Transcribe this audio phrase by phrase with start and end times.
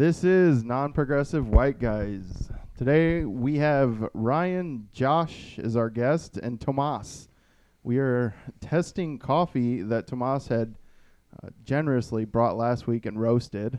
[0.00, 2.50] This is non progressive white guys.
[2.78, 7.28] Today we have Ryan, Josh is our guest, and Tomas.
[7.82, 10.74] We are testing coffee that Tomas had
[11.44, 13.78] uh, generously brought last week and roasted.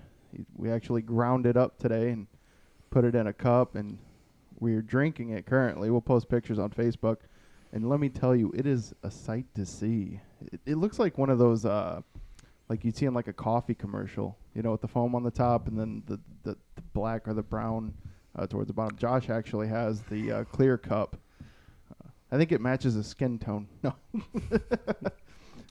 [0.56, 2.28] We actually ground it up today and
[2.92, 3.98] put it in a cup, and
[4.60, 5.90] we're drinking it currently.
[5.90, 7.18] We'll post pictures on Facebook.
[7.74, 10.20] And let me tell you, it is a sight to see.
[10.54, 12.02] It, it looks like one of those, uh,
[12.72, 15.30] like you'd see in like a coffee commercial, you know, with the foam on the
[15.30, 17.94] top and then the, the, the black or the brown
[18.38, 18.98] uh, towards the bottom.
[18.98, 21.18] Josh actually has the uh, clear cup.
[21.92, 23.68] Uh, I think it matches his skin tone.
[23.84, 23.94] No.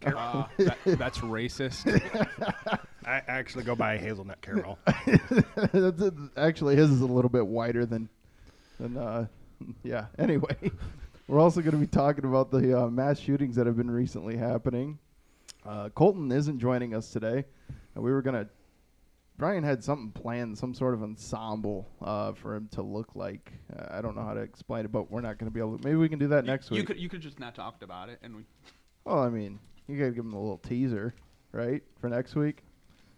[0.03, 1.85] Uh, that, that's racist.
[3.05, 4.79] I actually go by hazelnut caramel.
[6.39, 8.09] Actually, his is a little bit whiter than,
[8.79, 9.27] than uh,
[9.83, 10.07] yeah.
[10.19, 10.73] Anyway,
[11.29, 14.39] we're also going to be talking about the uh, mass shootings that have been recently
[14.39, 14.99] happening.
[15.67, 17.45] Uh, Colton isn't joining us today,
[17.95, 18.49] and we were going to.
[19.37, 23.53] Brian had something planned, some sort of ensemble uh, for him to look like.
[23.75, 25.79] Uh, I don't know how to explain it, but we're not going to be able
[25.79, 25.85] to.
[25.85, 26.87] Maybe we can do that next you week.
[26.87, 28.43] could you could just not talked about it, and we.
[29.05, 31.15] Well, I mean, you gotta give him a little teaser,
[31.53, 32.63] right, for next week.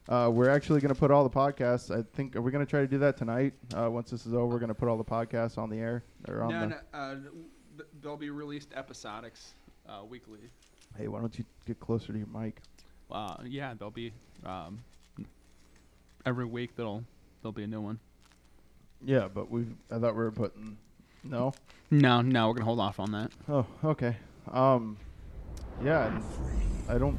[0.09, 1.91] Uh, we're actually gonna put all the podcasts.
[1.95, 3.55] I think are we gonna try to do that tonight?
[3.77, 6.43] Uh, once this is over, we're gonna put all the podcasts on the air or
[6.43, 6.67] on No, the.
[6.69, 7.17] no, uh,
[8.01, 9.55] they'll be released episodics
[9.89, 10.39] uh, weekly.
[10.97, 12.61] Hey, why don't you get closer to your mic?
[13.11, 14.13] Uh, yeah, there'll be
[14.45, 14.83] um,
[16.27, 16.77] every week.
[16.77, 17.05] There'll
[17.43, 17.99] there'll be a new one.
[19.05, 19.67] Yeah, but we.
[19.91, 20.77] I thought we were putting.
[21.25, 21.53] No.
[21.91, 23.31] No, no, we're gonna hold off on that.
[23.49, 24.17] Oh, okay.
[24.51, 24.97] Um,
[25.85, 26.07] yeah.
[26.09, 26.25] and
[26.89, 27.19] I don't.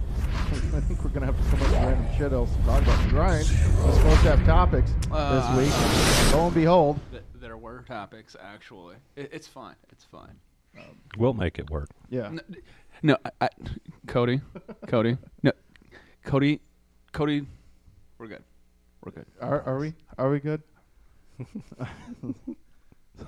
[0.73, 3.11] I think we're gonna have to come up with random shit else to talk about.
[3.11, 6.33] Ryan was supposed to have topics Uh, this week.
[6.33, 8.95] Lo and behold, Th- there were topics actually.
[9.15, 9.75] It, it's fine.
[9.91, 10.35] It's fine.
[11.17, 11.89] We'll make it work.
[12.09, 12.29] yeah.
[12.29, 12.41] No,
[13.03, 13.49] no I, I,
[14.07, 14.41] Cody,
[14.87, 15.51] Cody, no,
[16.23, 16.59] Cody,
[17.11, 17.45] Cody,
[18.17, 18.43] we're good.
[19.03, 19.25] We're good.
[19.41, 19.93] Are are we?
[20.17, 20.63] Are we good?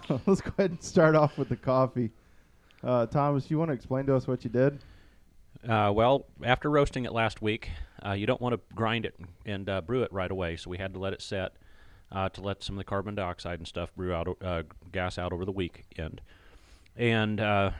[0.07, 2.11] so let's go ahead and start off with the coffee.
[2.83, 4.79] Uh, Thomas, you want to explain to us what you did?
[5.67, 7.69] Uh, well, after roasting it last week,
[8.05, 9.15] uh, you don't want to grind it
[9.45, 11.53] and uh, brew it right away, so we had to let it set
[12.11, 15.33] uh, to let some of the carbon dioxide and stuff brew out, uh, gas out
[15.33, 16.21] over the weekend.
[16.95, 17.71] And uh,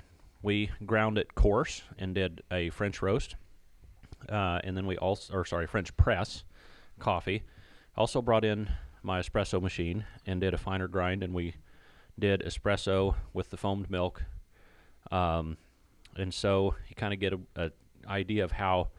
[0.46, 3.36] we ground it coarse and did a French roast,
[4.30, 6.44] uh, and then we also, or sorry, French press
[7.00, 7.42] coffee.
[7.98, 8.70] Also brought in
[9.02, 11.56] my espresso machine and did a finer grind, and we
[12.20, 14.24] did espresso with the foamed milk.
[15.12, 15.58] Um,
[16.16, 17.72] and so you kind of get a, a
[18.08, 18.90] idea of how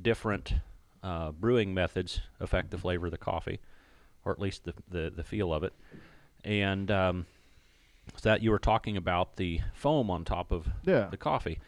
[0.00, 0.54] different
[1.02, 3.60] uh, brewing methods affect the flavor of the coffee,
[4.24, 5.74] or at least the the, the feel of it.
[6.44, 7.26] And um,
[8.22, 11.08] that you were talking about the foam on top of Yeah.
[11.10, 11.58] the coffee.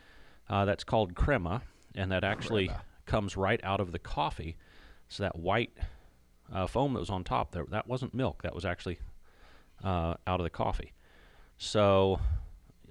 [0.49, 1.63] Uh, that's called crema,
[1.95, 2.83] and that actually Crema.
[3.05, 4.57] comes right out of the coffee.
[5.09, 5.73] So that white
[6.53, 8.43] uh, foam that was on top there, that wasn't milk.
[8.43, 8.99] That was actually
[9.83, 10.93] uh, out of the coffee.
[11.59, 12.21] So,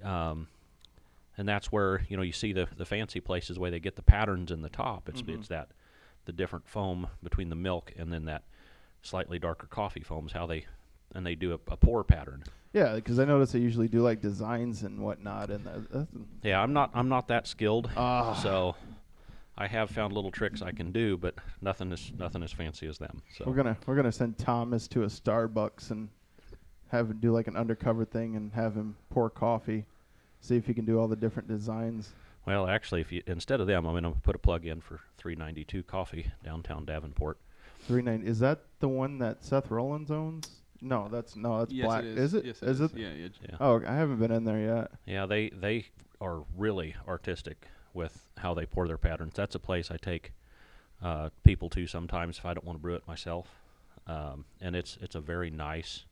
[0.02, 0.48] um,
[1.38, 4.02] and that's where you know you see the the fancy places where they get the
[4.02, 5.08] patterns in the top.
[5.08, 5.68] It's it's that
[6.24, 8.42] the different foam between the milk and then that
[9.02, 10.32] slightly darker coffee foams.
[10.32, 10.66] How they
[11.14, 12.44] and they do a, a pour pattern.
[12.76, 16.10] Yeah, because I notice they usually do like designs and whatnot, and that, that's,
[16.42, 17.88] Yeah, I'm not I'm not that skilled.
[17.96, 18.34] Ah.
[18.34, 18.76] So
[19.56, 22.98] I have found little tricks I can do, but nothing is nothing as fancy as
[22.98, 23.22] them.
[23.34, 26.10] So we're gonna we're gonna send Thomas to a Starbucks and
[26.88, 29.86] have him do like an undercover thing and have him pour coffee,
[30.42, 32.12] see if he can do all the different designs.
[32.44, 35.00] well, actually, if you instead of them, I'm going to put a plug in for
[35.16, 37.38] 392 Coffee downtown Davenport.
[37.88, 40.50] Three nine is that the one that Seth Rollins owns?
[40.80, 42.04] No, that's no, that's yes, black.
[42.04, 42.34] it is.
[42.34, 42.44] it?
[42.44, 42.96] Yes, is it?
[42.96, 43.28] Yeah, yeah.
[43.48, 43.56] Yeah.
[43.60, 44.90] Oh, I haven't been in there yet.
[45.06, 45.86] Yeah, they they
[46.20, 49.34] are really artistic with how they pour their patterns.
[49.34, 50.32] That's a place I take
[51.02, 53.48] uh, people to sometimes if I don't want to brew it myself,
[54.06, 56.04] um, and it's it's a very nice,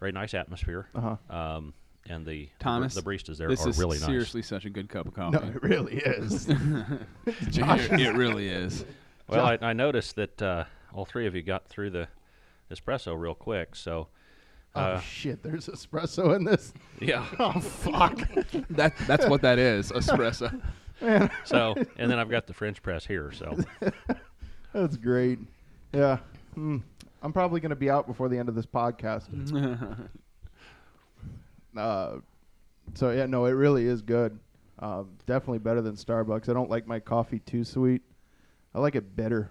[0.00, 0.88] very nice atmosphere.
[0.94, 1.36] Uh huh.
[1.36, 1.74] Um,
[2.08, 4.06] and the the Thomas, the baristas there this are is really nice.
[4.06, 5.38] seriously such a good cup of coffee.
[5.38, 6.48] No, it really is.
[7.26, 8.84] it, it really is.
[9.28, 10.64] Well, I, I noticed that uh,
[10.94, 12.08] all three of you got through the
[12.70, 13.74] espresso real quick.
[13.76, 14.08] So,
[14.74, 15.42] oh uh, shit!
[15.42, 16.72] There's espresso in this.
[17.00, 17.26] yeah.
[17.38, 18.18] Oh fuck!
[18.70, 19.90] That that's what that is.
[19.92, 20.60] Espresso.
[21.00, 23.30] Man, So, and then I've got the French press here.
[23.30, 23.56] So,
[24.72, 25.38] that's great.
[25.92, 26.18] Yeah.
[26.54, 26.78] Hmm.
[27.22, 29.28] I'm probably gonna be out before the end of this podcast.
[31.76, 32.16] Uh,
[32.94, 34.38] so yeah, no, it really is good.
[34.80, 36.48] Um, definitely better than Starbucks.
[36.48, 38.02] I don't like my coffee too sweet.
[38.74, 39.50] I like it bitter.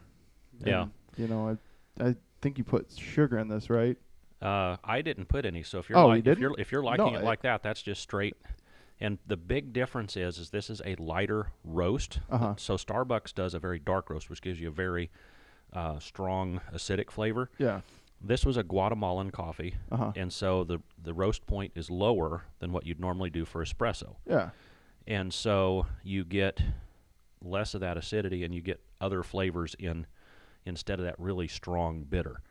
[0.65, 0.83] Yeah.
[0.83, 1.57] And, you know,
[1.99, 3.97] I I think you put sugar in this, right?
[4.41, 5.63] uh, I didn't put any.
[5.63, 7.63] So if you're Oh, you if you're if you're liking No, it I- like that,
[7.63, 8.35] that's just straight.
[8.99, 12.19] And the big difference is, is this is a lighter roast.
[12.31, 12.53] Uh-huh.
[12.57, 15.09] So Starbucks does a very dark roast, which gives you a very
[15.73, 17.49] uh, strong acidic flavor.
[17.59, 17.81] Yeah.
[18.21, 20.11] This was a Guatemalan coffee, Uh huh.
[20.15, 24.15] and so the the roast point is lower than what you'd normally do for espresso,
[24.27, 24.49] Yeah.
[25.05, 26.59] and so you get
[27.43, 30.07] less of that acidity, and you get other flavors in
[30.67, 32.41] instead of that really strong bitter.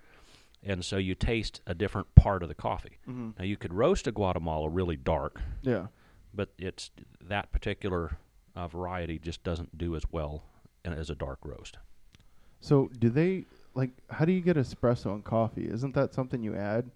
[0.62, 2.98] And so you taste a different part of the coffee.
[3.08, 3.30] Mm-hmm.
[3.38, 5.86] Now you could roast a Guatemala really dark, Yeah.
[6.34, 6.90] but it's
[7.20, 8.16] that particular
[8.56, 10.42] uh, variety just doesn't do as well
[10.84, 11.76] as a dark roast.
[12.60, 13.90] So do they like?
[14.10, 15.68] How do you get espresso in coffee?
[15.68, 16.90] Isn't that something you add?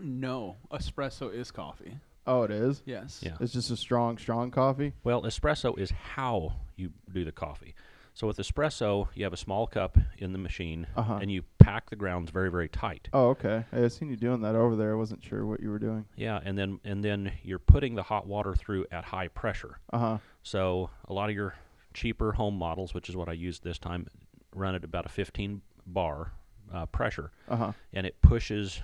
[0.00, 1.96] No, espresso is coffee.
[2.26, 2.82] Oh, it is.
[2.84, 3.20] Yes.
[3.22, 3.36] Yeah.
[3.40, 4.92] It's just a strong, strong coffee.
[5.02, 7.74] Well, espresso is how you do the coffee.
[8.14, 11.18] So with espresso, you have a small cup in the machine, Uh-huh.
[11.22, 13.08] and you pack the grounds very, very tight.
[13.12, 13.64] Oh, okay.
[13.72, 14.92] I seen you doing that over there.
[14.92, 16.04] I wasn't sure what you were doing.
[16.16, 19.78] Yeah, and then and then you're putting the hot water through at high pressure.
[19.92, 20.18] Uh huh.
[20.42, 21.54] So a lot of your
[21.94, 24.06] cheaper home models, which is what I used this time,
[24.54, 26.32] run at about a 15 bar
[26.72, 27.72] uh, pressure, Uh huh.
[27.94, 28.82] and it pushes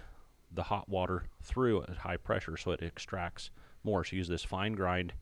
[0.52, 3.50] the hot water through at high pressure, so it extracts
[3.84, 4.04] more.
[4.04, 5.12] So you use this fine grind,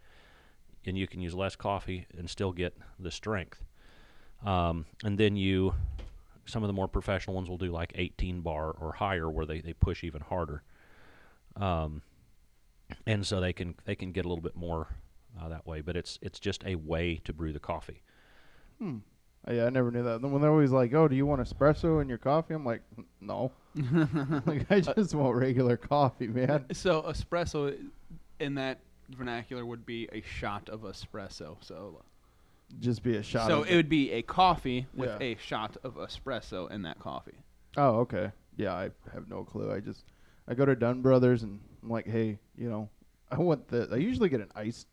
[0.84, 3.64] and you can use less coffee and still get the strength.
[4.44, 5.74] Um, and then you,
[6.44, 9.60] some of the more professional ones will do like 18 bar or higher, where they,
[9.60, 10.62] they push even harder.
[11.56, 12.02] Um,
[13.06, 14.88] and so they can they can get a little bit more
[15.40, 18.02] uh, that way, but it's it's just a way to brew the coffee.
[18.78, 18.98] Hmm.
[19.48, 20.22] Uh, Yeah, I never knew that.
[20.22, 22.82] Then when they're always like, "Oh, do you want espresso in your coffee?" I'm like,
[23.20, 23.52] "No."
[24.46, 26.66] like I just want regular coffee, man.
[26.72, 27.76] So espresso,
[28.38, 28.78] in that
[29.10, 31.56] vernacular, would be a shot of espresso.
[31.60, 32.02] So,
[32.78, 33.46] Just be a shot.
[33.48, 35.26] so of it would be a coffee with Yeah.
[35.28, 37.38] a shot of espresso in that coffee.
[37.76, 38.32] Oh, okay.
[38.56, 39.72] Yeah, I have no clue.
[39.72, 40.04] I just
[40.48, 42.88] I go to Dunn Brothers and I'm like, hey, you know,
[43.30, 43.88] I want the.
[43.92, 44.86] I usually get an iced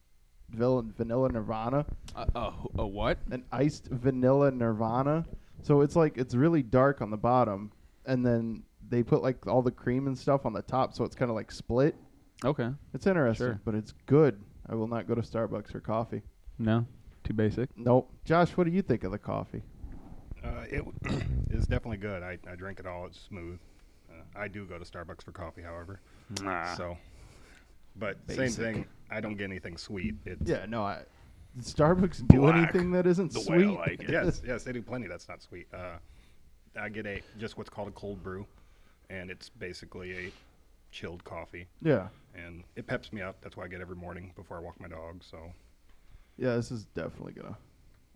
[0.49, 1.85] vanilla, vanilla Nirvana,
[2.15, 3.17] Uh, oh, a what?
[3.31, 5.25] an iced vanilla Nirvana.
[5.61, 7.71] So it's like it's really dark on the bottom,
[8.05, 11.15] and then they put like all the cream and stuff on the top, so it's
[11.15, 11.95] kind of like split.
[12.45, 12.69] Okay.
[12.93, 13.61] It's interesting, Sure.
[13.65, 14.41] but it's good.
[14.67, 16.21] I will not go to Starbucks for coffee.
[16.59, 16.85] No,
[17.23, 17.69] too basic.
[17.77, 18.11] Nope.
[18.25, 19.63] Josh, what do you think of the coffee?
[20.43, 20.83] Uh, it
[21.51, 22.23] is definitely good.
[22.23, 23.05] I, I drink it all.
[23.05, 23.59] It's smooth.
[24.09, 25.99] Uh, I do go to Starbucks for coffee, however.
[26.41, 26.75] Nah.
[26.75, 26.97] So,
[27.95, 28.85] but same thing.
[29.09, 30.15] I don't get anything sweet.
[30.25, 31.03] It's Yeah, no, I.
[31.55, 33.77] Did Starbucks do anything that isn't the way I sweet?
[33.77, 34.09] like it.
[34.09, 35.07] yes, yes, they do plenty.
[35.07, 35.67] That's not sweet.
[35.71, 35.97] Uh,
[36.79, 38.45] I get a just what's called a cold brew,
[39.11, 40.31] and it's basically a
[40.91, 42.07] chilled coffee, yeah.
[42.33, 43.37] and it peps me up.
[43.41, 45.23] That's why I get every morning before I walk my dog.
[45.23, 45.51] So,
[46.38, 47.57] Yeah, this is definitely gonna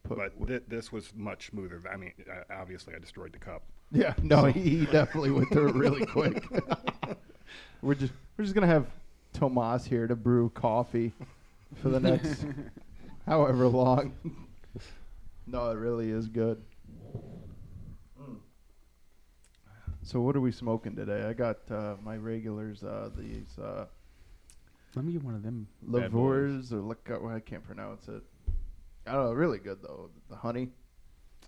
[0.03, 0.17] put.
[0.17, 1.81] but thi- this was much smoother.
[1.91, 3.63] I mean, uh, obviously, I destroyed the cup.
[3.91, 6.43] yeah, no, he, he definitely went through it really quick.
[7.81, 8.87] we're just we're just gonna have
[9.33, 11.13] Tomas here to brew coffee
[11.81, 12.45] for the next
[13.27, 14.13] however long.
[15.45, 16.61] no, it really is good.
[20.03, 21.23] So what are we smoking today?
[21.23, 22.81] I got uh, my regulars.
[22.81, 23.85] Uh, these uh,
[24.97, 25.67] Let me get one of them.
[25.83, 26.71] bad boys.
[26.71, 28.23] Lavors or look, I can't pronounce it.
[29.05, 29.31] I don't know.
[29.31, 30.09] Really good though.
[30.27, 30.69] The honey.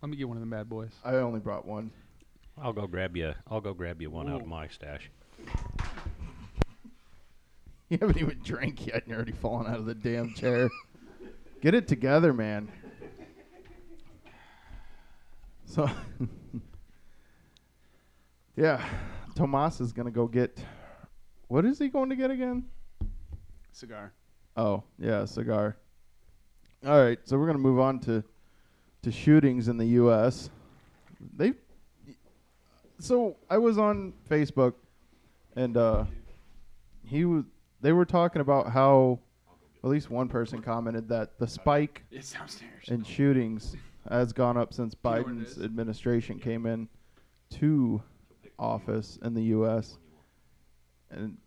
[0.04, 0.92] Let me get one of them bad boys.
[1.04, 1.90] I only brought one.
[2.62, 3.34] I'll go grab you.
[3.50, 5.10] I'll go grab you one out of my stash.
[7.92, 10.70] You haven't even drank yet, and you're already falling out of the damn chair.
[11.62, 12.72] Get it together, man.
[15.66, 15.90] So,
[18.56, 18.84] yeah,
[19.36, 20.64] Tomas is gonna go get.
[21.48, 22.66] What is he going to get again?
[23.80, 24.12] Cigar.
[24.58, 25.78] Oh, yeah, cigar.
[26.86, 28.22] All right, so we're gonna move on to
[29.04, 30.50] to shootings in the U.S.
[31.38, 31.54] They.
[33.00, 34.74] So I was on Facebook,
[35.56, 36.04] and uh,
[37.06, 37.46] he was.
[37.80, 39.20] They were talking about how,
[39.82, 42.90] at least one person commented that the spike It's downstairs.
[42.90, 43.78] in shootings
[44.10, 45.64] has gone up since know what it Biden's is?
[45.64, 46.90] administration came in
[47.52, 48.02] to
[48.58, 49.98] office in the U.S.
[51.10, 51.38] And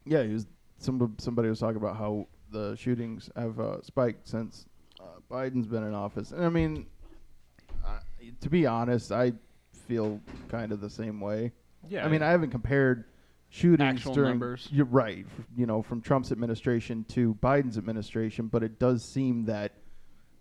[0.05, 0.47] yeah, he was
[0.79, 4.67] some somebody was talking about how the shootings have uh, spiked since
[5.01, 6.87] uh, Biden's been in office, and I mean,
[8.41, 9.33] to be honest, I
[9.87, 11.53] feel kind of the same way.
[11.89, 12.05] Yeah.
[12.05, 13.05] I mean, I haven't compared
[13.51, 14.31] shootings Actual during.
[14.31, 14.69] numbers.
[14.73, 15.27] You're right.
[15.39, 19.73] f- You know, from Trump's administration to Biden's administration, but it does seem that,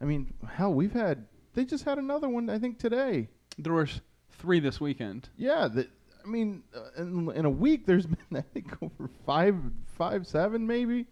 [0.01, 1.25] I mean, hell, we've had.
[1.53, 3.27] They just had another one, I think, today.
[3.57, 3.99] there was
[4.39, 5.29] three this weekend.
[5.37, 5.87] Yeah, the,
[6.23, 9.55] I mean, uh, in, in a week, there's been I think over five,
[9.97, 11.05] five, seven, maybe.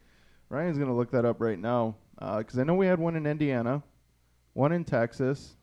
[0.49, 3.81] Ryan's gonna look that up right now because I know we had one in Indiana,
[4.53, 5.55] one in Texas,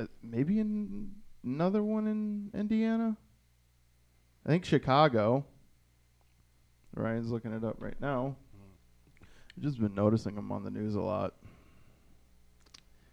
[0.00, 1.12] uh, maybe in
[1.44, 3.16] another one in Indiana.
[4.44, 5.44] I think Chicago.
[6.96, 8.36] Ryan's looking it up right now.
[9.56, 11.34] I've just been noticing them on the news a lot.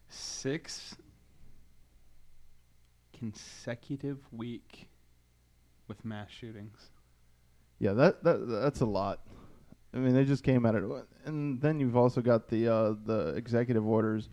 [0.10, 0.96] Six
[3.22, 4.90] consecutive week
[5.88, 6.90] with mass shootings.
[7.78, 9.20] Yeah, that, that that's a lot.
[9.94, 10.84] I mean, they just came at it,
[11.26, 14.30] and then you've also got the uh, the executive orders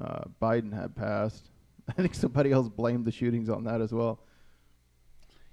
[0.00, 1.50] uh, Biden had passed.
[1.88, 4.20] I think somebody else blamed the shootings on that as well.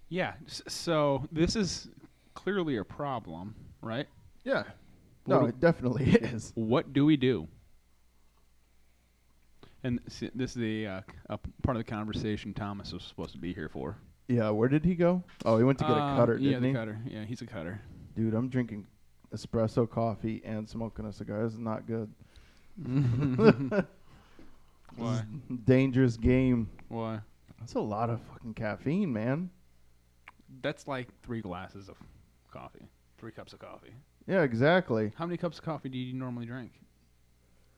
[0.08, 0.34] Yeah.
[0.48, 1.90] So this is
[2.36, 4.08] clearly a problem, right?
[4.46, 4.64] Yeah,
[5.28, 6.52] no, What do- it definitely is.
[6.56, 7.48] What do we do?
[9.84, 11.02] And this is the uh,
[11.64, 13.98] part of the conversation Thomas was supposed to be here for.
[14.28, 15.24] Yeah, where did he go?
[15.44, 16.74] Oh, he went to get a Um, cutter, Yeah, didn't the he?
[16.74, 17.00] cutter.
[17.08, 17.82] Yeah, he's a cutter.
[18.16, 18.86] Dude, I'm drinking
[19.34, 21.44] espresso coffee and smoking a cigar.
[21.44, 22.10] This is not good.
[24.96, 25.24] Why?
[25.66, 26.70] Dangerous game.
[26.90, 27.20] Why?
[27.60, 29.50] That's a lot of fucking caffeine, man.
[30.62, 31.96] That's like three glasses of
[32.52, 33.94] coffee, three cups of coffee.
[34.28, 35.12] Yeah, exactly.
[35.16, 36.72] How many cups of coffee do you normally drink?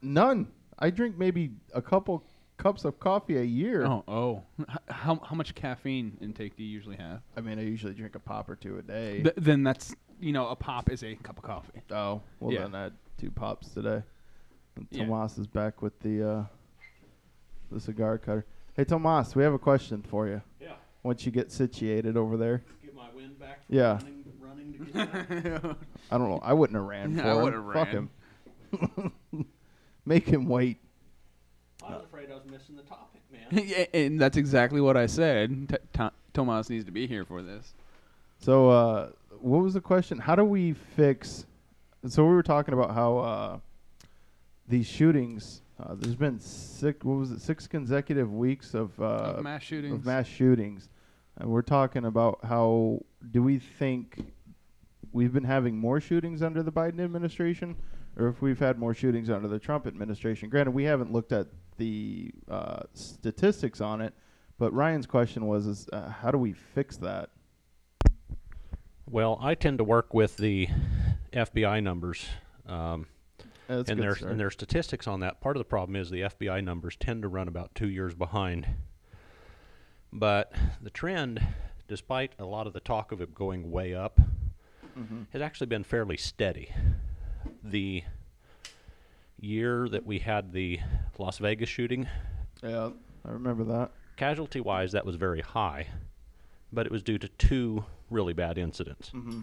[0.01, 0.47] None.
[0.79, 2.23] I drink maybe a couple
[2.57, 3.85] cups of coffee a year.
[3.85, 4.43] Oh, oh.
[4.61, 7.21] H- How how much caffeine intake do you usually have?
[7.37, 9.21] I mean, I usually drink a pop or two a day.
[9.23, 11.81] Th- then that's you know a pop is a cup of coffee.
[11.91, 12.61] oh, well Yeah.
[12.61, 14.03] then I had two pops today.
[14.75, 15.05] And Yeah.
[15.05, 16.43] Tomas is back with the uh,
[17.71, 18.45] the cigar cutter.
[18.75, 20.41] Hey, Tomas, we have a question for you.
[20.59, 20.73] Yeah.
[21.03, 23.59] Once you get situated over there, Get my wind back.
[23.69, 23.93] Yeah.
[23.97, 24.93] Running, running to get
[25.63, 25.75] back.
[26.11, 26.39] I don't know.
[26.43, 27.41] I wouldn't have ran for I him.
[27.43, 28.09] would've Fuck ran.
[29.01, 29.45] him.
[30.05, 30.77] Make him wait.
[31.85, 33.41] I was afraid I was missing the topic, man.
[33.67, 35.69] Yeah, and that's exactly what I said.
[35.69, 37.73] T- T- Tomas needs to be here for this.
[38.39, 40.17] So, uh, what was the question?
[40.17, 41.45] How do we fix?
[42.07, 43.57] So we were talking about how uh,
[44.67, 45.61] these shootings.
[45.81, 47.03] Uh, there's been six.
[47.03, 47.41] What was it?
[47.41, 49.03] Six consecutive weeks of, uh,
[49.37, 49.93] Of mass shootings.
[49.93, 50.89] of mass shootings,
[51.37, 54.19] and we're talking about how do we think
[55.11, 57.75] we've been having more shootings under the Biden administration,
[58.17, 60.49] or if we've had more shootings under the Trump administration.
[60.49, 64.13] Granted, we haven't looked at the uh, statistics on it,
[64.59, 67.29] but Ryan's question was: is uh, how do we fix that?
[69.09, 70.67] Well, I tend to work with the
[71.33, 72.25] FBI numbers
[72.65, 73.05] um,
[73.67, 74.31] and their start.
[74.31, 75.41] and their statistics on that.
[75.41, 78.67] Part of the problem is the FBI numbers tend to run about two years behind.
[80.11, 81.45] But the trend,
[81.87, 84.19] despite a lot of the talk of it going way up,
[84.97, 85.25] Mhm.
[85.31, 86.71] has actually been fairly steady.
[87.63, 88.03] The
[89.39, 90.79] year that we had the
[91.17, 92.07] Las Vegas shooting,
[92.61, 92.89] Yeah,
[93.25, 93.91] I remember that.
[94.17, 95.87] casualty wise, that was very high,
[96.71, 99.09] but it was due to two really bad incidents.
[99.09, 99.41] Mm-hmm.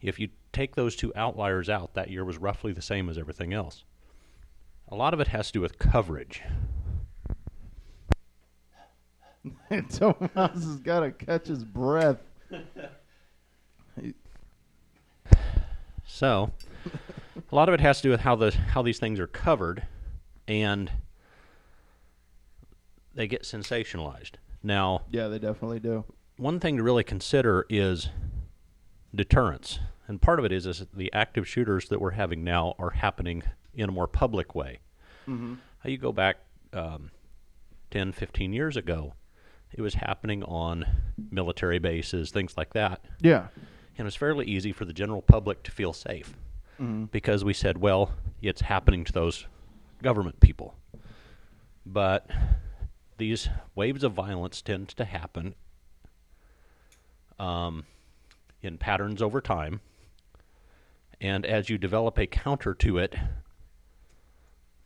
[0.00, 3.52] If you take those two outliers out, that year was roughly the same as everything
[3.52, 3.84] else.
[4.88, 6.42] A lot of it has to do with coverage.
[9.90, 12.18] Tomas has got to catch his breath.
[16.10, 16.50] So,
[17.50, 19.86] a lot of it has to do with how the how these things are covered,
[20.46, 20.90] and
[23.14, 24.32] they get sensationalized.
[24.62, 26.04] Now, yeah, they definitely do.
[26.36, 28.10] one thing to really consider is
[29.14, 32.90] deterrence, and part of it is is the active shooters that we're having now are
[32.90, 33.42] happening
[33.74, 34.80] in a more public way.
[35.28, 35.54] Mm-hmm.
[35.78, 36.38] How you go back
[36.72, 37.10] um,
[37.92, 39.14] 10, 15 years ago,
[39.72, 40.84] it was happening on
[41.30, 43.04] military bases, things like that.
[43.20, 43.46] Yeah.
[43.96, 46.34] And it was fairly easy for the general public to feel safe
[46.80, 47.04] Mm-hmm.
[47.06, 49.46] because we said, well, it's happening to those
[50.00, 50.76] government people.
[51.84, 52.28] But
[53.16, 55.54] these waves of violence tend to happen
[57.38, 57.84] um,
[58.62, 59.80] in patterns over time.
[61.20, 63.16] And as you develop a counter to it,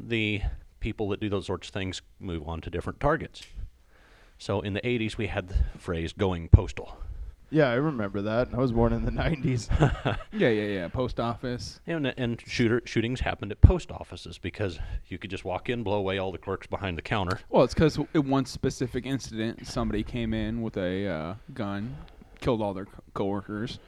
[0.01, 0.41] the
[0.81, 3.43] people that do those sorts of things move on to different targets.
[4.39, 6.97] So in the 80s, we had the phrase going postal.
[7.53, 8.49] Yeah, I remember that.
[8.55, 9.69] I was born in the 90s.
[10.33, 10.89] Yeah, yeah, yeah.
[10.89, 11.79] Post office.
[11.87, 14.79] And, and shooter shootings happened at post offices because
[15.09, 17.39] you could just walk in, blow away all the clerks behind the counter.
[17.51, 21.95] Well, it's because in one specific incident, somebody came in with a uh, gun,
[22.41, 23.79] killed all their co- coworkers,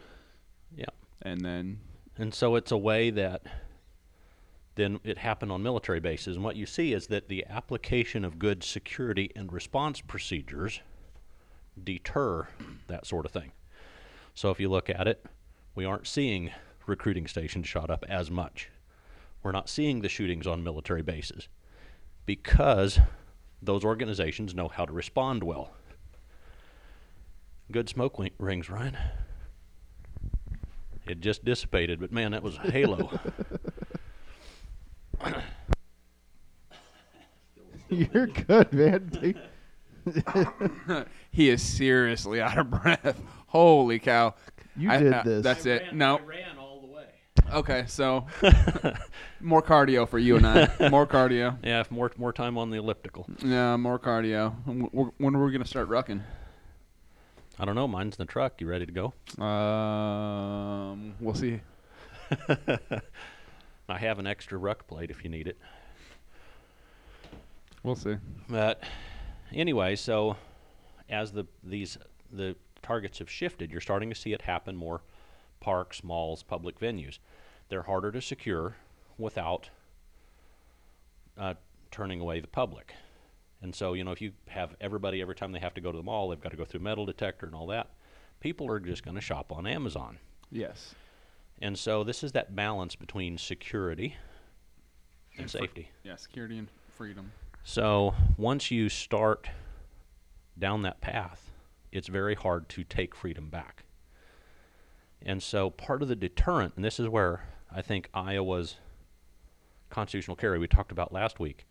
[0.77, 0.85] Yeah.
[1.23, 1.81] and then
[2.19, 3.43] And so it's a way that
[4.75, 6.37] then it happened on military bases.
[6.37, 10.81] And what you see is that the application of good security and response procedures
[11.83, 12.49] deter
[12.87, 13.53] that sort of thing.
[14.35, 15.25] So if you look at it,
[15.75, 16.51] we aren't seeing
[16.87, 18.71] recruiting stations shot up as much.
[19.43, 21.49] We're not seeing the shootings on military bases
[22.27, 22.99] because
[23.63, 25.73] those organizations know how to respond well.
[27.71, 28.97] Good smoke wi- rings, Ryan.
[31.07, 33.11] It just dissipated, but man, that was a halo.
[37.89, 39.35] You're good, man.
[40.13, 43.21] Take- he is seriously out of breath.
[43.49, 44.35] Holy cow!
[44.77, 45.43] You I- did uh, this.
[45.45, 45.95] That's it.
[45.95, 47.07] No, ran all the way.
[47.53, 48.27] Okay, so
[49.41, 50.89] more cardio for you and I.
[50.91, 51.59] More cardio.
[51.65, 53.27] Yeah, more more time on the elliptical.
[53.45, 54.55] Yeah, more cardio.
[54.67, 56.23] When when are we gonna start rucking?
[57.59, 57.87] I don't know.
[57.87, 58.61] Mine's in the truck.
[58.61, 59.45] You ready to go?
[59.45, 61.61] Um, we'll see.
[63.89, 65.57] I have an extra ruck plate if you need it.
[67.85, 68.17] We'll see.
[68.49, 68.83] But
[69.53, 70.37] anyway, so
[71.09, 71.99] as the these
[72.33, 75.03] the targets have shifted, you're starting to see it happen more
[75.61, 77.19] parks, malls, public venues.
[77.69, 78.77] They're harder to secure
[79.17, 79.71] without
[81.39, 81.55] uh,
[81.91, 82.95] turning away the public.
[83.63, 85.97] And so, you know, if you have everybody every time they have to go to
[85.97, 87.89] the mall, they've got to go through metal detector and all that.
[88.41, 90.19] People are just going to shop on Amazon.
[90.51, 90.95] Yes.
[91.63, 94.17] And so this is that balance between security
[95.39, 95.91] and fr- safety.
[96.03, 97.33] Yeah, security and freedom.
[97.67, 99.49] So once you start
[100.57, 101.51] down that path,
[101.91, 103.85] it's very hard to take freedom back.
[105.23, 108.77] And so part of the deterrent, and this is where I think Iowa's
[109.89, 111.67] constitutional carry we talked about last week,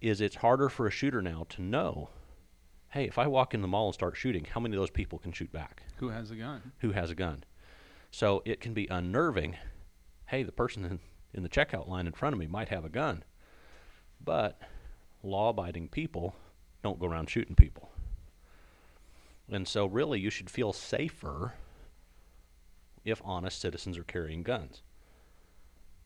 [0.00, 2.08] is it's harder for a shooter now to know,
[2.88, 5.18] hey, if I walk in the mall and start shooting, how many of those people
[5.18, 5.82] can shoot back?
[5.96, 6.72] Who has a gun?
[6.78, 7.44] Who has a gun?
[8.10, 9.56] So it can be unnerving.
[10.26, 11.00] Hey, the person in,
[11.34, 13.24] in the checkout line in front of me might have a gun.
[14.24, 14.58] But
[15.22, 16.34] law abiding people
[16.82, 17.90] don't go around shooting people.
[19.50, 21.54] And so, really, you should feel safer
[23.04, 24.82] if honest citizens are carrying guns.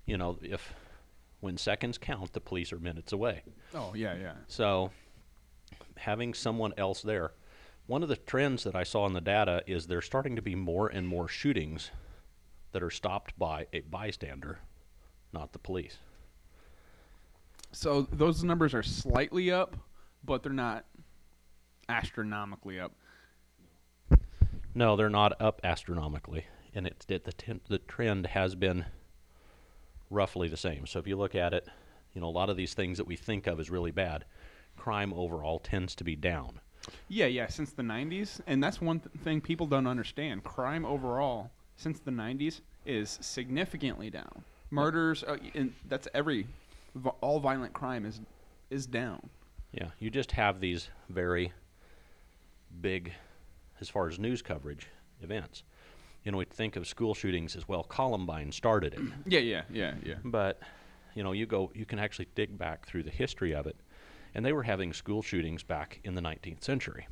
[0.07, 0.75] You know, if
[1.41, 3.43] when seconds count, the police are minutes away.
[3.75, 4.35] Oh yeah, yeah.
[4.47, 4.91] So,
[5.97, 7.33] having someone else there.
[7.87, 10.55] One of the trends that I saw in the data is there's starting to be
[10.55, 11.91] more and more shootings
[12.71, 14.61] that are stopped by a bystander,
[15.33, 15.99] not the police.
[17.73, 19.77] So those numbers are slightly up,
[20.25, 20.85] but they're not
[21.89, 22.93] astronomically up.
[24.75, 28.87] No, they're not up astronomically, and it's it, the ten, the trend has been
[30.11, 30.87] roughly the same.
[30.87, 31.69] So if you look at it,
[32.15, 34.25] you know a lot of these things that we think of as really bad,
[34.77, 36.61] crime overall tends to be down.
[37.09, 40.43] Yeah, yeah, since the 90s, and that's one th- thing people don't understand.
[40.43, 44.45] Crime overall since the 90s is significantly down.
[44.71, 46.47] Murders, uh, and that's every
[47.21, 48.21] all violent crime is
[48.71, 49.29] is down.
[49.73, 51.53] Yeah, you just have these very
[52.81, 53.13] big,
[53.81, 54.89] as far as news coverage,
[55.23, 55.63] events.
[56.25, 57.83] You know, we think of school shootings as well.
[57.83, 60.15] Columbine started it, Yeah, yeah, yeah, yeah.
[60.25, 60.61] but
[61.15, 63.77] you know, you go, you can actually dig back through the history of it,
[64.35, 67.07] and they were having school shootings back in the 19th century.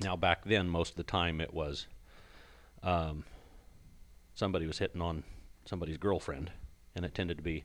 [0.00, 1.86] Now, back then, most of the time it was
[2.82, 3.24] um,
[4.34, 5.24] somebody was hitting on
[5.64, 6.50] somebody's girlfriend,
[6.94, 7.64] and it tended to be,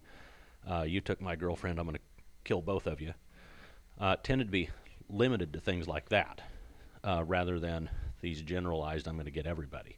[0.69, 3.13] uh, "You took my girlfriend, I'm going to kill both of you."
[3.99, 4.69] Uh, tended to be
[5.09, 6.41] limited to things like that,
[7.03, 7.89] uh, rather than
[8.21, 9.97] these generalized, "I'm going to get everybody."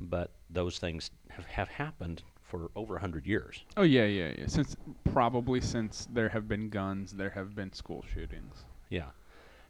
[0.00, 3.64] But those things have, have happened for over a hundred years.
[3.76, 4.46] Oh yeah, yeah, yeah.
[4.46, 4.76] Since
[5.12, 8.64] probably since there have been guns, there have been school shootings.
[8.88, 9.10] Yeah,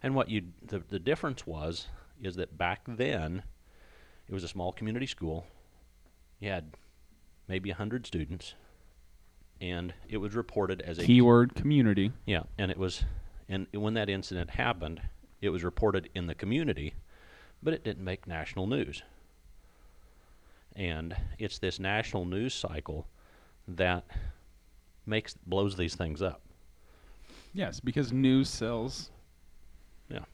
[0.03, 1.89] and what you the the difference was
[2.23, 3.43] is that back then,
[4.29, 5.47] it was a small community school.
[6.41, 6.75] You had
[7.49, 8.55] maybe a hundred students,
[9.61, 12.13] and it was reported as a Keyword community.
[12.27, 13.05] yeah, and it was,
[13.49, 15.01] and when that incident happened,
[15.41, 16.95] it was reported in the community,
[17.63, 19.03] but it didn't make national news.
[20.77, 23.07] And it's this national news cycle
[23.67, 24.05] that
[25.07, 26.43] makes blows these things up.
[27.53, 29.11] Yes, because news sells.
[30.09, 30.25] Yeah.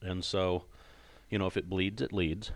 [0.00, 0.64] And so,
[1.30, 2.52] you know, if it bleeds, it leads.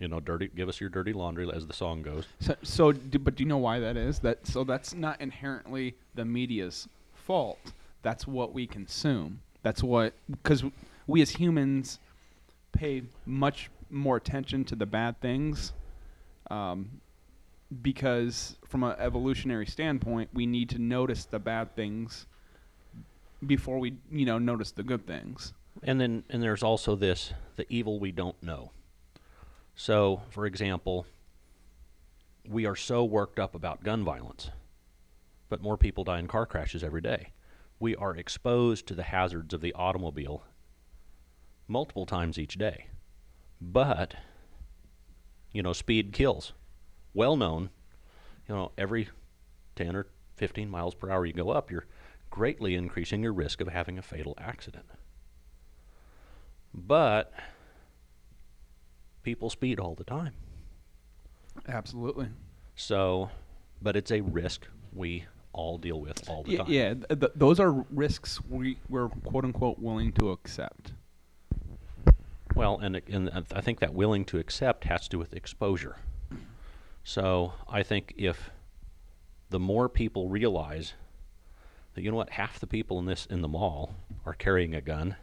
[0.00, 0.50] You know, dirty.
[0.54, 2.24] Give us your dirty laundry, as the song goes.
[2.40, 4.18] So, so do, but do you know why that is?
[4.20, 7.72] That so that's not inherently the media's fault.
[8.02, 9.40] That's what we consume.
[9.62, 10.64] That's what because
[11.06, 12.00] we as humans
[12.72, 15.72] pay much more attention to the bad things.
[16.50, 17.00] Um,
[17.82, 22.26] because from an evolutionary standpoint, we need to notice the bad things
[23.46, 25.52] before we, you know, notice the good things.
[25.82, 28.72] And then, and there's also this: the evil we don't know.
[29.80, 31.06] So, for example,
[32.46, 34.50] we are so worked up about gun violence,
[35.48, 37.32] but more people die in car crashes every day.
[37.78, 40.44] We are exposed to the hazards of the automobile
[41.66, 42.88] multiple times each day.
[43.58, 44.16] But,
[45.50, 46.52] you know, speed kills.
[47.14, 47.70] Well known,
[48.46, 49.08] you know, every
[49.76, 51.86] 10 or 15 miles per hour you go up, you're
[52.28, 54.84] greatly increasing your risk of having a fatal accident.
[56.74, 57.32] But
[59.22, 60.32] people speed all the time.
[61.68, 62.28] Absolutely.
[62.76, 63.30] So,
[63.82, 66.72] but it's a risk we all deal with all the Yeah, time.
[66.72, 70.92] yeah th- th- those are risks we, we're quote unquote willing to accept.
[72.54, 75.96] Well, and and I think that willing to accept has to do with exposure.
[77.04, 78.50] So I think if
[79.50, 80.94] the more people realize
[81.94, 83.94] that you know what, half the people in this in the mall
[84.26, 85.16] are carrying a gun.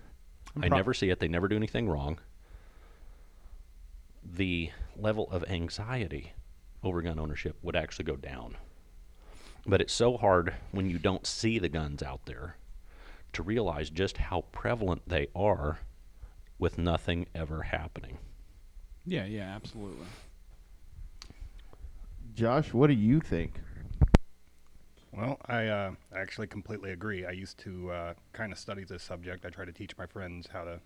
[0.61, 1.19] I never see it.
[1.19, 2.17] They never do anything wrong.
[4.29, 6.33] The level of anxiety
[6.83, 8.57] over gun ownership would actually go down.
[9.65, 12.57] But it's so hard when you don't see the guns out there
[13.33, 15.79] to realize just how prevalent they are
[16.59, 18.17] with nothing ever happening.
[19.05, 20.05] Yeah, yeah, absolutely.
[22.33, 23.59] Josh, what do you think?
[25.11, 27.25] Well, I uh, actually completely agree.
[27.25, 29.45] I used to uh, kind of study this subject.
[29.45, 30.79] I try to teach my friends how to,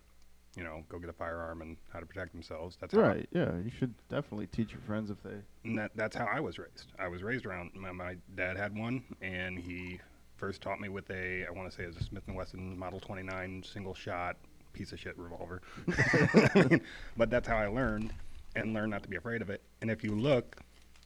[0.57, 2.77] you know, go get a firearm and how to protect themselves.
[2.79, 3.27] That's how Right.
[3.31, 5.75] Yeah, you should definitely teach your friends if they.
[5.75, 6.91] that, that's how I was raised.
[6.99, 7.71] I was raised around.
[7.73, 9.99] My, my dad had one, and he
[10.37, 12.99] first taught me with a I want to say it's a Smith and Wesson Model
[12.99, 14.35] 29 single shot
[14.73, 15.61] piece of shit revolver.
[17.17, 18.13] but that's how I learned,
[18.55, 19.61] and learned not to be afraid of it.
[19.81, 20.57] And if you look,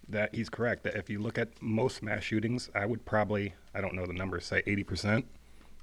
[0.10, 0.84] that he's correct.
[0.84, 4.14] That if you look at most mass shootings, I would probably I don't know the
[4.14, 5.26] numbers say 80 percent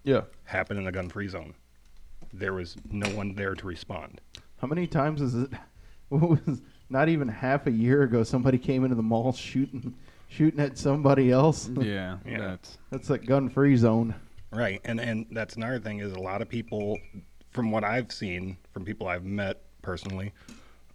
[0.05, 0.23] Yeah.
[0.45, 1.55] happen in a gun-free zone.
[2.33, 4.21] There was no one there to respond.
[4.59, 5.51] How many times is it?
[6.09, 8.23] What was not even half a year ago?
[8.23, 9.95] Somebody came into the mall shooting,
[10.29, 11.71] shooting at somebody else.
[11.81, 12.39] Yeah, Yeah.
[12.39, 14.15] that's That's a gun-free zone.
[14.51, 16.99] Right, and and that's another thing is a lot of people,
[17.51, 20.33] from what I've seen, from people I've met personally,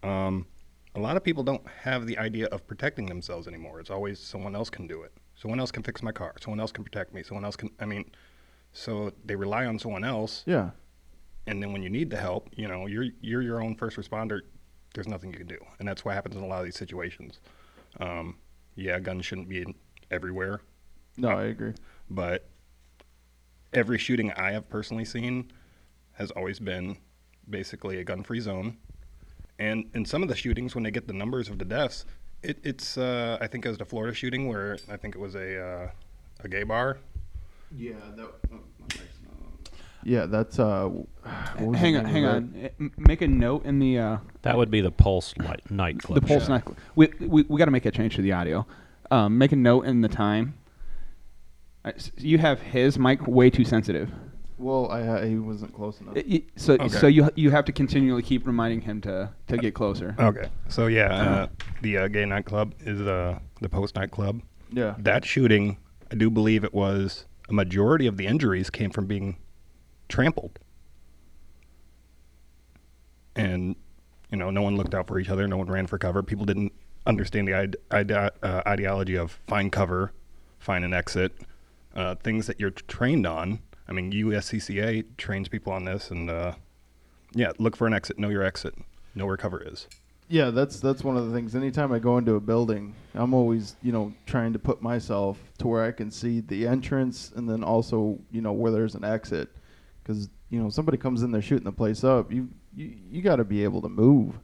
[0.04, 0.46] um,
[0.94, 3.80] a lot of people don't have the idea of protecting themselves anymore.
[3.80, 5.12] It's always someone else can do it.
[5.34, 6.36] Someone else can fix my car.
[6.40, 7.24] Someone else can protect me.
[7.24, 7.72] Someone else can.
[7.80, 8.06] I mean,
[8.72, 10.70] so they rely on someone else, Yeah.
[11.48, 14.42] And then when you need the help, you know, you're you're your own first responder.
[14.94, 17.40] There's nothing you can do, and that's what happens in a lot of these situations.
[18.00, 18.38] Um,
[18.76, 19.66] yeah, guns shouldn't be
[20.12, 20.62] everywhere,
[21.18, 21.74] No, I agree.
[22.10, 22.48] but
[23.74, 25.52] every shooting I have personally seen
[26.14, 26.98] has always been
[27.50, 28.78] basically a gun-free zone.
[29.60, 32.06] And in some of the shootings, when they get the numbers of the deaths,
[32.44, 35.36] it, it's uh, I think it was the Florida shooting where I think it was
[35.36, 35.90] a uh,
[36.44, 37.00] a gay bar.
[37.76, 37.94] Yeah.
[38.16, 38.30] That.
[40.08, 40.86] Yeah, that's uh.
[40.88, 41.08] what
[41.60, 42.70] was the hang on, hang on.
[42.80, 46.22] M- Make a note in the uh, That would be the Pulse light, nightclub.
[46.22, 46.54] the pulse show.
[46.54, 46.64] night.
[46.96, 48.66] We we, we got to make a change to the audio.
[49.12, 50.54] Um, make a note in the time.
[51.84, 54.10] Uh, s- You have his mic way too sensitive.
[54.58, 56.16] Well, I, I he wasn't close enough.
[56.16, 56.88] It- it- so Okay.
[56.88, 60.16] so you you have to continually keep reminding him to to get closer.
[60.18, 61.48] Okay, so yeah, uh,
[61.82, 64.42] the uh, gay nightclub is uh, the Pulse nightclub.
[64.72, 64.96] yeah.
[65.00, 65.78] That shooting,
[66.12, 69.36] I do believe it was a majority of the injuries came from being
[70.08, 70.60] trampled.
[73.36, 73.76] And,
[74.32, 75.48] you know, no one looked out for each other.
[75.48, 76.24] No one ran for cover.
[76.24, 76.74] People didn't
[77.06, 80.12] understand the ide- uh, ideology of find cover,
[80.60, 81.34] find an exit,
[81.96, 83.60] uh, things that you're trained on.
[83.88, 86.10] I mean, USCCA trains people on this.
[86.10, 86.54] And, uh,
[87.34, 88.76] yeah, look for an exit, know your exit,
[89.16, 89.88] know where cover is.
[90.30, 91.56] Yeah, that's that's one of the things.
[91.56, 95.68] Anytime I go into a building, I'm always you know trying to put myself to
[95.68, 99.50] where I can see the entrance and then also you know where there's an exit,
[100.08, 102.32] because you know somebody comes in there shooting the place up.
[102.32, 104.40] You you, you got to be able to move.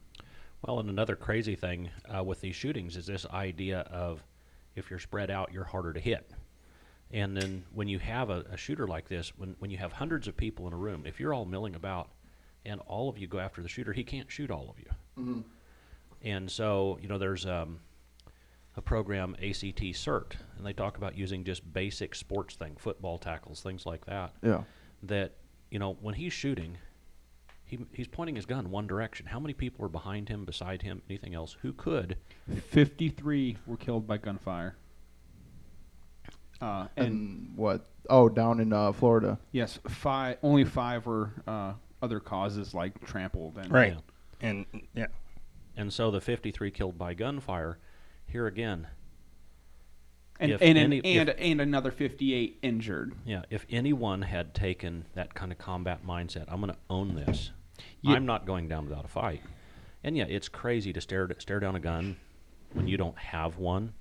[0.62, 4.22] Well, and another crazy thing uh, with these shootings is this idea of
[4.76, 6.30] if you're spread out, you're harder to hit.
[7.10, 10.26] And then when you have a, a shooter like this, when, when you have hundreds
[10.26, 12.08] of people in a room, if you're all milling about
[12.64, 15.44] and all of you go after the shooter, he can't shoot all of you.
[16.22, 17.78] And so, you know, there's um,
[18.76, 23.60] a program, ACT CERT, and they talk about using just basic sports thing, football tackles,
[23.60, 24.62] things like that Yeah.
[25.04, 25.34] that
[25.74, 26.78] you know when he's shooting
[27.66, 31.02] he, he's pointing his gun one direction how many people are behind him beside him
[31.10, 32.16] anything else who could
[32.68, 34.76] Fifty-three were killed by gunfire.
[36.60, 37.86] Uh, and, And what?
[38.10, 39.38] Oh, down in uh, Florida.
[39.50, 40.36] yes, five.
[40.42, 43.94] Only five were uh, other causes like trampled and Right.
[43.94, 44.48] Yeah.
[44.48, 45.06] And, yeah.
[45.76, 47.78] and so the 53 killed by gunfire
[48.26, 48.86] here again
[50.40, 53.14] and If and, any- an, if- and and another fifty-eight injured.
[53.24, 57.50] yeah if anyone had taken that kind of combat mindset i'm going to own this
[58.02, 58.12] Yeah.
[58.14, 59.42] i'm not going down without a fight
[60.02, 62.16] and yeah it's crazy to stare stare down a gun
[62.72, 63.92] when you don't have one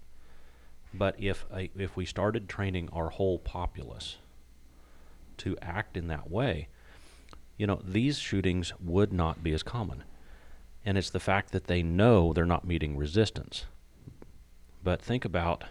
[0.93, 4.17] but if a, if we started training our whole populace
[5.37, 6.67] to act in that way
[7.55, 10.03] you know, these shootings would not be as common.
[10.83, 13.65] And it's the fact that they know they're not meeting resistance.
[14.83, 15.63] But think about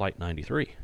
[0.00, 0.76] Flight 93.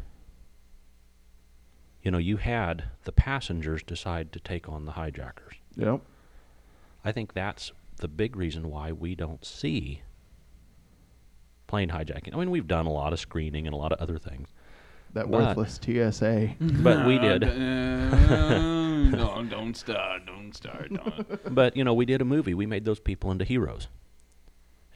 [2.03, 5.55] You know, you had the passengers decide to take on the hijackers.
[5.75, 6.03] Yep.
[7.03, 10.03] I think that's the big reason why we don't see
[11.67, 12.35] plane hijacking.
[12.35, 14.49] I mean, we've done a lot of screening and a lot of other things.
[15.15, 16.57] That But- worthless TSA.
[16.61, 17.43] But we did.
[17.43, 17.49] Uh,
[19.17, 20.27] no, don't start.
[20.27, 20.93] Don't start.
[20.93, 21.55] Don't.
[21.55, 22.53] But you know, we did a movie.
[22.53, 23.89] We made those people into heroes,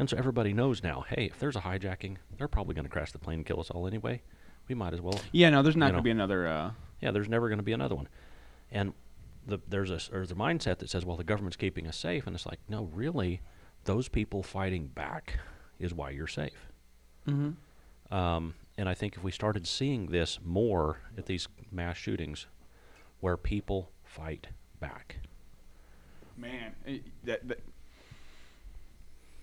[0.01, 3.13] And so everybody knows now, hey, if there's a hijacking, they're probably going to crash
[3.13, 4.23] the plane and kill us all anyway.
[4.67, 5.21] We might as well.
[5.31, 6.49] Yeah, no, there's not You going to be another.
[6.49, 6.71] Uh,
[7.03, 8.09] Yeah, there's never going to be another one.
[8.71, 8.95] And
[9.47, 12.35] the, there's a there's a mindset that says, well, the government's keeping us safe, and
[12.35, 13.43] it's like, no, really,
[13.85, 15.39] those people fighting back
[15.79, 16.73] is why you're safe.
[17.29, 18.15] mm-hmm.
[18.15, 22.47] Um, and I think if we started seeing this more at these mass shootings,
[23.21, 24.47] where people fight
[24.81, 25.17] back,
[26.39, 26.75] Man,
[27.25, 27.61] that, that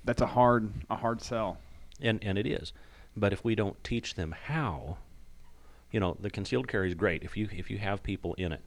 [0.08, 1.58] that's a hard a hard sell.
[2.02, 2.74] and and it is,
[3.16, 4.98] but if we don't teach them how,
[5.92, 7.24] you know, the concealed carry is great.
[7.24, 8.62] If you if you have people in it,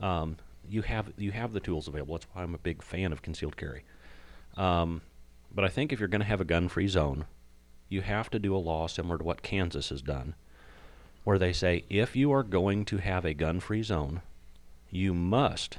[0.00, 0.36] um,
[0.68, 2.14] you have you have the tools available.
[2.14, 3.84] That's why I'm a big fan of concealed carry.
[4.56, 5.02] Um,
[5.54, 7.26] but I think if you're going to have a gun-free zone,
[7.88, 10.34] you have to do a law similar to what Kansas has done,
[11.22, 14.22] where they say if you are going to have a gun-free zone,
[14.90, 15.78] you must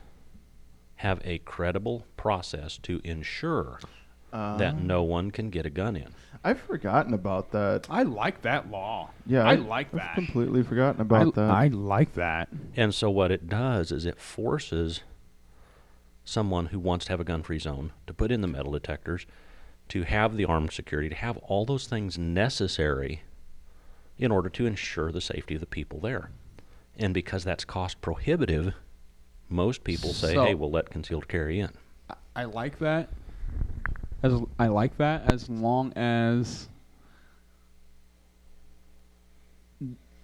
[0.98, 3.80] have a credible process to ensure
[4.36, 6.10] Uh, that no one can get a gun in.
[6.44, 7.88] I've forgotten about that.
[7.90, 9.10] I like that law.
[9.26, 10.16] Yeah, I, I- like I've that.
[10.16, 11.50] completely forgotten about I, that.
[11.52, 12.50] I like that.
[12.76, 15.02] And so what it does is it forces
[16.26, 19.26] someone who wants to have a gun-free zone to put in the metal detectors,
[19.88, 23.22] to have the armed security, to have all those things necessary
[24.18, 26.30] in order to ensure the safety of the people there.
[26.98, 28.74] And because that's cost prohibitive,
[29.48, 31.72] most people say, So- "Hey, we'll let concealed carry in."
[32.10, 33.10] I- I like that.
[34.24, 36.68] As I like that as long as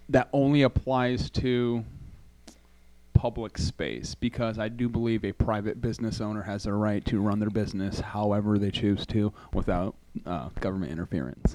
[0.08, 1.84] that only applies to
[3.14, 7.38] public space because I do believe a private business owner has the right to run
[7.38, 9.94] their business however they choose to without
[10.26, 11.54] uh, government interference.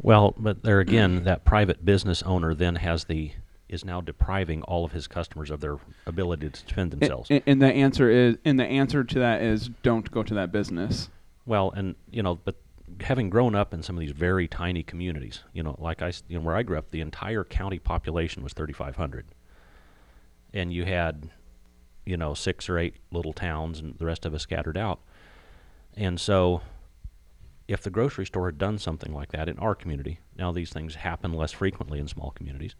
[0.00, 3.32] Well, but there again, that private business owner then has the
[3.68, 7.28] is now depriving all of his customers of their ability to defend themselves.
[7.32, 10.52] a- And the answer is, and the answer to that is, don't go to that
[10.52, 11.08] business.
[11.46, 12.56] Well, and you know, but
[13.00, 16.38] having grown up in some of these very tiny communities, you know, like I, you
[16.38, 19.26] know, where I grew up, the entire county population was 3,500,
[20.52, 21.30] and you had,
[22.04, 25.00] you know, six or eight little towns, and the rest of us scattered out.
[25.96, 26.62] And so,
[27.68, 30.96] if the grocery store had done something like that in our community, now these things
[30.96, 32.74] happen less frequently in small communities,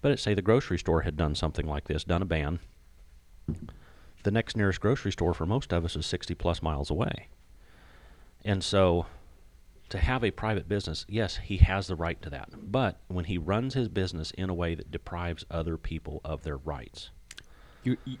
[0.00, 2.60] but say the grocery store had done something like this, done a ban.
[4.22, 7.28] The next nearest grocery store for most of us is 60 plus miles away.
[8.44, 9.06] And so
[9.90, 12.50] to have a private business, yes, he has the right to that.
[12.70, 16.56] But when he runs his business in a way that deprives other people of their
[16.56, 17.10] rights,
[17.82, 18.16] You, you,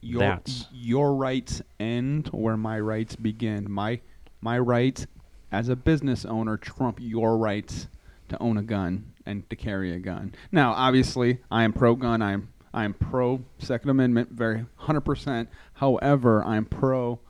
[0.00, 3.70] your, That's- your rights end where my rights begin.
[3.70, 4.00] My
[4.40, 5.06] my rights
[5.52, 7.86] as a business owner trump your rights
[8.28, 10.34] to own a gun and to carry a gun.
[10.50, 12.20] Now, obviously, I am pro gun.
[12.22, 15.48] I am I am pro Second Amendment, very hundred percent.
[15.74, 17.20] However, I'm pro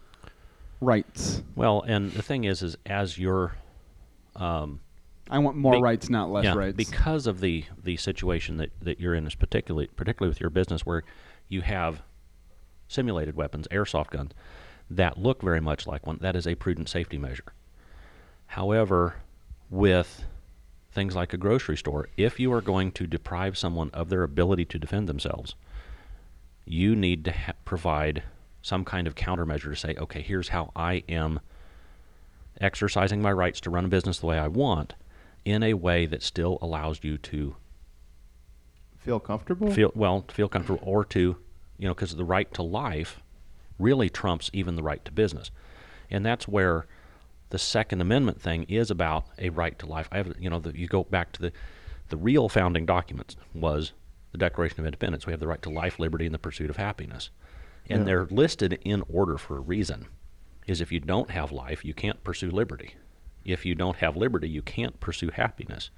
[0.83, 1.43] rights.
[1.57, 3.55] well, and the thing is, is as your
[4.37, 4.81] um,
[5.31, 6.77] I want more Be- rights, not less yeah, rights.
[6.77, 10.85] because of the the situation that, that you're in, is particularly particularly with your business
[10.85, 11.03] where
[11.49, 12.03] you have
[12.89, 14.33] simulated weapons, airsoft guns
[14.91, 16.19] that look very much like one.
[16.21, 17.55] That is a prudent safety measure.
[18.47, 19.17] However,
[19.71, 20.25] with
[20.91, 24.67] things like a grocery store, if you are going to deprive someone of their ability
[24.67, 25.55] to defend themselves,
[26.67, 28.23] you need to ha- provide
[28.63, 31.41] some kind of countermeasure to say, okay, here's how I am
[32.61, 34.95] exercising my rights to run a business the way I want
[35.45, 37.57] in a way that still allows you to
[38.99, 39.69] Feel comfortable?
[39.73, 41.37] feel well, feel comfortable, or to,
[41.77, 43.21] you know, because the right to life
[43.79, 45.51] really trumps even the right to business,
[46.09, 46.87] and that's where
[47.51, 50.09] the Second Amendment thing is about a right to life.
[50.13, 51.53] I have, you know, the, you go back to the
[52.11, 53.93] the real founding documents was
[54.31, 55.27] the Declaration of Independence.
[55.27, 57.31] We have the right to life, liberty, and the pursuit of happiness,
[57.89, 58.05] and Yeah.
[58.05, 60.07] they're listed in order for a reason.
[60.67, 62.95] Is if you don't have life, you can't pursue liberty.
[63.45, 65.91] If you don't have liberty, you can't pursue happiness.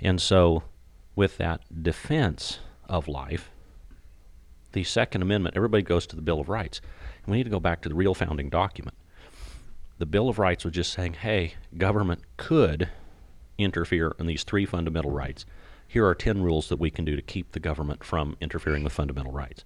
[0.00, 0.62] And so,
[1.16, 3.50] with that defense of life,
[4.72, 6.80] the Second Amendment, everybody goes to the Bill of Rights.
[7.24, 8.96] And we need to go back to the real founding document.
[9.98, 12.88] The Bill of Rights was just saying, hey, government could
[13.58, 15.46] interfere in these three fundamental rights.
[15.86, 18.92] Here are 10 rules that we can do to keep the government from interfering with
[18.92, 19.64] fundamental rights.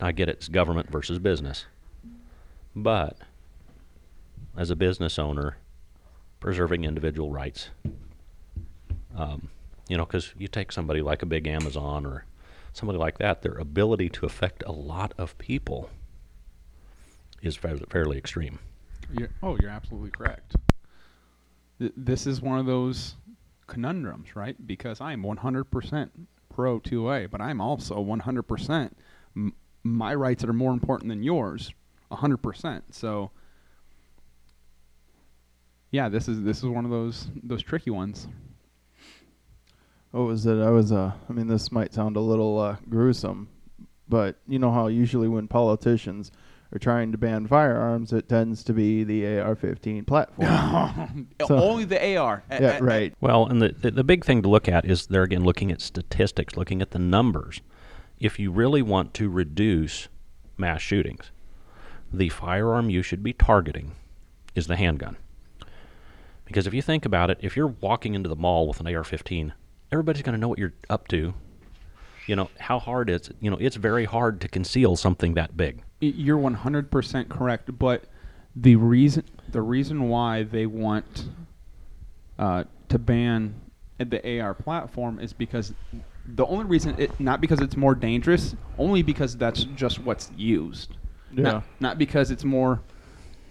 [0.00, 1.66] I get it's government versus business.
[2.74, 3.16] But
[4.56, 5.56] as a business owner,
[6.40, 7.70] preserving individual rights,
[9.16, 9.48] um,
[9.88, 12.24] you know, because you take somebody like a big Amazon or
[12.72, 15.88] somebody like that, their ability to affect a lot of people
[17.42, 18.58] is fairly, fairly extreme.
[19.16, 20.56] You're, oh, you're absolutely correct.
[21.78, 23.14] Th- this is one of those
[23.66, 24.56] conundrums, right?
[24.66, 26.10] Because I'm 100%
[26.54, 28.90] pro 2A, but I'm also 100%
[29.36, 29.54] m-
[29.86, 31.72] my rights that are more important than yours,
[32.10, 32.82] 100%.
[32.90, 33.30] So
[35.90, 38.28] Yeah, this is this is one of those those tricky ones.
[40.10, 40.58] What was it?
[40.58, 43.48] I was uh I mean this might sound a little uh, gruesome,
[44.08, 46.30] but you know how usually when politicians
[46.72, 51.28] are trying to ban firearms, it tends to be the AR-15 platform.
[51.46, 52.42] So- Only the AR.
[52.50, 53.14] Yeah, right.
[53.20, 55.80] Well, and the, the the big thing to look at is there again looking at
[55.80, 57.60] statistics, looking at the numbers.
[58.18, 60.08] If you really want to reduce
[60.56, 61.30] mass shootings,
[62.12, 63.92] the firearm you should be targeting
[64.54, 65.16] is the handgun.
[66.44, 69.52] Because if you think about it, if you're walking into the mall with an AR-15,
[69.92, 71.34] everybody's going to know what you're up to.
[72.26, 73.36] You know how hard is it?
[73.40, 75.82] You know it's very hard to conceal something that big.
[76.00, 78.04] You're 100% correct, but
[78.56, 81.28] the reason the reason why they want
[82.38, 83.54] uh, to ban
[83.98, 85.72] the AR platform is because
[86.28, 90.96] the only reason it not because it's more dangerous, only because that's just what's used.
[91.32, 91.42] Yeah.
[91.42, 92.80] Not, not because it's more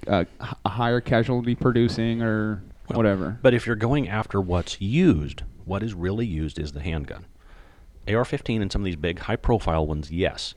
[0.07, 0.25] uh,
[0.65, 3.37] a higher casualty producing or Well, whatever.
[3.41, 7.25] But if you're going after what's used, what is really used is the handgun.
[8.07, 10.53] AR-15 and some of these big high-profile ones, yes.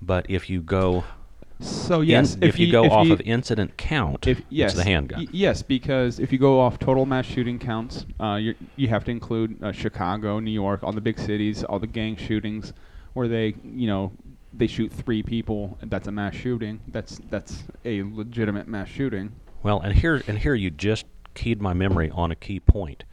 [0.00, 1.04] But if you go,
[1.62, 4.78] So in- yes, if, you, go if off you- of incident count, if yes, it's
[4.82, 5.20] the handgun.
[5.20, 9.04] y- yes, because if you go off total mass shooting counts, uh, you you have
[9.04, 12.72] to include uh, Chicago, New York, all the big cities, all the gang shootings,
[13.14, 14.12] where they you know
[14.52, 15.78] they shoot three people.
[15.82, 16.80] That's a mass shooting.
[16.88, 19.32] That's that's a legitimate mass shooting.
[19.62, 23.04] Well, and here and here you just keyed my memory on a key point.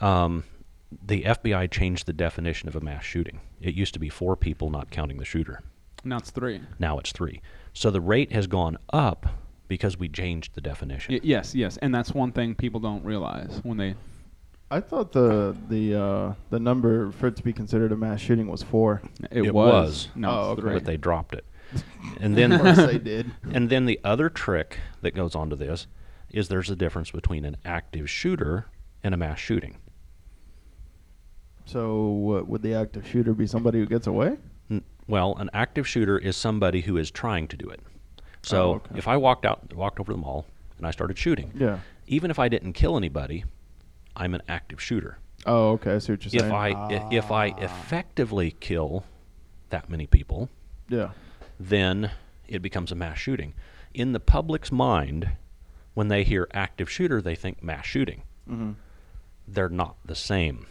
[0.00, 0.44] Um,
[1.06, 3.40] the FBI changed the definition of a mass shooting.
[3.60, 5.62] It used to be four people, not counting the shooter.
[6.04, 6.60] Now it's three.
[6.78, 7.40] Now it's three.
[7.72, 9.26] So the rate has gone up
[9.68, 11.14] because we changed the definition.
[11.14, 13.94] Y- yes, yes, and that's one thing people don't realize when they.
[14.70, 18.48] I thought the the uh, the number for it to be considered a mass shooting
[18.48, 19.02] was four.
[19.30, 19.72] It, It was.
[19.72, 20.08] was.
[20.14, 20.60] Now Oh, okay.
[20.62, 20.72] three.
[20.74, 21.44] but they dropped it.
[22.20, 23.30] And then they did.
[23.50, 25.86] and then the other trick that goes onto this
[26.30, 28.66] is there's a difference between an active shooter
[29.02, 29.76] and a mass shooting.
[31.64, 34.36] So what, would the active shooter be somebody who gets away?
[35.06, 37.80] Well, an active shooter is somebody who is trying to do it.
[38.42, 38.98] So Oh, okay.
[38.98, 40.46] if I walked out, walked over the mall,
[40.78, 41.78] and I started shooting, Yeah.
[42.06, 43.44] even if I didn't kill anybody,
[44.16, 45.18] I'm an active shooter.
[45.46, 45.94] Oh, okay.
[45.94, 46.52] I see what you're If saying.
[46.52, 49.04] I i- if I effectively kill
[49.70, 50.48] that many people,
[50.88, 51.10] yeah.
[51.58, 52.10] then
[52.48, 53.54] it becomes a mass shooting.
[53.94, 55.30] In the public's mind,
[55.94, 58.22] when they hear active shooter, they think mass shooting.
[58.48, 58.72] Mm-hmm.
[59.48, 60.66] They're not the same.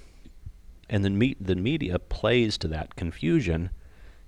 [0.89, 3.69] And then me- the media plays to that confusion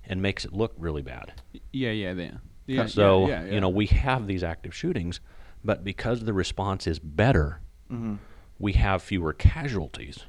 [0.06, 1.32] and makes it look really bad.
[1.72, 2.30] Yeah, yeah, yeah.
[2.66, 5.20] yeah so, yeah, yeah, you know, we have these active shootings,
[5.64, 7.60] but because the response is better,
[7.92, 8.14] Mm-hmm.
[8.58, 10.20] we have fewer casualties.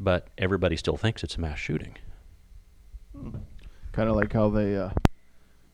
[0.00, 1.96] But everybody still thinks it's a mass shooting.
[3.92, 4.90] Kind of like how they uh,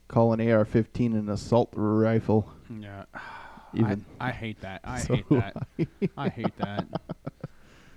[0.08, 2.50] call an AR-15 an assault rifle.
[2.70, 3.04] Yeah.
[3.74, 4.80] Even I, I hate that.
[4.84, 5.56] I So hate that.
[6.16, 6.86] I hate that.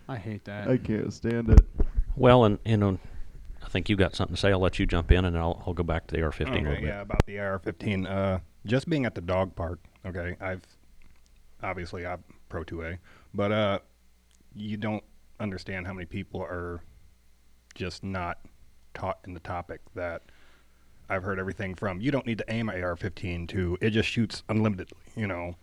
[0.09, 0.67] I hate that.
[0.69, 1.61] I can't stand it.
[2.15, 2.97] Well, and you know,
[3.67, 4.51] I think you got something to say.
[4.51, 6.59] I'll let you jump in, and I'll, I'll go back to the AR-15 a Okay,
[6.61, 6.83] little bit.
[6.85, 8.09] yeah, about the AR-15.
[8.09, 9.79] Uh, just being at the dog park.
[10.05, 10.61] Okay, I've
[11.61, 12.97] obviously I'm pro 2A,
[13.33, 13.79] but uh,
[14.55, 15.03] you don't
[15.41, 16.81] understand how many people are
[17.75, 18.39] just not
[18.93, 20.21] taught in the topic that
[21.09, 21.99] I've heard everything from.
[21.99, 24.97] You don't need to aim at AR-15 to it just shoots unlimitedly.
[25.17, 25.55] You know,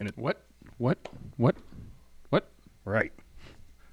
[0.00, 0.44] and it, What?
[0.78, 0.98] What?
[1.36, 1.54] What?
[2.30, 2.48] What?
[2.84, 3.12] Right.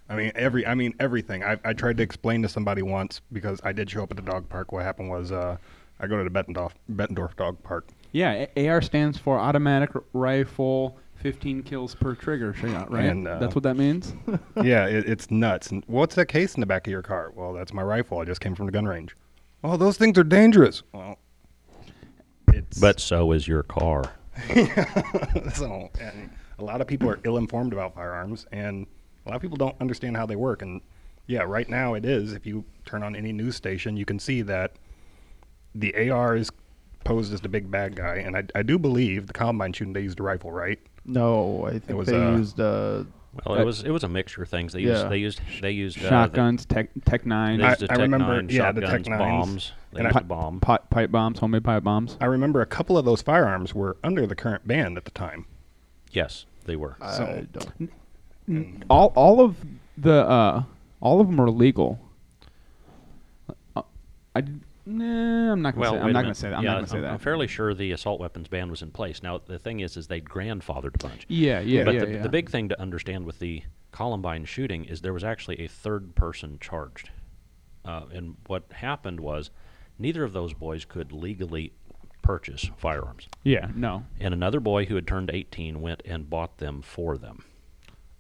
[0.10, 0.66] I mean every.
[0.68, 1.44] I mean everything.
[1.44, 4.24] I, I tried to explain to somebody once because I did show up at the
[4.24, 4.72] dog park.
[4.72, 5.58] What happened was uh,
[6.00, 7.88] I go to the Bettendorf Bettendorf Dog Park.
[8.12, 13.06] Yeah, A- AR stands for automatic r- rifle, 15 kills per trigger shot, right?
[13.06, 14.14] And, uh, That's what that means.
[14.64, 15.72] yeah, it, it's nuts.
[15.72, 17.34] And what's that case in the back of your car?
[17.36, 18.20] Well, that's my rifle.
[18.20, 19.18] I just came from the gun range.
[19.64, 20.84] Oh, those things are dangerous.
[20.94, 21.18] Well,
[22.54, 24.04] it's But so is your car.
[25.54, 26.30] so and
[26.60, 28.86] a lot of people are ill-informed about firearms, and
[29.26, 30.62] a lot of people don't understand how they work.
[30.62, 30.82] And
[31.28, 32.34] yeah, right now it is.
[32.34, 34.74] If you turn on any news station, you can see that
[35.74, 36.52] the AR is
[37.04, 40.02] posed as the big bad guy, and I, I do believe the Columbine shooting they
[40.02, 40.80] used a rifle, right?
[41.06, 43.04] No, I think was, they uh, used uh,
[43.46, 44.74] Well, it was it was a mixture of things.
[44.74, 44.94] They Yeah.
[44.94, 47.86] used they used they used uh, the- Shotguns, tech, tech 9, They I- used the
[47.86, 49.20] I Tech remember- 9 yeah, the Tech shotguns, 9s.
[49.20, 49.72] bombs.
[49.92, 50.60] They And used I- a bomb.
[50.62, 52.18] pipe, pipe bombs, homemade pipe bombs.
[52.22, 55.46] I remember a couple of those firearms were under the current ban at the time.
[56.12, 56.96] Yes, they were.
[57.02, 57.92] So- I don't.
[58.48, 59.58] N- all, all of
[59.98, 60.64] the, uh,
[61.02, 62.00] all of them are legal.
[63.76, 63.82] Uh,
[64.36, 64.44] I,
[64.86, 65.98] nah, I'm not gonna well, say.
[65.98, 66.58] wait I'm a not gonna say that.
[66.58, 67.12] I'm yeah, not gonna say I'm, that.
[67.12, 69.24] I'm fairly sure the assault weapons ban was in place.
[69.24, 71.26] Now the thing is, is they grandfathered a bunch.
[71.28, 72.22] Yeah, yeah, but yeah, the, yeah.
[72.22, 76.16] the big thing to understand with the Columbine shooting is there was actually a third
[76.16, 77.10] person charged,
[77.86, 79.52] uh, and what happened was
[79.98, 81.72] neither of those boys could legally
[82.22, 83.28] purchase firearms.
[83.44, 84.04] Yeah, no.
[84.20, 87.46] And another boy who had turned 18 went and bought them for them.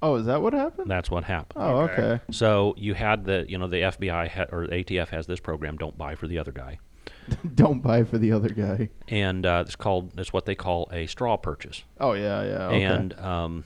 [0.01, 0.89] Oh, is that what happened?
[0.89, 1.63] That's what happened.
[1.63, 1.93] Oh, Okay.
[2.01, 2.23] okay.
[2.31, 5.97] So you had the, you know, the FBI ha- or ATF has this program, don't
[5.97, 6.79] buy for the other guy.
[7.55, 8.89] Don't buy for the other guy.
[9.07, 11.83] And uh, it's called, it's what they call a straw purchase.
[11.99, 12.67] Oh yeah, yeah.
[12.67, 12.83] Okay.
[12.83, 13.63] And um,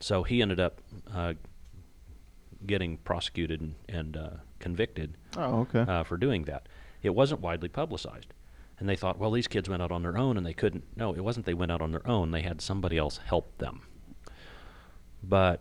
[0.00, 0.80] so he ended up
[1.12, 1.34] uh,
[2.66, 5.80] getting prosecuted and, and uh, convicted oh, okay.
[5.80, 6.68] uh, for doing that.
[7.02, 8.32] It wasn't widely publicized.
[8.78, 10.84] And they thought, well, these kids went out on their own and they couldn't.
[10.96, 12.30] No, it wasn't they went out on their own.
[12.30, 13.82] They had somebody else help them.
[15.22, 15.60] But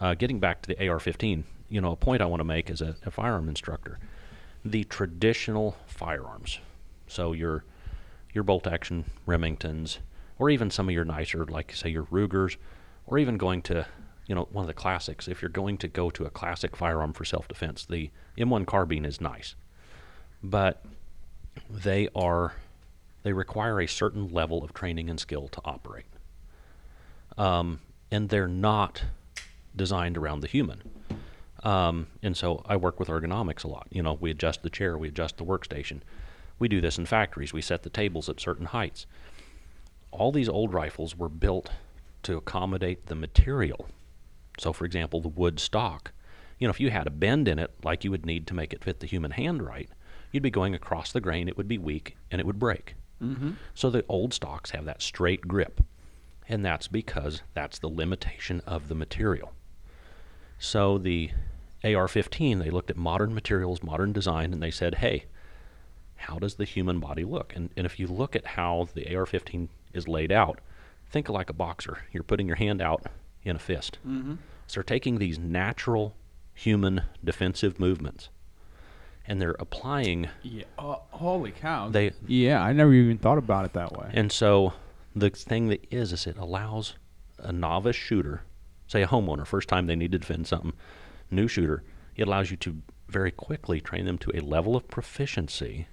[0.00, 2.70] uh, getting back to the AR 15, you know, a point I want to make
[2.70, 3.98] as a, a firearm instructor
[4.64, 6.60] the traditional firearms,
[7.08, 7.64] so your,
[8.32, 9.98] your bolt action Remingtons,
[10.38, 12.56] or even some of your nicer, like, say, your Rugers,
[13.06, 13.86] or even going to,
[14.28, 15.26] you know, one of the classics.
[15.26, 19.04] If you're going to go to a classic firearm for self defense, the M1 carbine
[19.04, 19.56] is nice.
[20.44, 20.84] But
[21.68, 22.54] they are
[23.24, 26.06] they require a certain level of training and skill to operate
[27.38, 27.80] um,
[28.12, 29.04] and they're not
[29.74, 30.82] designed around the human.
[31.64, 33.88] Um, and so i work with ergonomics a lot.
[33.90, 36.00] You know we adjust the chair we adjust the workstation.
[36.58, 37.52] We do this in factories.
[37.52, 39.06] We set the tables at certain heights.
[40.12, 41.70] All these old rifles were built
[42.24, 43.88] to accommodate the material.
[44.58, 46.12] So for example the wood stock.
[46.58, 48.72] You know if you had a bend in it like you would need to make
[48.72, 49.88] it fit the human hand right
[50.32, 52.94] you'd be going across the grain, it would be weak, and it would break.
[53.22, 53.52] Mm-hmm.
[53.74, 55.80] So the old stocks have that straight grip,
[56.48, 59.52] and that's because that's the limitation of the material.
[60.58, 61.30] So the
[61.84, 65.24] AR-15, they looked at modern materials, modern design, and they said, "Hey,
[66.16, 69.68] how does the human body look?" And, and if you look at how the AR-15
[69.92, 70.60] is laid out,
[71.10, 71.98] think like a boxer.
[72.12, 73.06] You're putting your hand out
[73.44, 73.98] in a fist.
[74.06, 74.34] Mm-hmm.
[74.66, 76.14] So they're taking these natural
[76.54, 78.28] human defensive movements,
[79.26, 80.64] and they're applying Yeah.
[80.78, 81.88] Oh, holy cow.
[81.88, 84.10] they yeah, I never even thought about it that way.
[84.12, 84.74] And so
[85.14, 86.94] the thing that is is it allows
[87.38, 88.42] a novice shooter,
[88.86, 90.72] say a homeowner, first time they need to defend something,
[91.30, 91.82] new shooter,
[92.16, 95.86] it allows you to very quickly train them to a level of proficiency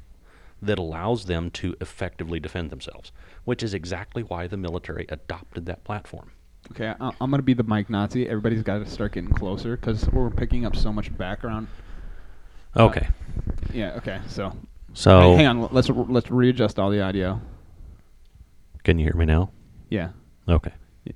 [0.61, 3.11] that allows them to effectively defend themselves,
[3.45, 6.31] which is exactly why the military adopted that platform.
[6.71, 8.27] Okay, I, I'm gonna be the mic Nazi.
[8.27, 11.67] Everybody's got to start getting closer because we're picking up so much background.
[12.75, 13.07] Okay.
[13.07, 13.93] Uh, yeah.
[13.97, 14.19] Okay.
[14.27, 14.55] So.
[14.93, 15.69] So hang on.
[15.71, 17.41] Let's let's readjust all the audio.
[18.89, 19.51] Can you hear me now?
[19.89, 20.09] Yeah.
[20.47, 20.71] Okay.
[21.05, 21.13] Yeah.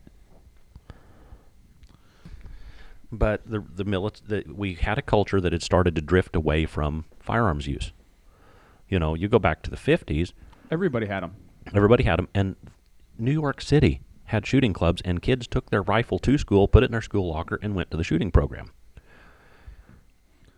[3.11, 6.67] But the the milit- the, we had a culture that had started to drift away
[6.67, 7.91] from firearms use.
[8.87, 10.33] You know, you go back to the 50s,
[10.69, 11.35] Everybody had them.
[11.73, 12.55] everybody had them, and
[13.17, 16.87] New York City had shooting clubs, and kids took their rifle to school, put it
[16.87, 18.69] in their school locker, and went to the shooting program.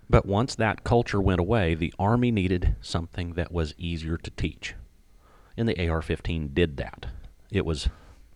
[0.09, 4.75] But once that culture went away, the Army needed something that was easier to teach.
[5.57, 7.07] And the AR 15 did that.
[7.51, 7.89] It was,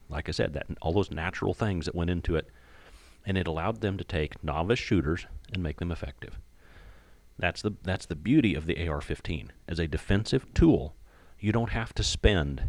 [0.07, 2.49] like I said, that all those natural things that went into it,
[3.25, 6.39] and it allowed them to take novice shooters and make them effective.
[7.37, 9.51] That's the, that's the beauty of the AR 15.
[9.67, 10.95] As a defensive tool,
[11.39, 12.63] you don't have to spend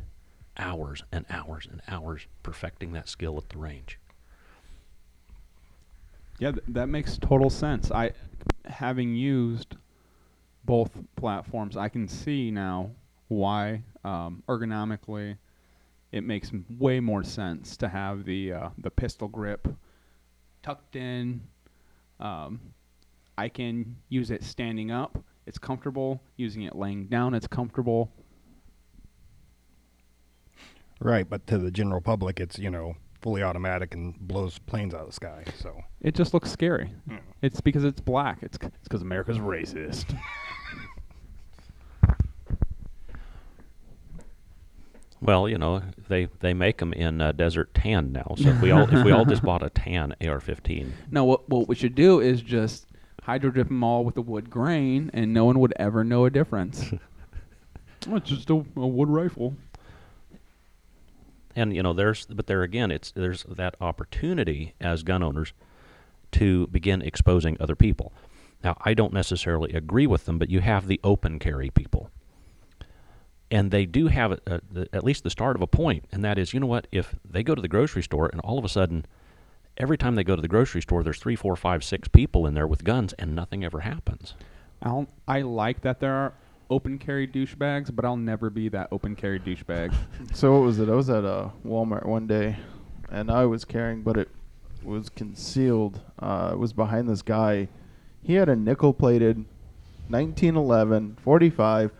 [0.56, 3.98] hours and hours and hours perfecting that skill at the range.
[6.38, 7.90] Yeah, th- that makes total sense.
[7.90, 8.12] I,
[8.64, 9.76] having used
[10.64, 12.90] both platforms, I can see now
[13.28, 15.36] why um, ergonomically
[16.12, 19.68] it makes m- way more sense to have the uh, the pistol grip
[20.62, 21.40] tucked in.
[22.18, 22.60] Um,
[23.38, 25.18] I can use it standing up.
[25.46, 26.20] It's comfortable.
[26.36, 28.10] Using it laying down, it's comfortable.
[31.00, 35.00] Right, but to the general public, it's you know fully automatic and blows planes out
[35.02, 35.44] of the sky.
[35.58, 36.90] So It just looks scary.
[37.08, 37.20] mm.
[37.42, 38.38] It's because it's black.
[38.42, 40.14] It's c- it's because America's racist.
[45.22, 48.34] Well, you know, they, they make them in uh, desert tan now.
[48.38, 51.68] So if we all if we all just bought a tan AR-15, No, what what
[51.68, 52.86] we should do is just
[53.22, 56.30] hydro dip them all with a wood grain, and no one would ever know a
[56.30, 56.92] difference.
[58.06, 59.56] it's just a, a wood rifle.
[61.54, 65.52] and you know, there's but there again, it's there's that opportunity as gun owners
[66.32, 68.12] to begin exposing other people.
[68.62, 72.10] Now, I don't necessarily agree with them, but you have the open carry people.
[73.50, 76.24] And they do have a, a, the, at least the start of a point, and
[76.24, 76.86] that is, you know what?
[76.92, 79.06] If they go to the grocery store and all of a sudden,
[79.76, 82.54] every time they go to the grocery store, there's three, four, five, six people in
[82.54, 84.34] there with guns, and nothing ever happens.
[84.82, 86.32] I'll, I like that there are
[86.70, 89.92] open carry douchebags, but I'll never be that open carry douchebag.
[90.34, 90.88] So what was it?
[90.88, 92.56] I was at a Walmart one day,
[93.10, 94.28] and I was carrying, but it
[94.84, 96.00] was concealed.
[96.18, 97.68] Uh, it was behind this guy.
[98.22, 99.44] He had a nickel-plated
[100.08, 101.90] 1911 45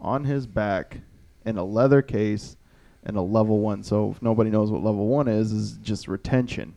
[0.00, 0.98] on his back,
[1.44, 2.56] in a leather case
[3.04, 3.82] and a level one.
[3.82, 6.74] So if nobody knows what level one is, is just retention.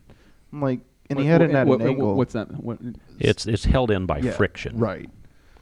[0.52, 2.14] I'm like, and he had what- it at what- an angle.
[2.14, 2.50] What's that?
[2.62, 2.78] What,
[3.18, 4.78] It's it's held in by Yeah, friction.
[4.78, 5.10] Right.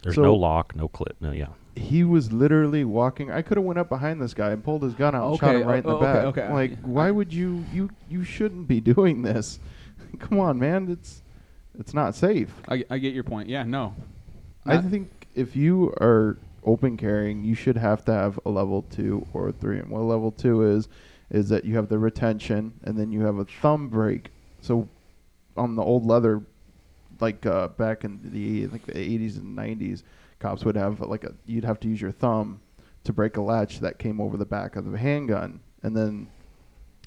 [0.02, 1.16] There's So- no lock, no clip.
[1.20, 1.48] No, yeah.
[1.76, 3.30] He was literally walking.
[3.30, 5.54] I could have went up behind this guy and pulled his gun out and shot
[5.54, 6.24] him right in the oh, okay, back.
[6.26, 6.52] okay.
[6.52, 7.64] Like, why would you?
[7.72, 9.60] You you shouldn't be doing this.
[10.18, 10.90] Come on, man.
[10.90, 11.22] It's
[11.78, 12.52] it's not safe.
[12.68, 13.48] I, I get your point.
[13.48, 13.94] Yeah, no.
[14.66, 19.26] I think if you are open carrying, you should have to have a level two
[19.32, 19.78] or three.
[19.78, 20.88] And what level two is,
[21.30, 24.30] is that you have the retention and then you have a thumb break.
[24.60, 24.88] So
[25.56, 26.42] on the old leather,
[27.20, 30.02] like uh, back in the like the 80s and 90s,
[30.38, 32.60] cops would have like a you'd have to use your thumb
[33.04, 36.26] to break a latch that came over the back of the handgun, and then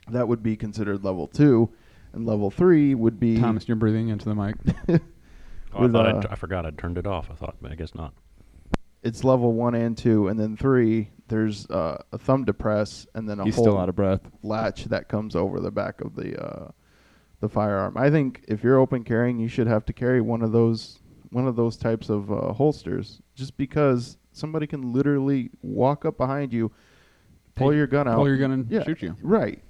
[0.10, 1.70] that would be considered level two,
[2.14, 4.56] and level three would be Thomas, you're breathing into the mic.
[5.76, 7.32] Oh, I thought uh, I'd, I forgot I'd turned it off.
[7.32, 8.14] I thought, but I guess not.
[9.04, 11.10] It's level one and two, and then three.
[11.28, 14.22] There's uh, a thumb depress, and then a He's whole still out of breath.
[14.44, 16.72] latch that comes over the back of the uh,
[17.40, 17.98] the firearm.
[17.98, 21.00] I think if you're open carrying, you should have to carry one of those
[21.32, 26.54] one of those types of uh, holsters, just because somebody can literally walk up behind
[26.54, 26.72] you,
[27.56, 29.16] pull Take- your gun out, Pull your gun and yeah, shoot you.
[29.22, 29.62] Right.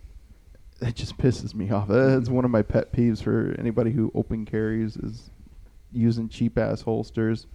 [0.80, 1.88] That just pisses me off.
[1.88, 5.30] That's one of my pet peeves for anybody who open carries is
[5.94, 7.48] using cheap ass holsters.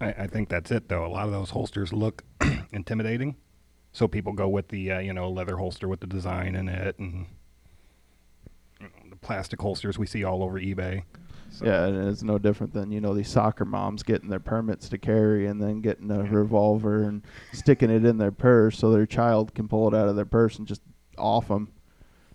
[0.00, 1.04] I, I think that's it, though.
[1.04, 2.24] A lot of those holsters look
[2.72, 3.36] intimidating,
[3.92, 6.98] so people go with the uh, you know leather holster with the design in it,
[6.98, 7.26] and
[8.80, 11.02] you know, the plastic holsters we see all over eBay.
[11.50, 14.88] So, Yeah, and it's no different than you know these soccer moms getting their permits
[14.90, 17.22] to carry and then getting a revolver and
[17.52, 20.58] sticking it in their purse so their child can pull it out of their purse
[20.58, 20.82] and just
[21.16, 21.72] off them.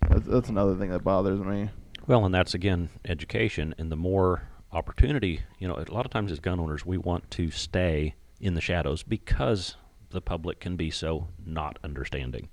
[0.09, 1.69] That's, that's another thing that bothers me.
[2.07, 6.31] Well, and that's again education, and the more opportunity, you know, a lot of times
[6.31, 9.75] as gun owners, we want to stay in the shadows because
[10.09, 12.49] the public can be so not understanding.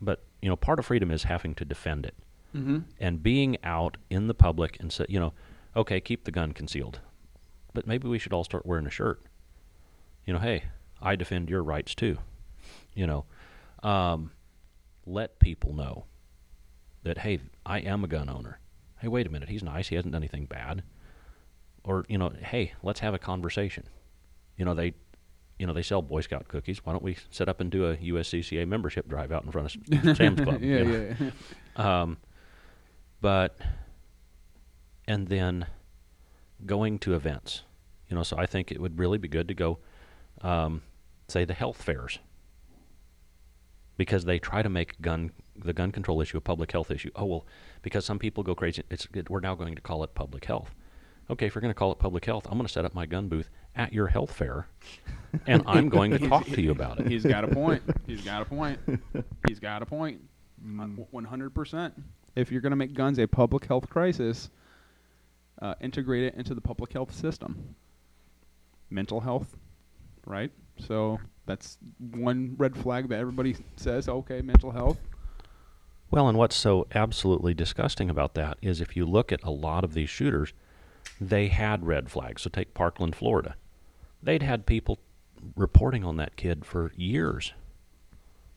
[0.00, 2.14] But you know, part of freedom is having to defend it
[2.54, 2.78] Mm-hmm.
[3.00, 5.32] and being out in the public and say, you know,
[5.74, 7.00] okay, keep the gun concealed,
[7.72, 9.20] but maybe we should all start wearing a shirt.
[10.24, 10.62] You know, hey,
[11.02, 12.18] I defend your rights too.
[12.94, 13.24] You know,
[13.82, 14.30] um,
[15.04, 16.04] let people know
[17.02, 18.60] that hey, I am a gun owner.
[19.00, 19.88] Hey, wait a minute, he's nice.
[19.88, 20.84] He hasn't done anything bad.
[21.84, 23.84] Or you know, hey, let's have a conversation.
[24.56, 24.94] You know, they,
[25.58, 26.84] you know, they sell Boy Scout cookies.
[26.84, 30.16] Why don't we set up and do a USCCA membership drive out in front of
[30.16, 30.62] Sam's Club?
[30.62, 31.14] yeah, you know?
[31.20, 31.30] yeah,
[31.76, 32.02] yeah.
[32.02, 32.16] Um,
[33.20, 33.58] but
[35.06, 35.66] and then
[36.64, 37.62] going to events,
[38.08, 38.22] you know.
[38.22, 39.78] So I think it would really be good to go,
[40.40, 40.82] um,
[41.28, 42.18] say the health fairs,
[43.96, 47.10] because they try to make gun the gun control issue a public health issue.
[47.14, 47.46] Oh well,
[47.82, 48.82] because some people go crazy.
[48.90, 50.74] It's it, we're now going to call it public health.
[51.30, 53.06] Okay, if you're going to call it public health, I'm going to set up my
[53.06, 54.66] gun booth at your health fair,
[55.46, 57.06] and I'm going to talk to you about it.
[57.06, 57.82] He's got a point.
[58.06, 58.78] He's got a point.
[59.48, 60.20] He's got a point.
[60.64, 61.06] Mm.
[61.10, 61.94] One hundred percent.
[62.36, 64.50] If you're going to make guns a public health crisis,
[65.62, 67.74] uh, integrate it into the public health system.
[68.90, 69.56] Mental health,
[70.26, 70.50] right?
[70.78, 74.08] So that's one red flag that everybody says.
[74.08, 74.98] Okay, mental health.
[76.10, 79.84] Well, and what's so absolutely disgusting about that is if you look at a lot
[79.84, 80.52] of these shooters,
[81.20, 82.42] they had red flags.
[82.42, 83.56] So take Parkland, Florida.
[84.22, 84.98] They'd had people
[85.56, 87.52] reporting on that kid for years.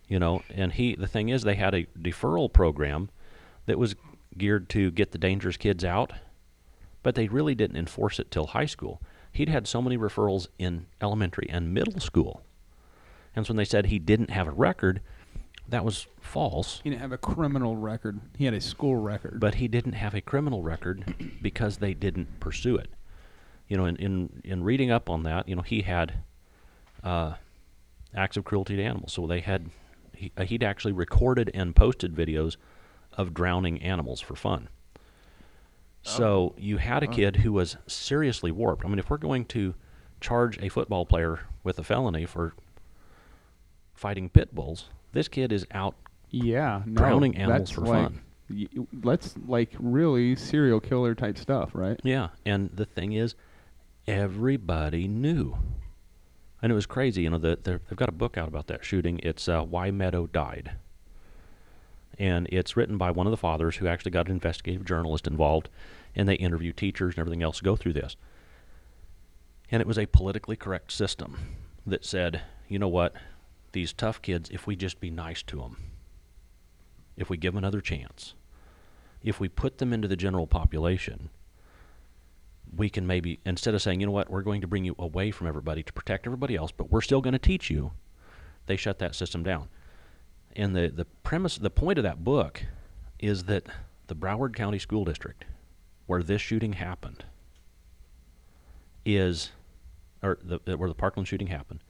[0.07, 3.09] You know, and he the thing is they had a deferral program
[3.65, 3.95] that was
[4.37, 6.13] geared to get the dangerous kids out,
[7.03, 9.01] but they really didn't enforce it till high school.
[9.31, 12.41] He'd had so many referrals in elementary and middle school.
[13.35, 15.01] And so when they said he didn't have a record,
[15.69, 16.79] that was false.
[16.83, 18.19] He didn't have a criminal record.
[18.37, 19.39] He had a school record.
[19.39, 22.89] But he didn't have a criminal record because they didn't pursue it.
[23.67, 26.13] You know, in, in, in reading up on that, you know, he had
[27.03, 27.33] uh,
[28.15, 29.11] acts of cruelty to animals.
[29.11, 29.69] So they had,
[30.13, 32.55] he, uh, he'd actually recorded and posted videos
[33.13, 34.69] of drowning animals for fun.
[36.03, 38.85] So you had a kid who was seriously warped.
[38.85, 39.75] I mean, if we're going to
[40.21, 42.53] charge a football player with a felony for
[43.93, 45.95] fighting pit bulls, this kid is out
[46.29, 48.21] yeah, no, drowning animals for like, fun.
[48.49, 48.67] y-
[49.03, 51.99] Let's like really serial killer type stuff, right?
[52.03, 53.35] Yeah, and the thing is,
[54.07, 55.55] everybody knew,
[56.61, 57.23] and it was crazy.
[57.23, 59.19] You know, the, they've got a book out about that shooting.
[59.23, 60.71] It's uh, Why Meadow Died,
[62.19, 65.69] and it's written by one of the fathers who actually got an investigative journalist involved,
[66.15, 68.15] and they interview teachers and everything else to go through this.
[69.71, 71.37] And it was a politically correct system
[71.85, 73.13] that said, you know what,
[73.77, 75.77] these tough kids, if we just be nice to them,
[77.15, 78.33] if we give them another chance,
[79.21, 81.29] if we put them into the general population,
[82.75, 85.29] we can maybe instead of saying, you know what, we're going to bring you away
[85.29, 87.91] from everybody to protect everybody else, but we're still going to teach you
[88.65, 89.69] they shut that system down.
[90.55, 92.63] And the, the premise, the point of that book
[93.19, 93.67] is that
[94.07, 95.45] the Broward County School District,
[96.07, 97.25] where this shooting happened,
[99.05, 99.51] is,
[100.23, 101.83] or the, where the Parkland shooting happened,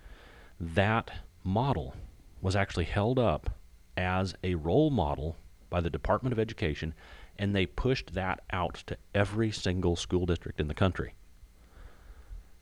[0.60, 1.12] that
[1.48, 1.96] model
[2.42, 3.50] was actually held up
[3.96, 5.38] as a role model
[5.70, 6.94] by the Department of Education,
[7.40, 11.14] and they pushed that out to every single school district in the country.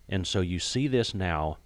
[0.08, 1.58] And so you see this now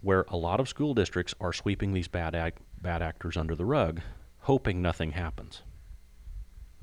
[0.00, 2.32] where a lot of school districts are sweeping these bad
[2.80, 4.00] bad actors under the rug,
[4.40, 5.62] hoping nothing happens.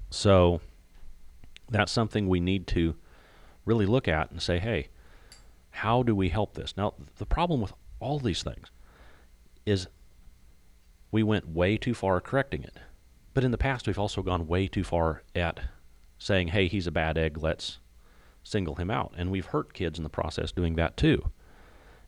[0.10, 0.62] So
[1.70, 2.96] that's something we need to
[3.66, 4.90] really look at and say, hey,
[5.72, 6.76] how do we help this?
[6.76, 8.72] Now, the problem with all these things
[9.70, 9.88] is
[11.12, 12.78] we went way too far correcting it.
[13.34, 15.60] But in the past, we've also gone way too far at
[16.18, 17.80] saying, hey, he's a bad egg, let's
[18.44, 19.14] single him out.
[19.16, 21.32] And we've hurt kids in the process doing that too.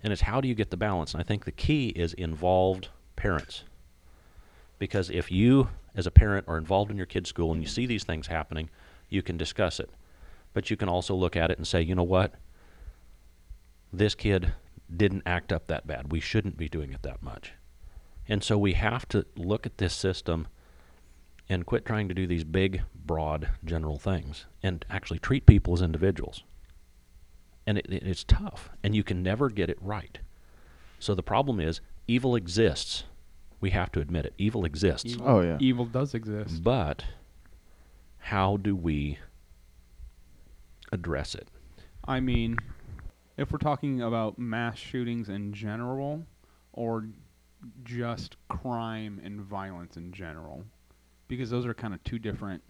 [0.03, 1.13] And it's how do you get the balance?
[1.13, 3.63] And I think the key is involved parents.
[4.79, 7.85] Because if you, as a parent, are involved in your kid's school and you see
[7.85, 8.69] these things happening,
[9.09, 9.91] you can discuss it.
[10.53, 12.33] But you can also look at it and say, you know what?
[13.93, 14.53] This kid
[14.95, 16.11] didn't act up that bad.
[16.11, 17.53] We shouldn't be doing it that much.
[18.27, 20.47] And so we have to look at this system
[21.49, 25.81] and quit trying to do these big, broad, general things and actually treat people as
[25.81, 26.43] individuals.
[27.67, 30.19] And it, it- it's tough, and you can never get it right.
[30.99, 33.03] So the problem is, evil exists.
[33.59, 34.33] We have to admit it.
[34.37, 35.11] Evil exists.
[35.13, 35.57] Evil, Oh, yeah.
[35.59, 36.63] Evil does exist.
[36.63, 37.03] But
[38.17, 39.19] how do we
[40.91, 41.47] address it?
[42.05, 42.57] I mean,
[43.37, 46.23] if we're talking about mass shootings in general,
[46.73, 47.07] or
[47.83, 50.63] just crime and violence in general,
[51.27, 52.63] because those are kind of two different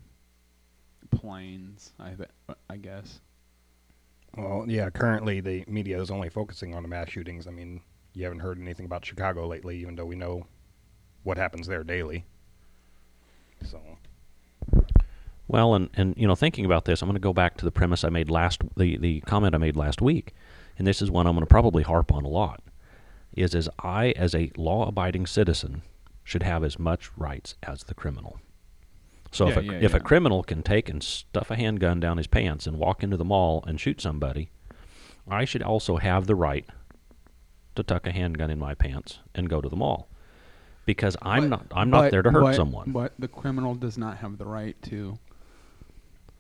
[1.12, 1.94] planes.
[2.00, 3.22] I be- I guess.
[4.38, 7.48] Well, yeah, currently the media is only focusing on the mass shootings.
[7.48, 7.82] I mean,
[8.14, 10.46] you haven't heard anything about Chicago lately, even though we know
[11.24, 12.26] what happens there daily.
[13.66, 13.80] So,
[15.48, 17.72] Well, and, and you know, thinking about this, I'm going to go back to the
[17.72, 20.34] premise I made last, the, the comment I made last week,
[20.82, 22.60] and this is one I'm going to probably harp on a lot,
[23.36, 25.84] is as I, as a law-abiding citizen,
[26.24, 28.40] should have as much rights as the criminal.
[29.32, 32.26] So if, a, yeah, if a criminal can take and stuff a handgun down his
[32.26, 34.50] pants and walk into the mall and shoot somebody,
[35.30, 36.66] I should also have the right
[37.76, 40.10] to tuck a handgun in my pants and go to the mall,
[40.88, 42.92] because I'm not I'm not But- there to hurt but- someone.
[42.92, 45.20] But the criminal does not have the right to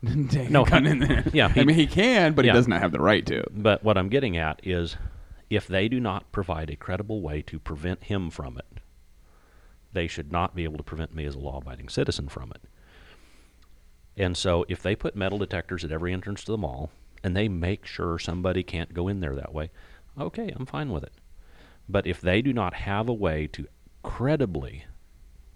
[0.49, 1.23] No, gun he- in there.
[1.33, 2.53] yeah, I mean he can, but yeah.
[2.53, 3.43] he does not have the right to.
[3.51, 4.97] But what I'm getting at is
[5.49, 8.79] if they do not provide a credible way to prevent him from it,
[9.93, 12.63] they should not be able to prevent me as a law abiding citizen from it.
[14.17, 16.91] And so if they put metal detectors at every entrance to the mall
[17.23, 19.71] and they make sure somebody can't go in there that way,
[20.19, 21.13] okay, I'm fine with it.
[21.87, 23.67] But if they do not have a way to
[24.03, 24.85] credibly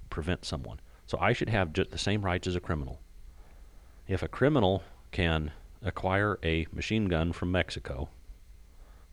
[0.09, 3.01] prevent someone, so I should have just the same rights as a criminal.
[4.07, 5.51] If a criminal can
[5.83, 8.09] acquire a machine gun from Mexico,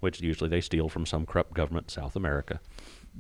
[0.01, 2.61] which usually they steal from some corrupt government in South America,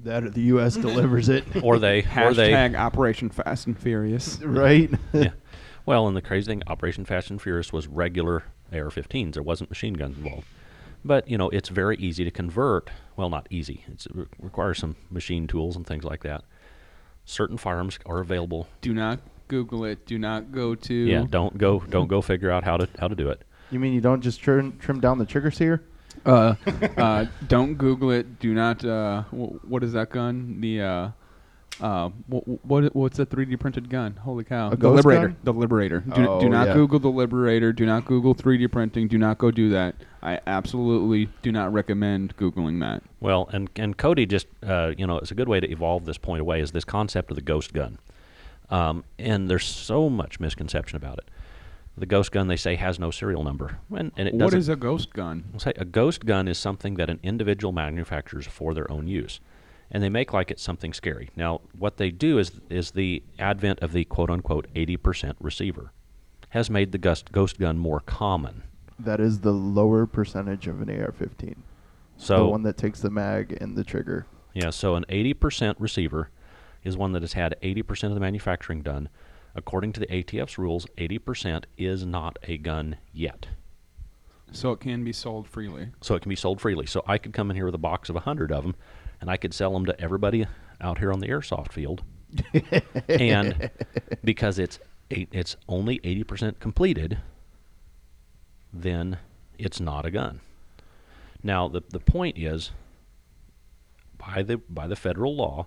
[0.02, 0.76] That the U.S.
[0.88, 4.40] delivers it, or they, or they, Operation Fast and Furious.
[4.42, 4.90] right?
[5.12, 5.30] yeah.
[5.84, 9.32] Well, and the crazy thing, Operation Fast and Furious was regular AR-15s.
[9.32, 10.46] There wasn't machine guns involved.
[11.04, 12.88] But you know, it's very easy to convert.
[13.16, 13.84] Well, not easy.
[13.88, 16.44] It's, it re- requires some machine tools and things like that.
[17.24, 18.68] Certain firearms are available.
[18.80, 19.18] Do not
[19.53, 20.07] Google it.
[20.07, 20.94] Do not go to.
[20.94, 23.42] Yeah, don't go, don't go figure out how to how to do it.
[23.70, 25.82] You mean you don't just trim trim down the trigger sear?
[26.24, 26.55] Uh,
[26.96, 28.38] uh, don't Google it.
[28.38, 28.82] Do not.
[28.82, 30.61] Uh, wh- what is that gun?
[30.62, 30.80] The.
[30.80, 31.09] Uh,
[31.80, 34.14] uh, what, what what's a 3D printed gun?
[34.16, 34.68] Holy cow!
[34.68, 35.28] A the ghost Liberator.
[35.28, 35.36] gun?
[35.42, 36.00] The Liberator.
[36.00, 36.74] Do, Oh, do not yeah.
[36.74, 37.72] Google the Liberator.
[37.72, 39.09] Do not Google 3D printing.
[39.09, 39.96] Do not go do that.
[40.22, 43.03] I absolutely do not recommend googling that.
[43.20, 46.18] Well, and and Cody just uh, you know it's a good way to evolve this
[46.18, 47.98] point away is this concept of the ghost gun,
[48.72, 51.28] um, and there's so much misconception about it.
[51.96, 54.58] The ghost gun they say has no serial number, and, and it What doesn't.
[54.60, 55.44] is a ghost gun?
[55.52, 59.40] We'll say a ghost gun is something that an individual manufactures for their own use,
[59.90, 61.28] and they make like it's something scary.
[61.36, 65.92] Now, what they do is is the advent of the quote unquote 80% receiver
[66.48, 68.62] has made the ghost ghost gun more common.
[68.98, 71.56] That is the lower percentage of an AR-15.
[72.16, 74.26] So the one that takes the mag and the trigger.
[74.54, 76.30] Yeah, so an 80% receiver
[76.85, 79.09] is one that has had 80% of the manufacturing done.
[79.55, 83.49] According to the ATF's rules, 80% is not a gun yet.
[84.53, 85.89] So it can be sold freely.
[86.01, 86.87] So it can be sold freely.
[86.87, 88.74] So I could come in here with a box of 100 of them
[89.20, 90.47] and I could sell them to everybody
[90.80, 92.03] out here on the airsoft field.
[93.09, 93.70] and
[94.24, 94.78] because it's
[95.11, 97.18] eight, it's only 80% completed,
[98.72, 99.18] then
[99.59, 100.41] it's not a gun.
[101.43, 102.70] Now the the point is
[104.16, 105.66] by the by the federal law,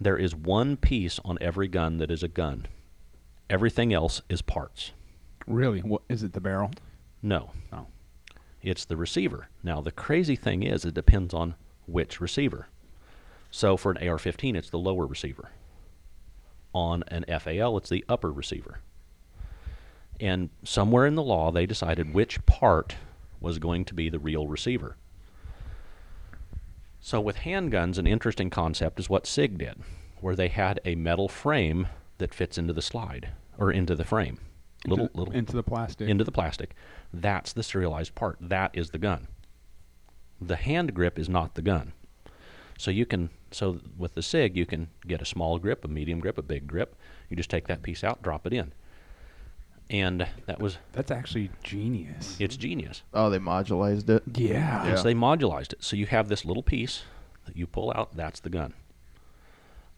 [0.00, 2.66] There is one piece on every gun that is a gun.
[3.48, 4.92] Everything else is parts.
[5.46, 5.80] Really?
[5.80, 6.32] What is it?
[6.32, 6.70] The barrel?
[7.22, 7.50] No.
[7.72, 7.86] Oh.
[8.62, 9.48] It's the receiver.
[9.62, 11.54] Now, the crazy thing is, it depends on
[11.86, 12.68] which receiver.
[13.50, 15.50] So, for an AR 15, it's the lower receiver.
[16.72, 18.80] On an FAL, it's the upper receiver.
[20.20, 22.96] And somewhere in the law, they decided which part
[23.40, 24.96] was going to be the real receiver.
[27.04, 29.82] So, with handguns, an interesting concept is what SIG did,
[30.20, 31.88] where they had a metal frame
[32.18, 34.38] that fits into the slide or into the frame.
[34.86, 36.08] Little, into, little into the plastic.
[36.08, 36.76] into the plastic.
[37.12, 38.38] That's the serialized part.
[38.40, 39.26] That is the gun.
[40.40, 41.92] The hand grip is not the gun.
[42.78, 46.20] So you can so with the SIG you can get a small grip, a medium
[46.20, 46.94] grip, a big grip.
[47.28, 48.72] You just take that piece out, drop it in.
[49.92, 52.36] And that was That's actually genius.
[52.40, 53.02] it's genius.
[53.12, 54.22] Oh, they modularized it.
[54.34, 54.86] Yeah.
[54.86, 54.94] Yeah.
[54.96, 55.84] So they modularized it.
[55.84, 57.02] So you have this little piece
[57.44, 58.72] that you pull out, that's the gun.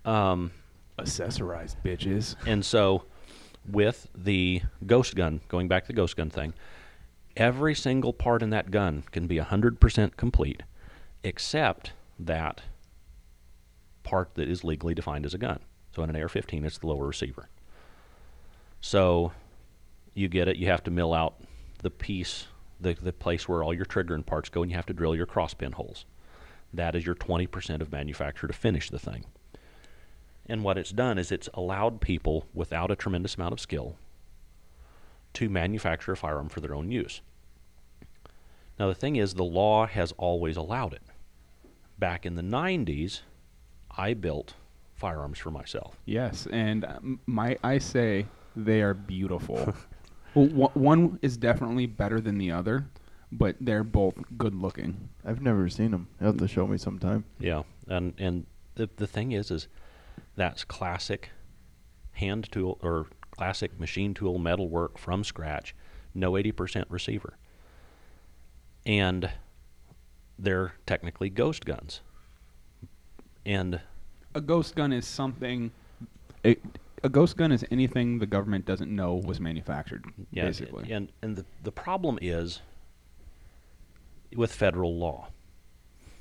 [0.05, 0.51] Um,
[0.99, 2.35] Accessorized bitches.
[2.47, 3.05] And so,
[3.69, 6.55] with the ghost gun, going back to the ghost gun thing,
[7.37, 10.63] every single part in that gun can be 100% complete,
[11.23, 12.63] except that
[14.03, 15.61] part that is legally defined as a gun.
[15.95, 17.49] So, in an AR 15, it's the lower receiver.
[18.81, 19.33] So,
[20.15, 21.41] you get it, you have to mill out
[21.83, 22.47] the piece,
[22.81, 25.15] the, the place where all your trigger and parts go, and you have to drill
[25.15, 26.05] your cross pin holes.
[26.73, 29.25] That is your 20% of manufacture to finish the thing.
[30.47, 33.97] And what it's done is it's allowed people without a tremendous amount of skill
[35.35, 37.21] to manufacture a firearm for their own use.
[38.79, 41.03] Now, the thing is, the law has always allowed it.
[41.99, 43.21] Back in the 90s,
[43.97, 44.55] I built
[44.95, 45.97] firearms for myself.
[46.05, 49.75] Yes, and um, my I say they are beautiful.
[50.35, 52.87] well, one- one is definitely better than the other,
[53.33, 55.09] but they're both good looking.
[55.25, 56.09] I've never seen them.
[56.21, 57.25] You have to show me sometime.
[57.39, 59.69] Yeah, and and the the thing is, is
[60.37, 61.31] that's classic
[62.13, 65.75] hand tool or classic machine tool metal work from scratch,
[66.15, 67.37] no eighty percent receiver,
[68.87, 69.31] and
[70.39, 72.01] they're technically ghost guns.
[73.47, 73.81] And
[74.35, 75.71] A ghost gun is something.
[76.45, 76.57] A,
[77.05, 80.07] a ghost gun is anything the government doesn't know was manufactured.
[80.33, 80.91] yeah, basically.
[80.91, 82.63] and and the the problem is
[84.35, 85.29] with federal law.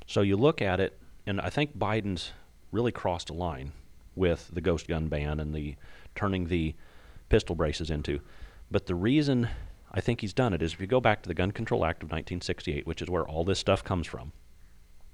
[0.05, 2.33] So you look at it, and I think Biden's
[2.71, 3.71] really crossed a line
[4.15, 5.75] with the ghost gun ban and the
[6.15, 6.75] turning the
[7.29, 8.19] pistol braces into.
[8.69, 9.47] But the reason
[9.91, 12.03] I think he's done it is if you go back to the Gun Control Act
[12.03, 14.33] of 1968, which is where all this stuff comes from,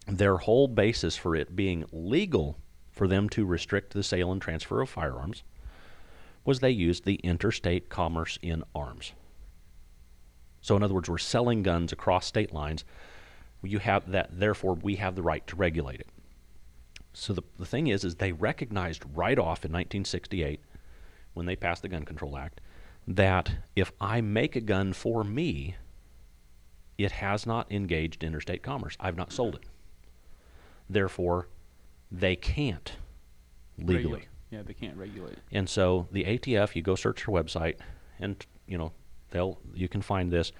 [0.07, 2.57] their whole basis for it being legal
[2.91, 5.43] for them to restrict the sale and transfer of firearms
[6.49, 9.13] was they used the interstate commerce in arms.
[10.61, 12.83] So, in other words, we're selling guns across state lines.
[13.61, 16.07] You have that, therefore, we have the right to regulate it.
[17.13, 20.59] So the, the thing is, is they recognized right off in 1968,
[21.35, 22.61] when they passed the Gun Control Act,
[23.07, 25.75] that if I make a gun for me,
[26.97, 28.97] it has not engaged interstate commerce.
[28.99, 29.65] I've not sold it.
[30.89, 31.47] Therefore,
[32.11, 32.93] they can't
[33.77, 34.27] legally.
[34.51, 35.37] Yeah, they can't regulate.
[35.51, 37.75] And so the ATF, you go search their website,
[38.19, 38.91] and you know
[39.31, 40.51] they'll you can find this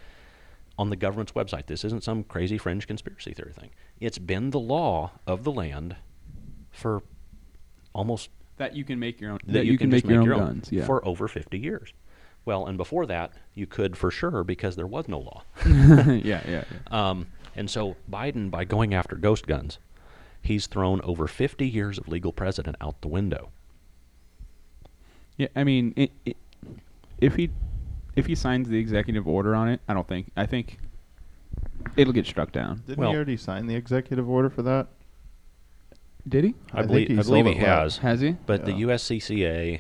[0.78, 1.66] on the government's website.
[1.66, 3.72] This isn't some crazy fringe conspiracy theory thing.
[4.00, 5.98] It's been the law of the land
[6.72, 7.04] for
[7.94, 9.40] almost That you can make your own.
[9.48, 10.70] that, you, can, make just your make own your guns.
[10.72, 10.86] Yeah.
[10.86, 11.92] for over 50 years.
[12.46, 15.44] Well, and before that, you could for sure because there was no law.
[15.68, 16.64] yeah, yeah, yeah.
[16.92, 19.80] Um, and so Biden, by going after ghost guns,
[20.42, 23.52] he's thrown over 50 years of legal precedent out the window.
[25.40, 26.38] Yeah, I mean, it, it,
[27.20, 27.50] if he
[28.18, 30.30] if he signs the executive order on it, I don't think.
[30.36, 30.78] I think
[31.96, 32.84] it'll get struck down.
[32.86, 34.88] Didn't Well- he already sign the executive order for that?
[36.28, 36.56] Did he?
[36.74, 37.98] I, I believe, he I believe sold he it last- has.
[38.00, 38.36] Has he?
[38.46, 39.80] But the USCCA,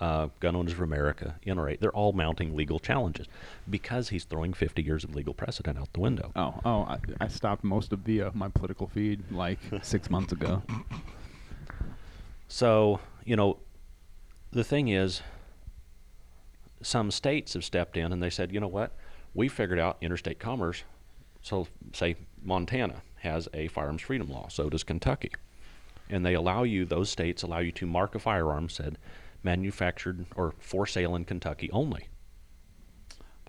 [0.00, 3.28] uh, Gun Owners of America, NRA, they're all mounting legal challenges
[3.70, 6.32] because he's throwing 50 years of legal precedent out the window.
[6.34, 6.80] Oh, oh!
[6.82, 10.64] I, I stopped most of the uh, my political feed like six months ago.
[12.48, 13.58] So, you know,
[14.56, 15.20] the thing is,
[16.82, 18.96] some states have stepped in and they said, you know what?
[19.34, 20.82] We figured out interstate commerce.
[21.42, 25.30] So, say Montana has a firearms freedom law, so does Kentucky.
[26.08, 28.96] And they allow you, those states allow you to mark a firearm said
[29.42, 32.08] manufactured or for sale in Kentucky only.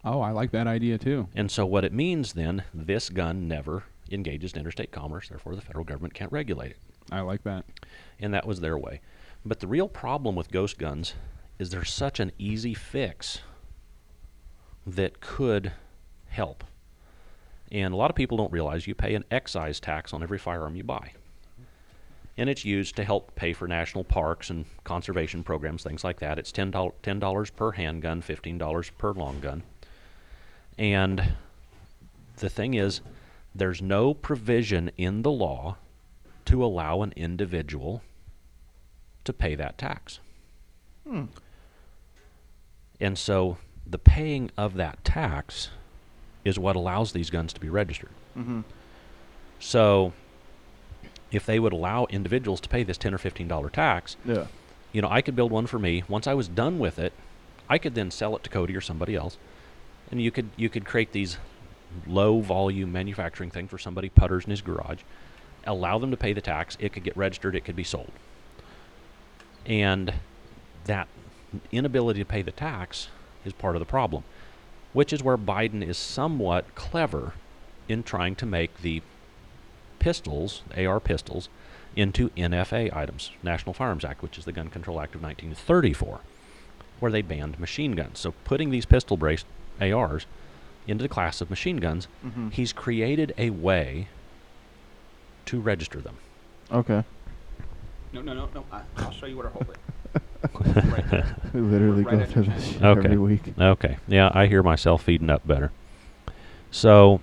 [0.03, 1.29] Oh, I like that idea too.
[1.33, 5.61] And so, what it means then, this gun never engages in interstate commerce, therefore, the
[5.61, 6.79] federal government can't regulate it.
[7.11, 7.65] I like that.
[8.19, 8.99] And that was their way.
[9.47, 11.13] But the real problem with ghost guns
[11.57, 13.39] is there's such an easy fix
[14.85, 15.71] that could
[16.27, 16.65] help.
[17.71, 20.75] And a lot of people don't realize you pay an excise tax on every firearm
[20.75, 21.13] you buy.
[22.37, 26.37] and it's used to help pay for national parks and conservation programs, things like that.
[26.37, 29.63] It's ten dollars per handgun, fifteen dollars per long gun,
[30.77, 31.33] and
[32.37, 33.01] the thing is,
[33.55, 35.77] there's no provision in the law
[36.45, 38.03] to allow an individual
[39.27, 40.19] to pay that tax.
[41.07, 41.25] Hmm.
[42.99, 45.69] And so the paying of that tax
[46.43, 48.09] is what allows these guns to be registered.
[48.37, 48.61] Mm-hmm.
[49.59, 50.13] So
[51.31, 54.47] if they would allow individuals to pay this 10 or 15 dollar tax, Yeah.
[54.91, 56.03] you know, I could build one for me.
[56.07, 57.13] Once I was done with it,
[57.69, 59.37] I could then sell it to Cody or somebody else.
[60.09, 61.37] And you could you could create these
[62.05, 65.01] low volume manufacturing things for somebody putters in his garage,
[65.65, 68.11] allow them to pay the tax, it could get registered, it could be sold.
[69.67, 70.13] And
[70.85, 71.07] that
[71.71, 73.09] inability to pay the tax
[73.45, 74.23] is part of the problem,
[74.93, 77.33] which is where Biden is somewhat clever
[77.89, 79.01] in trying to make the
[79.99, 81.49] pistols, AR pistols,
[81.95, 86.19] into NFA items, National Firearms Act, which is the Gun Control Act of 1934,
[86.99, 88.19] where they banned machine guns.
[88.19, 89.45] So putting these pistol braced
[89.81, 90.25] ARs
[90.87, 92.49] into the class of machine guns, Mm-hmm.
[92.49, 94.07] he's created a way
[95.47, 96.17] to register them.
[96.71, 97.03] Okay.
[98.13, 98.63] No, no, no, no.
[98.71, 99.77] I, I'll show you where to hold it.
[100.91, 101.35] right there.
[101.53, 103.05] We literally Right go at through your this shit Okay.
[103.05, 103.41] every week.
[103.59, 103.97] Okay.
[104.07, 105.71] Yeah, I hear myself feeding up better.
[106.71, 107.21] So,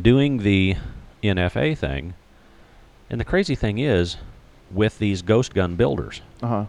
[0.00, 0.76] doing the
[1.22, 2.14] NFA thing,
[3.10, 4.16] and the crazy thing is,
[4.70, 6.64] with these ghost gun builders, Uh huh.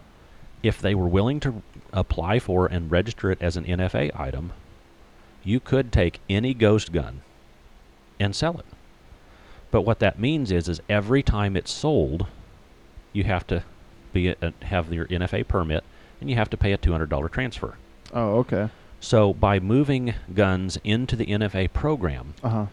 [0.62, 1.62] if they were willing to
[1.92, 4.52] apply for and register it as an NFA item,
[5.42, 7.22] you could take any ghost gun
[8.20, 8.66] and sell it.
[9.70, 12.26] But what that means is, is every time it's sold,
[13.16, 13.64] you have to
[14.12, 15.82] be a, have your NFA permit,
[16.20, 17.76] and you have to pay a two hundred dollar transfer.
[18.12, 18.68] Oh, okay.
[19.00, 22.66] So by moving guns into the NFA program, Uh huh.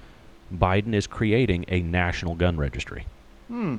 [0.53, 3.05] Biden is creating a national gun registry.
[3.47, 3.77] Hmm.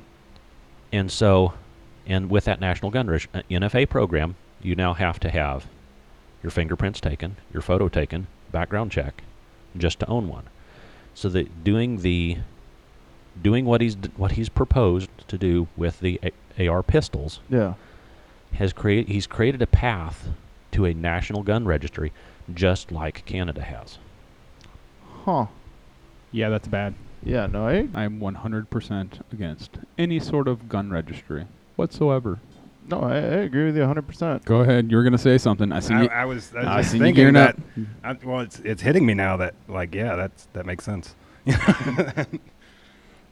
[0.92, 1.54] And so,
[2.06, 5.66] and with that national gun reg- uh, NFA program, you now have to have
[6.42, 9.22] your fingerprints taken, your photo taken, background check,
[9.76, 10.44] just to own one.
[11.14, 12.38] So that doing the
[13.42, 16.20] doing what he's d- what he's proposed to do with the
[16.58, 17.74] A- AR pistols Yeah.
[18.54, 20.28] has created he's created a path
[20.72, 22.12] to a national gun registry
[22.52, 23.98] just like Canada has.
[25.24, 25.46] Huh.
[26.32, 26.94] Yeah, that's bad.
[27.22, 27.46] Yeah.
[27.46, 27.66] No.
[27.66, 27.88] I.
[27.94, 32.38] I'm 100% against any sort of gun registry whatsoever.
[32.88, 33.00] No.
[33.00, 34.02] I, I agree with you 100.
[34.06, 34.90] percent Go ahead.
[34.90, 35.72] You were gonna say something.
[35.72, 36.08] I see I, you.
[36.08, 37.56] I was, I was I just seen you thinking gearing that.
[38.02, 41.14] I, well, it's it's hitting me now that like yeah, that's that makes sense.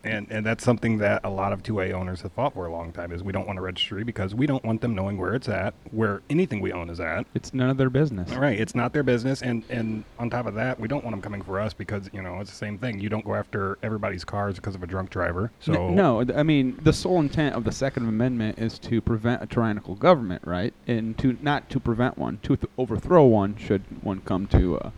[0.05, 2.93] and and that's something that a lot of 2A owners have fought for a long
[2.93, 5.49] time is we don't want a registry because we don't want them knowing where it's
[5.49, 7.27] at, where anything we own is at.
[7.35, 8.33] It's none of their business.
[8.33, 11.15] All right, it's not their business, and and on top of that, we don't want
[11.15, 13.01] them coming for us because you know it's the same thing.
[13.01, 15.51] You don't go after everybody's cars because of a drunk driver.
[15.61, 19.47] So no, I mean the sole intent of the Second Amendment is to prevent a
[19.47, 20.75] tyrannical government, right?
[20.87, 24.91] And to not to prevent one, to th- overthrow one should one come to uh,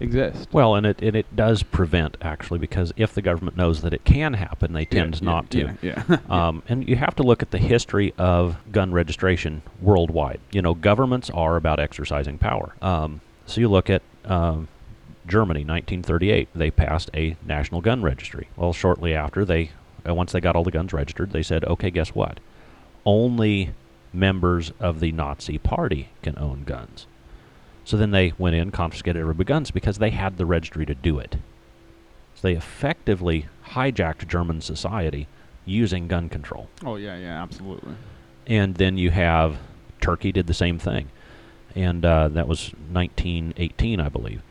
[0.00, 0.48] exist.
[0.52, 4.04] Well, and it and it does prevent actually because if the government knows that it
[4.04, 5.76] can happen, they tend yeah, not to.
[5.82, 6.18] Yeah, yeah.
[6.30, 10.40] Um, and you have to look at the history of gun registration worldwide.
[10.52, 12.74] You know, governments are about exercising power.
[12.80, 14.68] Um, so you look at um,
[15.26, 18.48] Germany, 1938, they passed a national gun registry.
[18.56, 19.70] Well, shortly after, they
[20.08, 22.40] uh, once they got all the guns registered, they said, okay, guess what?
[23.04, 23.70] Only
[24.12, 27.06] members of the Nazi Party can own guns.
[27.90, 31.18] So then they went in, confiscated everybody's guns because they had the registry to do
[31.18, 31.38] it.
[32.36, 35.26] So they effectively hijacked German society
[35.64, 36.68] using gun control.
[36.84, 37.94] oh yeah, yeah, absolutely.
[38.46, 39.58] And then you have
[40.00, 41.08] Turkey did the same thing,
[41.74, 44.42] and uh, that was 1918, I believe.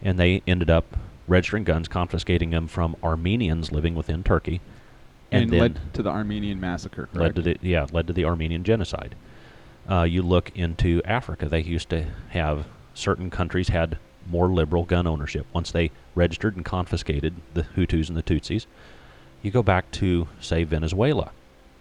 [0.00, 0.96] And they ended up
[1.28, 4.62] registering guns, confiscating them from Armenians living within Turkey,
[5.30, 7.10] and, And, then led to the Armenian massacre.
[7.12, 9.14] led to the yeah led to the Armenian genocide.
[9.86, 12.64] Uh, you look into Africa; they used to have
[12.96, 15.46] certain countries had more liberal gun ownership.
[15.52, 18.66] Once they registered and confiscated the Hutus and the Tutsis,
[19.42, 21.30] you go back to say Venezuela.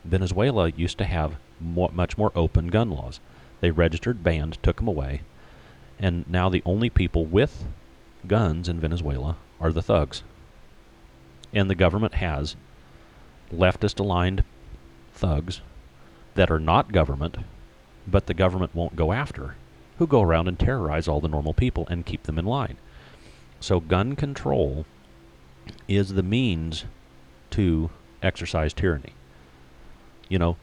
[0.04, 3.20] Venezuela used to have more, much more open gun laws.
[3.62, 5.22] They registered, banned, took them away,
[5.98, 7.66] and now the only people with
[8.28, 10.24] guns in Venezuela are the thugs.
[11.54, 12.56] And the government has
[13.52, 14.44] leftist aligned
[15.14, 15.62] thugs
[16.36, 17.38] that are not government,
[18.06, 19.56] but the government won't go after,
[19.98, 22.78] who go around and terrorize all the normal people and keep them in line.
[23.60, 24.86] So, gun control
[25.88, 26.86] is the means
[27.52, 27.90] to
[28.22, 29.14] exercise tyranny.
[30.30, 30.58] You know,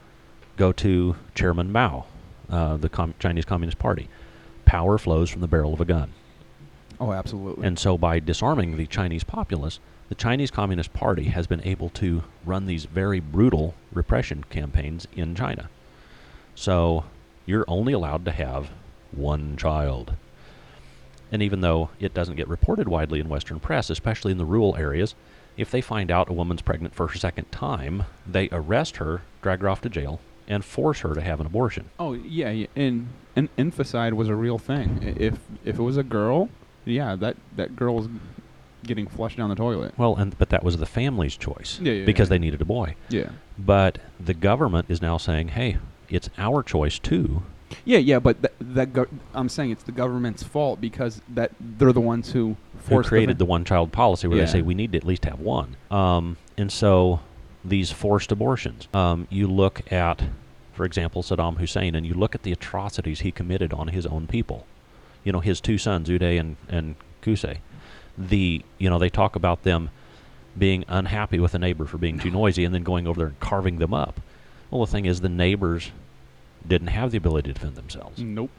[0.56, 2.04] go to Chairman Mao,
[2.50, 4.08] uh, the Com- Chinese Communist Party.
[4.64, 6.12] Power flows from the barrel of a gun.
[7.00, 7.66] Oh, absolutely.
[7.66, 9.80] And so, by disarming the Chinese populace,
[10.12, 15.34] the Chinese Communist Party has been able to run these very brutal repression campaigns in
[15.34, 15.70] China.
[16.54, 17.04] So
[17.46, 18.68] you're only allowed to have
[19.12, 20.14] one child.
[21.30, 24.76] And even though it doesn't get reported widely in Western press, especially in the rural
[24.76, 25.14] areas,
[25.56, 29.60] if they find out a woman's pregnant for her second time, they arrest her, drag
[29.60, 31.88] her off to jail, and force her to have an abortion.
[31.98, 32.66] Oh yeah, yeah.
[32.76, 35.14] and and infanticide was a real thing.
[35.18, 36.48] If if it was a girl,
[36.84, 38.08] yeah, that that girl was
[38.84, 39.94] getting flushed down the toilet.
[39.96, 42.30] Well, and but that was the family's choice Yeah, yeah, because yeah.
[42.30, 42.96] they needed a boy.
[43.08, 43.30] Yeah.
[43.58, 45.78] But the government is now saying, "Hey,
[46.10, 47.42] it's our choice too."
[47.84, 51.92] Yeah, yeah, but that, that go- I'm saying it's the government's fault because that they're
[51.92, 54.44] the ones who Who forced created the, one-child policy where Yeah.
[54.46, 55.76] they say we need to at least have one?
[55.90, 57.20] Um, and so
[57.64, 58.88] these forced abortions.
[58.92, 60.22] Um, you look at,
[60.72, 64.26] for example, Saddam Hussein, and you look at the atrocities he committed on his own
[64.26, 64.66] people.
[65.24, 67.58] You know, his two sons, Uday and and Qusay.
[68.18, 69.90] The you know they talk about them
[70.58, 73.38] being unhappy with a neighbor for being too noisy, and then going over there and
[73.40, 74.20] carving them up.
[74.70, 75.92] Well, the thing is, the neighbors
[76.66, 78.20] didn't have the ability to defend themselves.
[78.20, 78.50] Nope.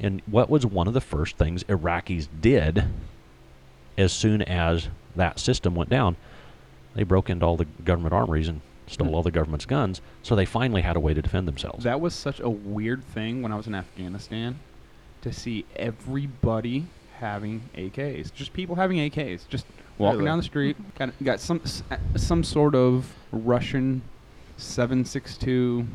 [0.00, 2.84] And what was one of the first things Iraqis did
[3.96, 6.16] as soon as that system went down?
[6.94, 9.14] They broke into all the government armories and stole Hmm.
[9.14, 11.84] all the government's guns, so they finally had a way to defend themselves.
[11.84, 14.58] That was such a weird thing when I was in Afghanistan
[15.22, 16.86] to see everybody
[17.18, 18.32] having AKs.
[18.34, 19.48] Just people having AKs.
[19.48, 19.64] Just
[19.98, 20.28] walking Really?
[20.30, 21.60] down the street, got got some
[22.16, 24.02] some sort of Russian
[24.56, 25.86] 762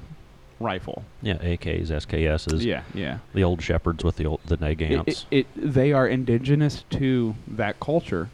[0.60, 1.04] rifle.
[1.22, 3.20] yeah, AKs, SKSs, Yeah, yeah.
[3.34, 5.08] the old shepherds with the old the Nagants.
[5.08, 8.30] it, it, they are indigenous to that culture.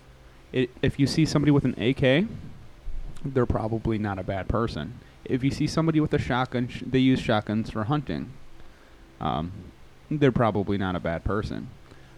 [0.52, 2.26] It, if you see somebody with an AK,
[3.26, 5.00] they're probably not a bad person.
[5.26, 8.32] If you see somebody with a shotgun, sh- they use shotguns for hunting.
[9.22, 9.52] Um,
[10.12, 11.70] they're probably not a bad person.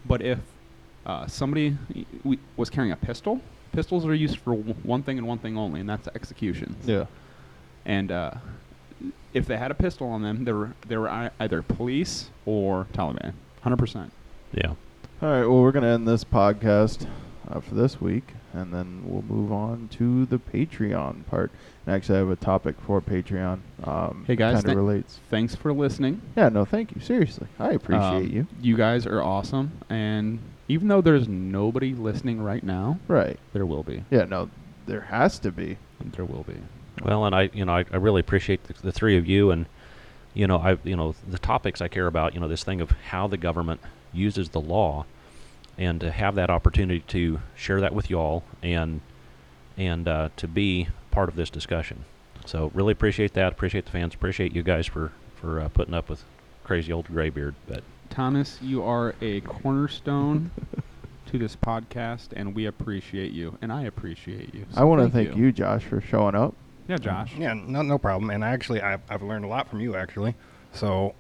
[0.06, 0.40] But if
[1.06, 3.42] uh, somebody y- w- was carrying a pistol,
[3.72, 6.86] pistols are used for w- one thing and one thing only, and that's executions.
[6.88, 7.06] Yeah.
[7.86, 8.32] And uh,
[9.34, 13.34] if they had a pistol on them, they were they were either police or Taliban.
[13.62, 14.12] Hundred percent.
[14.54, 14.74] yeah.
[15.22, 15.46] All right.
[15.46, 17.08] Well, we're gonna end this podcast
[17.50, 21.52] uh, for this week, and then we'll move on to the Patreon part.
[21.86, 23.60] And actually, I have a topic for Patreon.
[23.84, 25.20] Um, Hey, guys, kind of thank- relates.
[25.30, 26.22] Thanks for listening.
[26.36, 26.50] Yeah.
[26.50, 27.02] No, thank you.
[27.02, 28.48] Seriously, I appreciate Um, you.
[28.62, 33.40] You guys are awesome, and even though there's nobody listening right now, Right.
[33.54, 34.04] there will be.
[34.12, 34.26] Yeah.
[34.26, 34.50] No,
[34.86, 35.78] there has to be.
[36.04, 36.56] There will be.
[37.04, 39.66] Well, and I, you know, I, I really appreciate the, the three of you, and
[40.34, 42.34] you know, I, you know, the topics I care about.
[42.34, 43.82] You know, this thing of how the government
[44.14, 45.06] uses the law,
[45.78, 49.02] and to have that opportunity to share that with y'all, and
[49.78, 52.06] and uh, to be part of this discussion.
[52.46, 53.52] So, really appreciate that.
[53.52, 54.14] Appreciate the fans.
[54.14, 56.24] Appreciate you guys for for uh, putting up with
[56.64, 57.56] crazy old graybeard.
[57.68, 60.52] But Thomas, you are a cornerstone
[61.28, 64.66] to this podcast, and we appreciate you, and I appreciate you.
[64.76, 65.52] I want to thank you.
[65.52, 66.54] Josh, for showing up.
[66.88, 67.34] Yeah, Josh.
[67.38, 68.30] Yeah, no, no problem.
[68.30, 70.36] And actually, I've, I've learned a lot from you, actually.
[70.74, 71.16] So,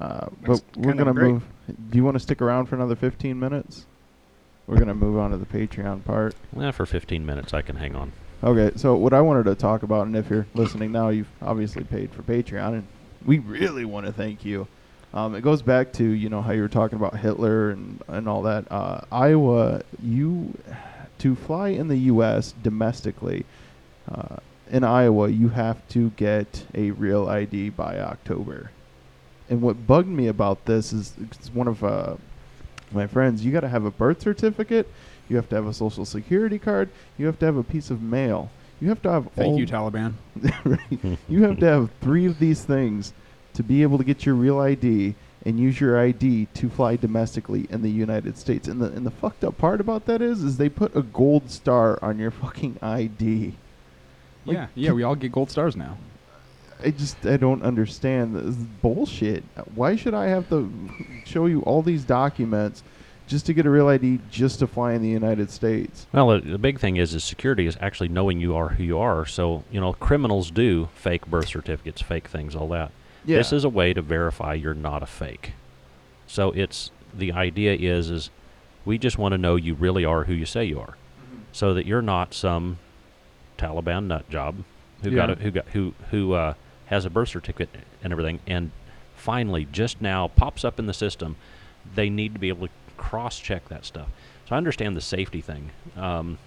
[0.00, 1.32] Uh, but we're gonna great.
[1.32, 1.44] move.
[1.90, 3.86] Do you want to stick around for another 15 minutes?
[4.66, 6.34] We're gonna move on to the Patreon part.
[6.60, 8.12] eh, for 15 minutes, I can hang on.
[8.42, 11.84] Okay, so what I wanted to talk about, and if you're listening now, you've obviously
[11.84, 12.86] paid for Patreon, and
[13.24, 14.66] we really want to thank you.
[15.14, 18.28] Um, it goes back to you know how you were talking about Hitler and and
[18.28, 18.70] all that.
[18.70, 20.52] Uh, Iowa, you
[21.18, 22.52] to fly in the U.S.
[22.62, 23.46] domestically
[24.12, 24.36] uh,
[24.70, 28.70] in Iowa, you have to get a real ID by October.
[29.48, 32.16] And what bugged me about this is it's one of uh,
[32.92, 33.44] my friends.
[33.44, 34.88] You got to have a birth certificate.
[35.28, 36.88] You have to have a social security card.
[37.18, 38.50] You have to have a piece of mail.
[38.80, 40.14] You have to have Thank you, Taliban.
[40.64, 41.18] right.
[41.28, 43.12] You have to have three of these things
[43.54, 45.14] to be able to get your real ID
[45.46, 48.66] and use your ID to fly domestically in the United States.
[48.66, 51.50] And the and the fucked up part about that is is they put a gold
[51.50, 53.54] star on your fucking ID.
[54.46, 54.92] Like, yeah, yeah.
[54.92, 55.96] We all get gold stars now.
[56.82, 59.44] I just I don't understand this bullshit.
[59.74, 60.70] Why should I have to
[61.24, 62.82] show you all these documents
[63.26, 66.06] just to get a real ID just to fly in the United States?
[66.12, 68.98] Well, uh, the big thing is, is security is actually knowing you are who you
[68.98, 69.24] are.
[69.24, 72.92] So, you know, criminals do fake birth certificates, fake things, all that.
[73.24, 75.52] This is a way to verify you're not a fake.
[76.26, 78.30] So it's the idea is is
[78.84, 80.96] we just want to know you really are who you say you are,
[81.52, 82.78] so that you're not some
[83.64, 84.56] Taliban nut job
[85.02, 86.54] who got a, who got who who uh,
[86.86, 87.70] has a birth certificate
[88.02, 88.70] and everything, and
[89.16, 91.36] finally just now pops up in the system.
[91.94, 94.08] They need to be able to cross check that stuff.
[94.48, 95.70] So I understand the safety thing.
[95.96, 96.38] Um,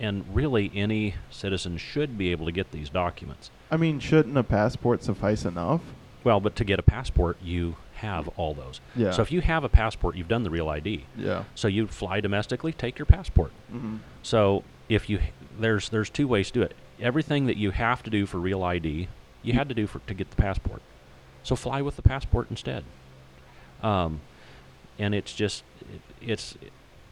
[0.00, 3.50] and really, any citizen should be able to get these documents.
[3.70, 5.80] I mean, shouldn't a passport suffice enough?
[6.24, 8.80] Well, but to get a passport, you have all those.
[8.96, 9.10] Yeah.
[9.10, 11.04] So if you have a passport, you've done the real ID.
[11.16, 11.44] yeah.
[11.54, 13.52] So you fly domestically, take your passport.
[13.70, 14.64] hmm So
[14.94, 15.20] if you
[15.58, 16.74] there's there's two ways to do it.
[17.00, 19.08] Everything that you have to do for real ID,
[19.42, 20.82] you had to do for to get the passport.
[21.42, 22.84] So fly with the passport instead.
[23.82, 24.20] Um,
[24.98, 26.56] and it's just it, it's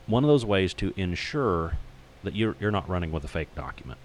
[0.07, 1.74] one of those ways to ensure
[2.22, 3.99] that you're you're not running with a fake document.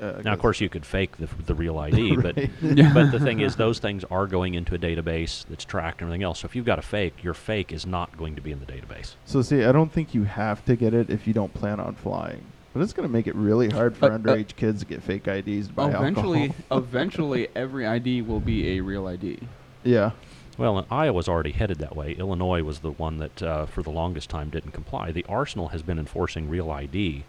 [0.00, 3.40] Uh, Now, of course, you could fake the the real ID, but but the thing
[3.46, 6.40] is, those things are going into a database that's tracked and everything else.
[6.40, 8.66] So if you've got a fake, your fake is not going to be in the
[8.66, 9.14] database.
[9.26, 11.94] So see, I don't think you have to get it if you don't plan on
[11.94, 12.42] flying.
[12.72, 15.02] But it's going to make it really hard for Uh, uh, underage kids to get
[15.02, 16.78] fake IDs to buy eventually, alcohol.
[16.78, 19.40] eventually, every ID will be a real ID.
[19.84, 20.12] yeah.
[20.58, 22.12] Well, and Iowa's already headed that way.
[22.12, 25.10] Illinois was the one that, uh, for the longest time, didn't comply.
[25.10, 27.24] The Arsenal has been enforcing real ID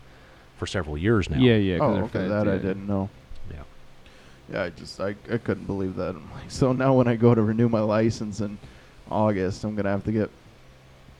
[0.57, 1.37] for several years now.
[1.39, 1.77] Yeah, yeah.
[1.79, 2.07] oh, okay.
[2.09, 3.09] feds, That I didn't know.
[3.49, 3.63] Yeah.
[4.51, 6.09] Yeah, I just I, I couldn't believe that.
[6.09, 8.57] I'm like, so now when I go to renew my license in
[9.09, 10.29] August, I'm gonna have to get.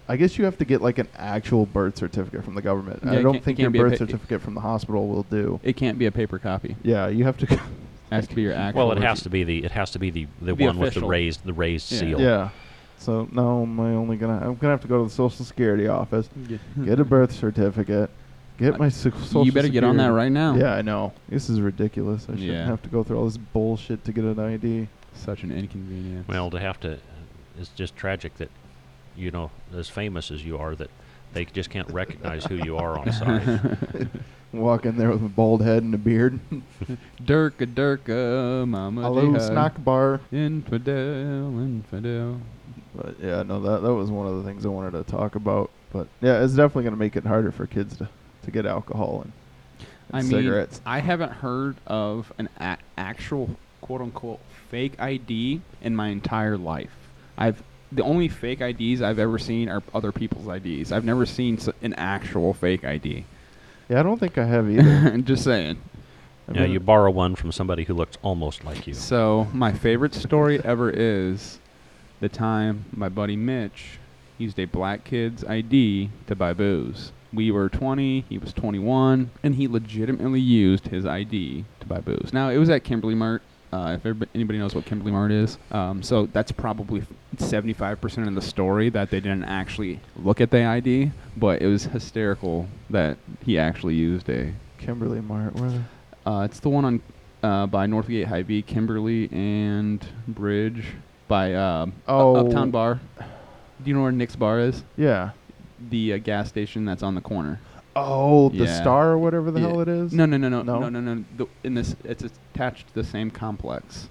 [0.08, 3.02] I guess you have to get like an actual birth certificate from the government.
[3.06, 5.24] Yeah, I don't think your can't be a birth pa- certificate from the hospital will
[5.24, 5.60] do.
[5.64, 6.76] It can't be a paper copy.
[6.84, 7.54] Yeah, you have to.
[7.54, 7.60] It
[8.12, 8.88] has to be your actual.
[8.90, 10.96] Well, it has to be the it has to be the, the The one with
[10.96, 12.00] the raised the raised Yeah.
[12.00, 12.20] seal.
[12.22, 12.50] yeah.
[12.98, 14.38] So now am I only gonna?
[14.46, 16.58] I'm gonna have to go to the social security office, Yeah.
[16.86, 18.10] get a birth certificate,
[18.58, 19.46] get my so- social.
[19.46, 20.56] You better get on that right now.
[20.56, 21.14] Yeah, I know.
[21.30, 22.24] This is ridiculous.
[22.26, 22.66] I shouldn't Yeah.
[22.66, 24.88] have to go through all this bullshit to get an ID.
[25.14, 26.28] Such an inconvenience.
[26.28, 26.98] Well, to have to,
[27.60, 28.50] it's just tragic that,
[29.16, 30.90] you know, as famous as you are, that
[31.34, 33.60] they just can't recognize who you are on sight.
[34.54, 36.40] Walk in there with a bald head and a beard.
[37.24, 39.42] Durka, Durka, Mama Hello, Jihad.
[39.42, 40.20] snack bar.
[40.32, 42.42] Infidel, infidel.
[42.94, 45.70] But yeah, no, that that was one of the things I wanted to talk about.
[45.94, 48.10] But yeah, it's definitely going to make it harder for kids to,
[48.44, 49.32] to get alcohol and,
[50.10, 50.82] and I mean, cigarettes.
[50.86, 54.40] I haven't heard of an a- actual quote unquote
[54.70, 56.92] fake ID in my entire life.
[57.38, 60.92] I've the only fake IDs I've ever seen are other people's IDs.
[60.92, 63.26] I've never seen an actual fake ID.
[63.90, 65.10] yeah, I don't think I have either.
[65.14, 65.78] I'm just saying.
[66.48, 68.94] I've yeah, been- you borrow one from somebody who looks almost like you.
[68.94, 71.60] So my favorite story ever is
[72.20, 73.98] the time my buddy Mitch
[74.38, 77.12] used a black kid's ID to buy booze.
[77.34, 82.32] We were 20, he was 21, and he legitimately used his ID to buy booze.
[82.34, 83.42] Now it was at Kimberly Mart.
[83.72, 84.06] Uh, if
[84.36, 87.04] anybody knows what Kimberly Mart is, um, so that's probably
[87.38, 91.86] 75% of the story that they didn't actually look at the ID, but it was
[91.86, 95.56] hysterical that he actually used a Kimberly Mart.
[95.56, 95.86] Where
[96.26, 97.02] uh, it's the one on
[97.44, 100.86] uh, by Northgate High V, Kimberly and Bridge
[101.30, 102.36] by um, U- Oh.
[102.48, 103.00] Uptown Bar.
[103.18, 104.84] Do you know where Nick's Bar is?
[104.98, 105.32] yeah.
[105.90, 107.60] The uh, gas station that's on the corner.
[107.96, 108.82] Oh, the Yeah.
[108.82, 109.68] Star or whatever the Yeah.
[109.68, 110.14] hell it is.
[110.14, 110.80] No, no, no, no, No?
[110.80, 111.24] no, no, no.
[111.38, 112.24] The, in this, it's
[112.54, 114.10] attached to the same complex.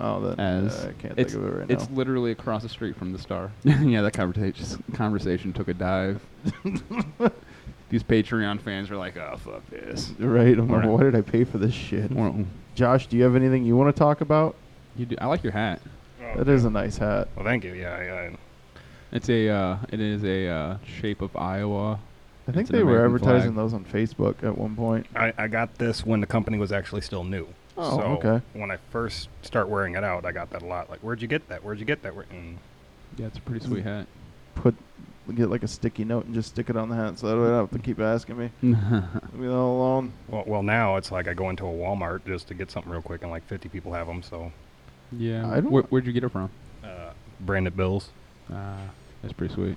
[0.00, 1.74] Oh, that As uh, I can't it's think of it right now.
[1.74, 1.96] it's now.
[1.96, 3.50] literally across the street from the Star.
[3.64, 6.20] yeah, that conversation conversation took a dive.
[7.90, 10.58] These Patreon fans are like, "Oh, fuck this." Right.
[10.58, 12.12] I'm like, Or- why did I pay for this shit?
[12.12, 12.44] Well,
[12.74, 14.56] Josh, do you have anything you want to talk about?
[14.94, 15.16] You do.
[15.20, 15.80] I like your hat.
[16.22, 17.28] Oh, That is a nice hat.
[17.34, 17.72] Well, thank you.
[17.72, 18.36] Yeah, I, I,
[19.12, 19.48] It's a.
[19.48, 21.98] Uh, it is a uh, shape of Iowa.
[22.48, 23.64] I think they were American advertising flag.
[23.64, 25.06] those on Facebook at one point.
[25.14, 27.46] I, I got this when the company was actually still new.
[27.76, 28.44] Oh, so okay.
[28.54, 30.88] When I first start wearing it out, I got that a lot.
[30.90, 31.62] Like, where'd you get that?
[31.62, 32.14] Where'd you get that?
[32.16, 32.58] Where, and
[33.18, 34.06] Yeah, it's a pretty sweet hat.
[34.54, 34.74] Put
[35.34, 37.48] get like a sticky note and just stick it on the hat, so that way
[37.48, 38.50] I don't have to keep asking me.
[38.62, 40.12] Leave me all alone.
[40.26, 43.02] well, well, now it's like I go into a Walmart just to get something real
[43.02, 44.22] quick, and like 50 people have them.
[44.22, 44.50] So,
[45.12, 45.46] yeah.
[45.46, 46.48] I don't- Where, where'd you get it from?
[46.82, 47.10] uh,
[47.40, 48.08] branded bills.
[48.50, 48.78] Ah,
[49.20, 49.76] that's pretty sweet.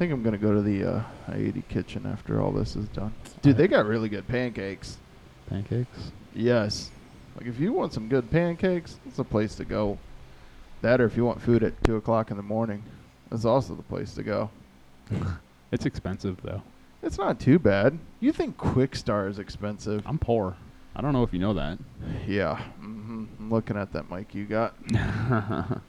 [0.00, 3.12] I think I'm gonna go to the uh, I-80 kitchen after all this is done.
[3.42, 4.96] Dude, they got really good pancakes.
[5.50, 6.10] Pancakes.
[6.34, 6.90] Yes.
[7.36, 9.98] Like if you want some good pancakes, it's a place to go.
[10.80, 12.82] That or if you want food at two o'clock in the morning,
[13.28, 14.50] that's also the place to go.
[15.70, 16.62] It's expensive though.
[17.02, 17.98] It's not too bad.
[18.20, 20.02] You think Kwik Star is expensive?
[20.06, 20.56] I'm poor.
[20.96, 21.78] I don't know if you know that.
[22.26, 22.56] Yeah.
[22.80, 23.24] Mm-hmm.
[23.38, 24.74] I'm looking at that mic you got.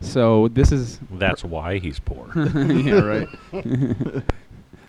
[0.00, 2.30] so this is That's why he's poor.
[2.36, 3.28] yeah right.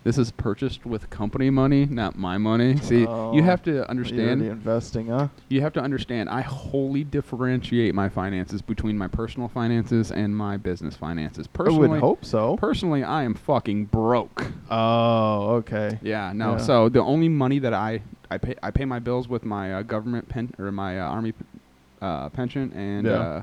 [0.04, 2.76] this is purchased with company money, not my money.
[2.78, 4.42] See, Oh, you have to You're already understand.
[4.42, 5.28] investing, huh?
[5.48, 6.28] You have to understand.
[6.28, 11.46] I wholly differentiate my finances between my personal finances and my business finances.
[11.46, 12.56] Personally, I Personally, would hope so.
[12.56, 14.46] personally, I am fucking broke.
[14.70, 15.98] oh, okay.
[16.02, 16.52] Yeah, no.
[16.52, 16.56] Yeah.
[16.58, 19.82] So the only money that I I pay I pay my bills with my uh,
[19.82, 21.34] government pen or my uh, army
[22.00, 23.42] uh, pension and Yeah.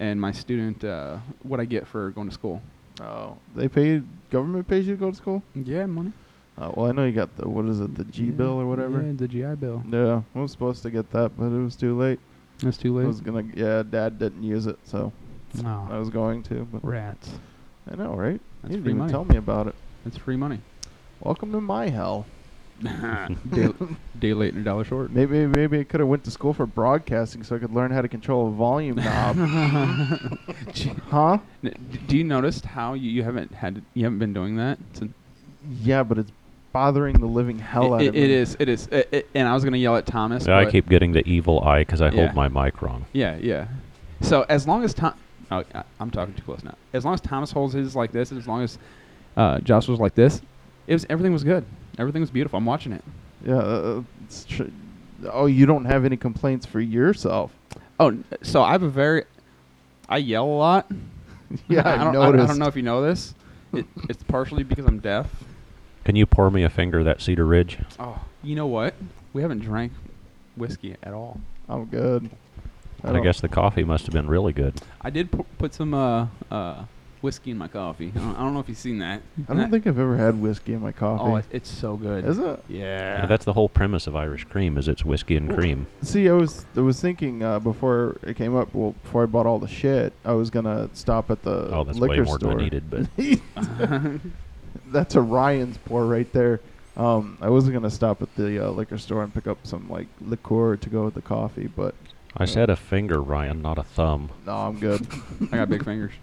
[0.00, 2.60] Uh, and my student uh, what I get for going to school.
[3.00, 5.42] Oh, they pay government pays you to go to school.
[5.54, 6.12] Yeah, money.
[6.58, 9.00] Oh, well, I know you got the what is it, the G bill or whatever.
[9.02, 9.82] Yeah, the GI Bill.
[9.90, 12.20] Yeah, I was supposed to get that, but it was too late.
[12.58, 13.04] That's too late.
[13.04, 15.12] I was gonna, yeah, Dad didn't use it, so
[15.64, 17.30] Oh, I was going to, but rats.
[17.90, 18.40] I know, right?
[18.62, 19.10] That's you didn't free even money.
[19.12, 19.74] tell me about it.
[20.06, 20.60] It's free money.
[21.20, 22.26] Welcome to my hell.
[23.50, 23.68] Day,
[24.18, 25.10] day late and a dollar short.
[25.10, 28.02] Maybe maybe I could have went to school for broadcasting so I could learn how
[28.02, 29.36] to control a volume knob.
[31.10, 31.38] huh?
[31.64, 34.78] N- d- Do you notice how you, you haven't had you haven't been doing that
[34.94, 35.12] since
[35.82, 36.32] Yeah, but it's
[36.72, 38.32] bothering the living hell out it, of me.
[38.32, 40.48] is it is I- I- and I was gonna yell at Thomas.
[40.48, 42.26] I but- keep getting the evil eye because I Yeah.
[42.32, 43.04] hold my mic wrong.
[43.12, 43.68] Yeah, yeah.
[44.20, 45.14] So as long as Tom,
[45.50, 46.74] oh, I- I'm talking too close now.
[46.92, 48.78] As long as Thomas holds his like this, and as long as
[49.36, 50.42] uh, Josh was like this,
[50.86, 51.64] it was everything was good.
[51.98, 52.56] Everything was beautiful.
[52.58, 53.04] I'm watching it.
[53.44, 53.56] Yeah.
[53.58, 54.64] Uh, it's tr-
[55.30, 57.52] oh, you don't have any complaints for yourself.
[58.00, 59.24] Oh, so I have a very,
[60.08, 60.90] I yell a lot.
[61.68, 63.34] Yeah, I I don't, I, don't- I don't know if you know this.
[63.74, 65.28] It, it's partially because I'm deaf.
[66.04, 67.78] Can you pour me a finger that Cedar Ridge?
[68.00, 68.94] Oh, you know what?
[69.34, 69.92] We haven't drank
[70.56, 71.40] whiskey at all.
[71.68, 72.30] I'm good.
[73.04, 74.80] I, don't- guess the coffee must have been really good.
[75.02, 76.84] I did pu- put some uh, uh,
[77.22, 78.12] whiskey in my coffee.
[78.14, 79.22] I don't, I don't know if you've seen that.
[79.48, 81.22] I don't think I've ever had whiskey in my coffee.
[81.24, 82.24] Oh, it, it's so good.
[82.24, 82.62] is it?
[82.68, 83.20] Yeah.
[83.20, 85.86] Yeah, that's the whole premise of Irish cream is it's whiskey and cream.
[86.02, 88.74] See, I was I was thinking uh, before it came up.
[88.74, 91.98] Well, before I bought all the shit, I was gonna stop at the Oh, that's
[91.98, 92.50] liquor way more store.
[92.50, 93.06] than I needed, but
[94.86, 96.60] That's a Ryan's pour right there.
[96.96, 100.08] Um, I wasn't gonna stop at the uh, liquor store and pick up some like
[100.20, 101.94] liqueur to go with the coffee, but
[102.36, 104.30] I said a finger, Ryan, not a thumb.
[104.46, 105.06] no, I'm good.
[105.52, 106.12] I got big fingers.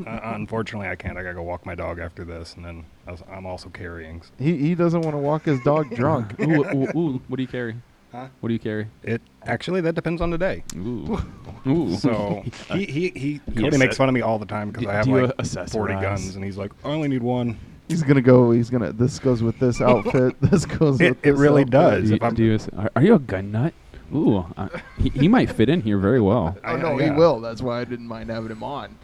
[0.06, 1.16] Uh, unfortunately, I can't.
[1.18, 4.20] I gotta go walk my dog after this, and then I was, I'm also carrying.
[4.20, 6.38] s- he he doesn't want to walk his dog drunk.
[6.40, 7.76] ooh, ooh, ooh, what do you carry?
[8.12, 8.28] Huh?
[8.40, 8.86] What do you carry?
[9.02, 10.62] It actually that depends on the day.
[10.76, 11.18] Ooh.
[11.66, 11.96] Ooh.
[11.96, 14.90] So he he, he He Cody makes fun of me all the time because Do-
[14.90, 15.70] I have do you like accessorize?
[15.72, 17.58] 40 guns, and he's like, I only need one.
[17.88, 18.50] He's gonna go.
[18.52, 18.92] He's gonna.
[18.92, 20.36] This goes with this outfit.
[20.40, 21.18] this goes It- with.
[21.18, 21.70] it this really outfit.
[21.72, 22.02] does.
[22.04, 23.74] Do you, if I'm- do you are, are you a gun nut?
[24.14, 24.68] Ooh, uh,
[24.98, 26.56] he, he might fit in here very well.
[26.62, 27.06] Oh I- no, yeah.
[27.06, 27.40] he will.
[27.40, 28.96] That's why I didn't mind having him on.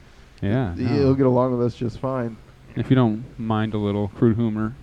[0.43, 0.75] Yeah.
[0.75, 0.89] He- no.
[0.93, 2.37] He'll get along with us just fine.
[2.77, 4.75] If you don't mind a little crude humor,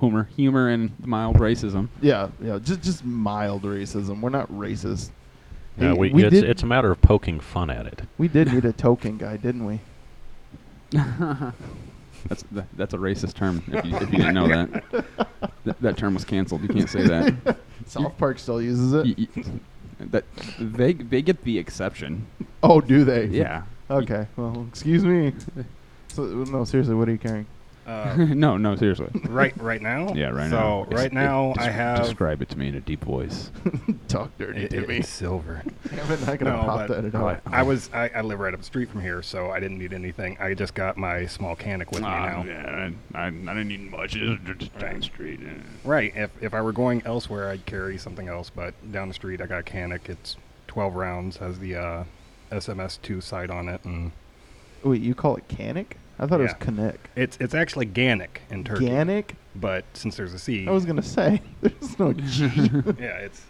[0.00, 1.88] humor, humor, and mild racism.
[2.00, 2.58] Yeah, yeah.
[2.58, 4.20] Just just mild racism.
[4.20, 5.10] We're not racist.
[5.78, 8.02] Yeah, we, we it's, did- it's a matter of poking fun at it.
[8.18, 9.80] We did need a token guy, didn't we?
[12.28, 13.62] That's that, that's a racist term.
[13.68, 14.82] If you, if you didn't know that.
[15.64, 16.62] Th- that term was canceled.
[16.62, 17.56] You can't say that.
[17.86, 19.16] South Park still uses it.
[19.18, 19.44] Y- y-
[20.10, 20.24] that
[20.58, 22.26] they they get the exception.
[22.64, 23.26] Oh, do they?
[23.26, 23.62] Yeah.
[23.90, 24.26] Okay.
[24.36, 25.32] Well, excuse me.
[26.08, 27.46] So, no, seriously, what are you carrying?
[27.86, 29.08] Uh, no, no, seriously.
[29.28, 30.12] right right now.
[30.14, 30.84] Yeah, right so now.
[30.90, 32.02] So right Ex- now des- I have.
[32.02, 33.52] Describe it to me in a deep voice.
[34.08, 34.96] Talk dirty it- to it- me.
[34.96, 35.62] it's silver.
[35.88, 37.42] Damn it, I gotta No, pop but that Oh, out.
[37.46, 39.92] I was I, I live right up the street from here, so I didn't need
[39.92, 40.36] anything.
[40.40, 42.42] I just got my small Canik with me now.
[42.44, 44.16] yeah, I, I, didn't need much.
[44.16, 45.38] It's just down the street.
[45.84, 46.12] Right.
[46.16, 48.50] If if I were going elsewhere, I'd carry something else.
[48.50, 50.08] But down the street, I got a Canik.
[50.08, 50.36] It's
[50.66, 51.36] 12 rounds.
[51.36, 52.04] Has the uh,
[52.56, 54.12] SMS2 sight on it, and
[54.82, 55.92] Wait, you call it Canik?
[56.18, 56.66] I thought it was Yeah.
[56.66, 56.96] Canik.
[57.16, 58.86] it's it's actually Ganic in Turkey.
[58.88, 59.34] Ganic?
[59.54, 62.44] But since there's a C, I was gonna say there's no G.
[62.98, 63.42] yeah, it's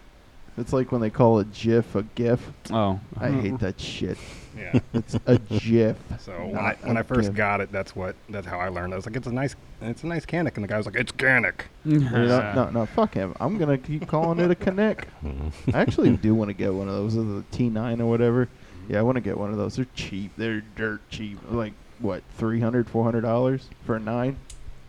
[0.58, 2.40] it's like when they call a GIF a GIF.
[2.70, 4.16] Oh, I hate that shit.
[4.56, 4.78] yeah.
[4.94, 5.96] It's a GIF.
[6.18, 7.36] So when Not I when a I first GIF.
[7.36, 8.94] got it, that's what that's how I learned.
[8.94, 10.96] I was like, it's a nice it's a nice Canik, and the guy was like,
[10.96, 11.66] it's Ganic.
[11.84, 13.34] You know, no, no, fuck him.
[13.38, 15.04] I'm gonna keep calling it a Canik.
[15.22, 15.52] Mhm.
[15.74, 18.48] I actually do want to get one of those, the T9 or whatever.
[18.88, 19.76] Yeah, I want to get one of those.
[19.76, 20.32] They're cheap.
[20.36, 21.38] They're dirt cheap.
[21.50, 24.38] Like what, 300 400 dollars for a nine?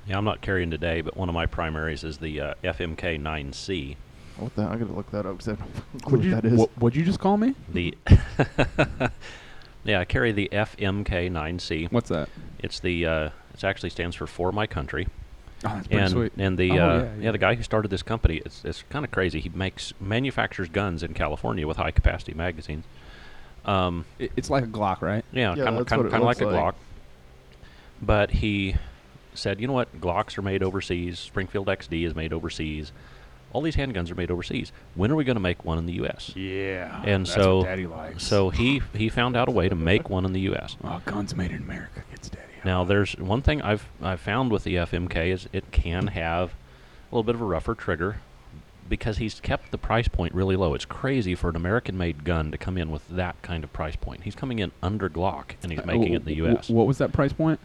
[0.08, 3.96] Yeah, I'm not carrying today, but one of my primaries is the uh, FMK 9C.
[4.38, 4.64] What the?
[4.64, 6.60] I gotta look that up because I don't know What'd you, that is.
[6.60, 7.56] what, what'd you just call me?
[7.70, 7.98] The
[9.84, 11.92] yeah, I carry the FMK 9C.
[11.92, 12.30] What's that?
[12.60, 15.08] It's the uh, it actually stands for For My Country.
[15.66, 16.34] Oh, that's pretty and sweet.
[16.38, 17.32] and the Oh, uh, yeah, yeah, yeah.
[17.32, 19.40] the guy who started this company it's it's kind of crazy.
[19.40, 22.86] He makes manufactures guns in California with high capacity magazines.
[23.68, 25.24] Um, It, it's like a Glock, right?
[25.32, 26.74] yeah, Yeah, kind of that's kind what of it of like looks a like.
[26.74, 26.76] Glock.
[28.02, 28.76] But he
[29.34, 30.00] said, you know what?
[30.00, 31.20] Glocks are made overseas.
[31.20, 32.92] Springfield XD is made overseas.
[33.54, 34.72] All these handguns are made overseas.
[34.96, 36.34] When are we going to make one in the U.S.?
[36.36, 37.02] Yeah.
[37.06, 38.24] And that's so- what Daddy likes.
[38.24, 40.76] So he he found out a way to make one in the U.S.
[40.84, 42.44] oh, guns made in America gets Daddy.
[42.66, 46.50] Now, there's one thing I've I've found with the FMK is it can have
[47.12, 48.18] a little bit of a rougher trigger
[48.90, 50.74] because he's kept the price point really low.
[50.74, 54.24] It's crazy for an American-made gun to come in with that kind of price point.
[54.24, 56.70] He's coming in under Glock and he's making it in the U.S.
[56.70, 57.60] What was that price point?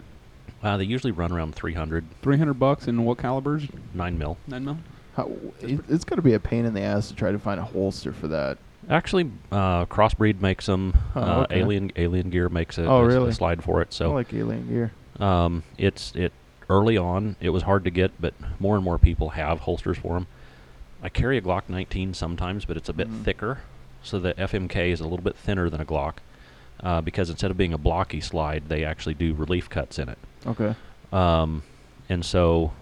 [0.63, 3.67] Uh, they usually run around 300, Three hundred bucks, and what calibers?
[3.95, 4.37] nine mil.
[4.47, 4.79] Nine mil.
[5.17, 5.31] How,
[5.61, 8.13] it, it's gonna be a pain in the ass to try to find a holster
[8.13, 8.59] for that.
[8.89, 10.95] Actually, uh, Crossbreed makes them.
[11.15, 11.61] Oh, uh, okay.
[11.61, 13.33] Alien Alien Gear makes a, Oh, a s- a really?
[13.33, 13.93] slide for it.
[13.93, 14.93] So I So like alien gear.
[15.21, 16.33] Um, it's it
[16.71, 17.37] early on.
[17.41, 20.27] It was hard to get, but more and more people have holsters for them.
[21.03, 23.25] I carry a Glock 19 sometimes, but it's a bit Mhm.
[23.25, 23.59] thicker,
[24.03, 26.15] so the FMK is a little bit thinner than a Glock.
[26.85, 30.19] uh, because instead of being a blocky slide, they actually do relief cuts in it.
[30.45, 30.75] Okay.
[31.13, 31.63] Um,
[32.09, 32.73] and so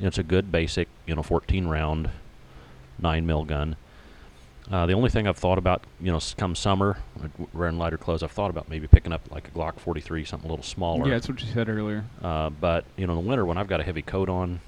[0.00, 2.10] it's a good basic, you know, 14 round,
[3.00, 3.74] nine mil gun.
[4.70, 6.98] Uh, the only thing I've thought about, you know, come summer,
[7.52, 10.52] wearing lighter clothes, I've thought about maybe picking up like a Glock 43, something a
[10.52, 11.08] little smaller.
[11.08, 12.04] Yeah, that's what you said earlier.
[12.22, 14.60] Uh, but you know, in the winter when I've got a heavy coat on,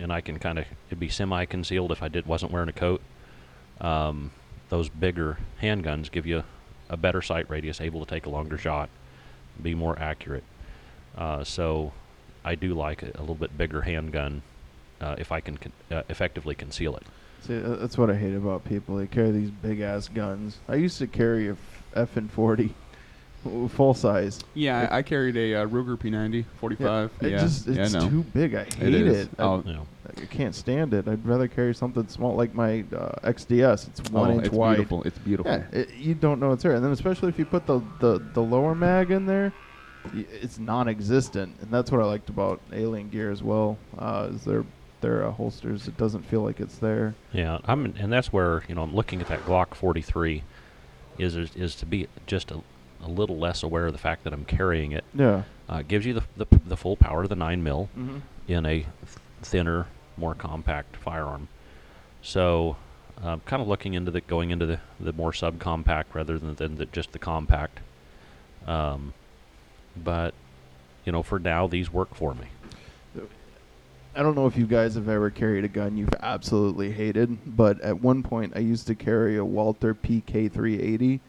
[0.00, 3.00] and I can kind of it'd be semi-concealed if I did wasn't wearing a coat.
[3.80, 4.30] Um,
[4.68, 6.44] those bigger handguns give you
[6.88, 8.88] a better sight radius, able to take a longer shot,
[9.62, 10.44] be more accurate.
[11.16, 11.92] Uh, so
[12.44, 14.42] I do like a, a little bit bigger handgun
[15.00, 17.02] uh, if I can con- uh, effectively conceal it.
[17.42, 18.96] See, that's what I hate about people.
[18.96, 20.58] They carry these big ass guns.
[20.68, 21.56] I used to carry a
[21.94, 22.74] F and forty,
[23.70, 24.40] full size.
[24.54, 27.10] Yeah, I, I carried a uh, Ruger P90 45.
[27.20, 28.08] it yeah, just yeah, it's no.
[28.08, 28.54] too big.
[28.54, 29.06] I hate It it.
[29.06, 29.28] is.
[29.38, 31.08] I, Oh, You know, I can't stand it.
[31.08, 33.88] I'd rather carry something small like my uh, XDS.
[33.88, 34.76] It's one oh, inch it's wide.
[34.76, 35.02] beautiful.
[35.04, 35.52] It's beautiful.
[35.52, 38.18] Yeah, it, you don't know it's there, and then especially if you put the, the,
[38.34, 39.52] the lower mag in there,
[40.14, 43.76] it's non-existent, and that's what I liked about Alien Gear as well.
[43.98, 44.64] Uh, is their
[45.00, 45.88] their uh, holsters?
[45.88, 47.14] It doesn't feel like it's there.
[47.32, 50.44] Yeah, I'm, and that's where you know I'm looking at that Glock 43,
[51.18, 52.60] is is, is to be just a,
[53.02, 55.04] a little less aware of the fact that I'm carrying it.
[55.14, 55.42] Yeah.
[55.68, 58.18] Uh, gives you the, the the full power of the nine mil Mm-hmm.
[58.48, 58.86] in a
[59.42, 59.86] thinner,
[60.16, 61.48] more compact firearm.
[62.22, 62.76] So,
[63.22, 66.76] uh, kind of looking into the going into the, the more subcompact rather than, than
[66.76, 67.80] the, just the compact.
[68.66, 69.12] Um,
[69.96, 70.34] but
[71.04, 72.46] you know, for now, these work for me.
[74.14, 77.78] I don't know if you guys have ever carried a gun you've absolutely hated, but
[77.82, 81.20] at one point I used to carry a Walther PK380.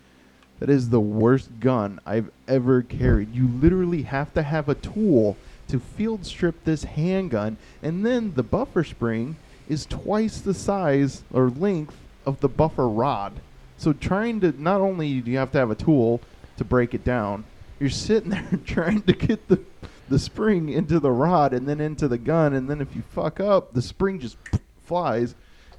[0.59, 3.33] That is the worst gun I've ever carried.
[3.33, 8.43] You literally have to have a tool to field strip this handgun, and then the
[8.43, 9.35] buffer spring
[9.67, 13.33] is twice the size or length of the buffer rod.
[13.77, 16.21] So trying to not only do you have to have a tool
[16.57, 17.43] to break it down,
[17.79, 19.59] you're sitting there trying to get the
[20.09, 23.39] the spring into the rod and then into the gun, and then if you fuck
[23.39, 24.37] up, the spring just
[24.85, 25.35] flies,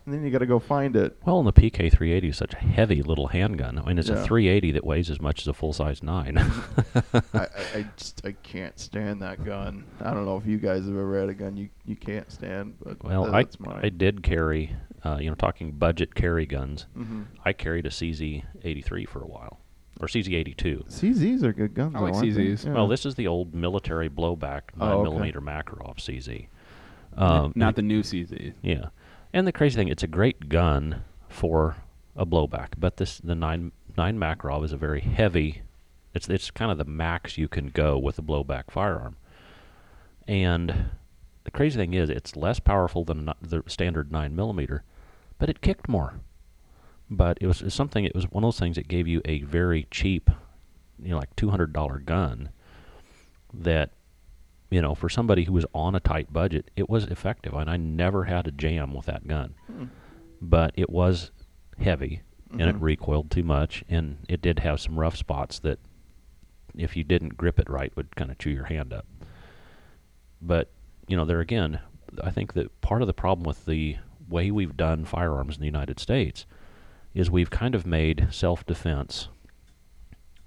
[0.08, 1.16] and then you got to go find it.
[1.26, 3.78] Well, and the PK380 is such a heavy little handgun.
[3.78, 4.16] I mean, it's Yeah.
[4.22, 6.38] a 380 that weighs as much as a full size nine.
[7.04, 9.84] I, I, I just I can't stand that gun.
[10.00, 12.76] I don't know if you guys have ever had a gun you, you can't stand,
[12.82, 13.80] but well, tha- I mine.
[13.82, 14.74] I did carry,
[15.04, 16.86] uh, you know, talking budget carry guns.
[16.96, 17.22] mm-hmm.
[17.44, 19.60] I carried a CZ83 for a while,
[20.00, 20.88] or CZ82.
[20.90, 21.94] CZs are good guns.
[21.96, 22.20] I like though.
[22.22, 22.64] CZs.
[22.66, 22.72] Yeah.
[22.72, 25.02] Well, this is the old military blowback Oh, nine okay.
[25.02, 26.28] millimeter Makarov CZ.
[26.38, 26.48] N-
[27.22, 28.52] Um, Not the new CZ.
[28.62, 28.86] yeah,
[29.32, 31.76] and the crazy thing, it's a great gun for
[32.16, 35.62] a blowback, but this the nine nine Makarov is a very heavy.
[36.14, 39.16] It's it's kind of the max you can go with a blowback firearm,
[40.26, 40.90] and
[41.44, 44.82] the crazy thing is it's less powerful than the standard nine millimeter,
[45.38, 46.20] but it kicked more.
[47.10, 48.04] But it was it's something.
[48.04, 50.30] It was one of those things that gave you a very cheap,
[51.02, 52.50] you know, like two hundred dollar gun.
[53.54, 53.92] That,
[54.70, 57.76] you know, for somebody who was on a tight budget, it was effective, and I
[57.76, 59.54] never had a jam with that gun.
[59.66, 59.84] Hmm.
[60.40, 61.30] But it was
[61.78, 62.82] heavy, and it Mhm.
[62.82, 65.78] recoiled too much, and it did have some rough spots that,
[66.76, 69.06] if you didn't grip it right, would kind of chew your hand up.
[70.40, 70.70] But
[71.08, 71.80] you know, there again,
[72.22, 73.96] I think that part of the problem with the
[74.28, 76.44] way we've done firearms in the United States
[77.14, 79.28] is we've kind of made self-defense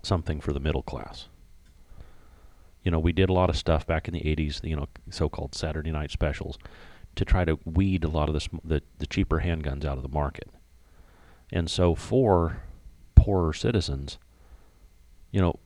[0.03, 1.27] something for the middle class.
[2.83, 5.53] You know, we did a lot of stuff back in the 80s, you know, so-called
[5.53, 6.57] Saturday night specials
[7.15, 10.03] to try to weed a lot of the, sm- the the cheaper handguns out of
[10.03, 10.49] the market.
[11.51, 12.61] And so for
[13.15, 14.17] poorer citizens,
[15.31, 15.59] you know,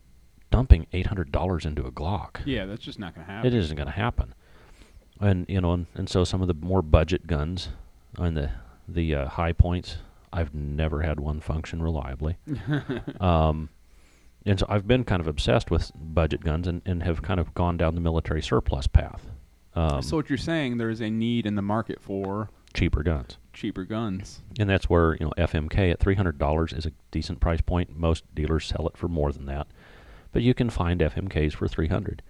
[0.52, 3.48] dumping $800 into a Glock Yeah, that's just not going to happen.
[3.48, 4.34] it isn't going to happen.
[5.22, 7.70] And you know, and, and so some of the more budget guns
[8.18, 8.52] on the
[8.88, 9.98] the uh, Hi-Points,
[10.34, 12.38] I've never had one function reliably.
[13.22, 13.70] um,
[14.46, 17.54] and so I've been kind of obsessed with budget guns and, and have kind of
[17.54, 19.28] gone down the military surplus path.
[19.74, 23.84] Um, so what you're saying, there's a need in the market for cheaper guns, cheaper
[23.84, 24.42] guns.
[24.60, 27.96] and that's where you know FMK at three hundred dollars is a decent price point.
[27.98, 29.68] Most dealers sell it for more than that,
[30.32, 32.22] but you can find FMKs for three hundred.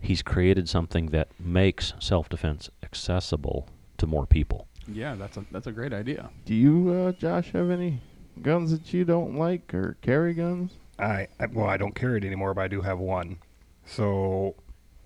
[0.00, 4.68] He's created something that makes self-defense accessible to more people.
[4.86, 6.30] Yeah, that's a that's a great idea.
[6.46, 8.00] Do you, uh, Josh, have any
[8.40, 10.72] guns that you don't like or carry guns?
[10.98, 13.38] I, I well, I don't carry it anymore, but I do have one.
[13.86, 14.54] So,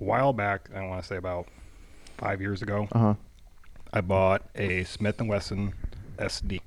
[0.00, 1.46] a while back, I want to say about
[2.18, 3.14] five years ago, Uh huh.
[3.92, 5.74] I bought a Smith and Wesson
[6.18, 6.60] SD,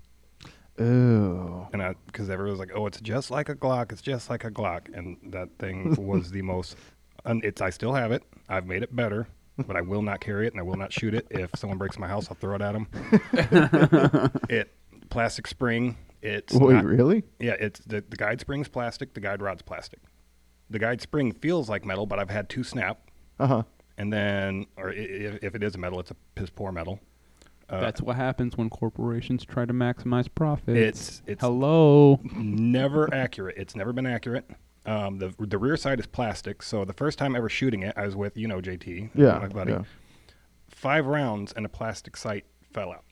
[0.80, 1.68] Oh.
[1.73, 3.91] and I because everyone was like, "Oh, it's just like a Glock.
[3.91, 6.76] It's just like a Glock," and that thing was the most.
[7.23, 8.22] And it's I still have it.
[8.47, 9.27] I've made it better,
[9.65, 11.26] but I will not carry it and I will not shoot it.
[11.31, 12.88] If someone breaks my house, I'll throw it at them.
[14.49, 14.72] it
[15.10, 15.97] plastic spring.
[16.26, 17.23] It's Wait, not- really?
[17.39, 19.99] yeah, it's the, the guide spring's plastic, the guide rod's plastic.
[20.69, 22.99] The guide spring feels like metal, but I've had two snap,
[23.39, 23.64] Uh huh.
[23.97, 26.99] and then, or i- i- if it is a metal, it's a piss poor metal.
[27.69, 30.77] Uh, That's what happens when corporations try to maximize profits.
[30.77, 32.19] It's it's Hello.
[32.35, 33.56] never accurate.
[33.57, 34.49] It's never been accurate.
[34.85, 36.61] Um, the the rear side is plastic.
[36.61, 39.39] So the first time ever shooting it, I was with you know JT, Yeah.
[39.39, 39.72] my buddy.
[39.72, 39.84] yeah.
[40.69, 43.05] Five rounds and a plastic sight fell out.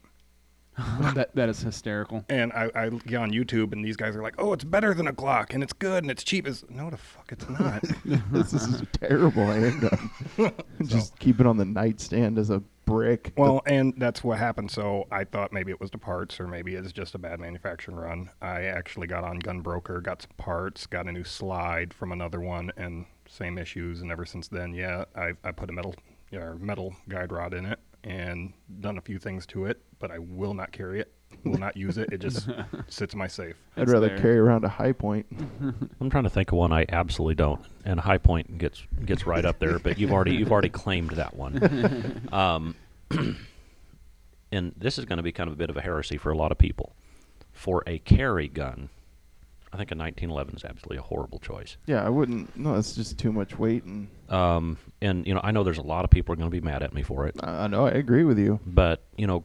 [1.13, 2.25] that that is hysterical.
[2.29, 5.07] And I, I get on YouTube, and these guys are like, "Oh, it's better than
[5.07, 7.83] a Glock, and it's good, and it's cheap." Is no, the fuck, it's not.
[8.31, 10.09] this is a terrible handgun.
[10.85, 13.33] Just keep it on the nightstand as a brick.
[13.37, 14.71] well, and that's what happened.
[14.71, 17.97] So I thought maybe it was the parts, or maybe it's just a bad manufacturing
[17.97, 18.29] run.
[18.41, 22.71] I actually got on GunBroker, got some parts, got a new slide from another one,
[22.77, 24.01] and same issues.
[24.01, 25.93] And ever since then, yeah, I I put a metal,
[26.33, 30.19] or metal guide rod in it, and done a few things to it, but I
[30.19, 31.11] will not carry it.
[31.43, 32.09] Will not use it.
[32.13, 32.47] It just
[32.87, 33.55] sits in my safe.
[33.75, 34.19] I'd It's rather there.
[34.19, 35.25] carry around a Hi-Point.
[35.99, 39.43] I'm trying to think of one I absolutely don't, and a Hi-Point gets gets right
[39.43, 39.79] up there.
[39.79, 42.21] But you've already you've already claimed that one.
[42.31, 42.75] Um,
[44.51, 46.37] and this is going to be kind of a bit of a heresy for a
[46.37, 46.95] lot of people.
[47.51, 48.89] For a carry gun,
[49.73, 51.77] I think a 1911 is absolutely a horrible choice.
[51.87, 52.55] Yeah, I wouldn't.
[52.55, 55.81] No, it's just too much weight, and Um, and you know, I know there's a
[55.81, 57.87] lot of people are going to be mad at me for it, I I know
[57.87, 58.59] I agree with you.
[58.65, 59.43] but you know,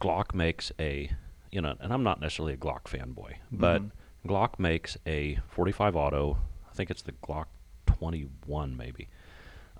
[0.00, 1.10] Glock makes a,
[1.52, 3.90] you know, and I'm not necessarily a Glock fanboy, but Mhm.
[4.26, 6.38] Glock makes a 45 auto.
[6.70, 7.46] I think it's the Glock
[7.86, 9.08] 21 maybe,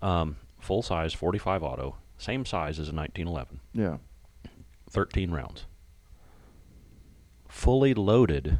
[0.00, 3.96] um, full size 45 auto, same size as a 1911, Yeah.
[4.90, 5.66] 13 rounds.
[7.48, 8.58] Fully loaded,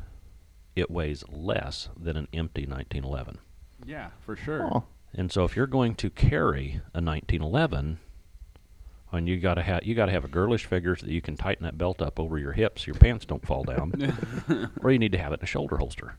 [0.80, 3.38] it weighs less than an empty 1911.
[3.86, 4.68] Yeah, for sure.
[4.72, 4.84] Oh,
[5.14, 7.98] And so if you're going to carry a 1911,
[9.12, 11.64] and you gotta have you gotta have a girlish figure so that you can tighten
[11.64, 13.92] that belt up over your hips, so your pants don't fall down,
[14.82, 16.14] or you need to have it in a shoulder holster.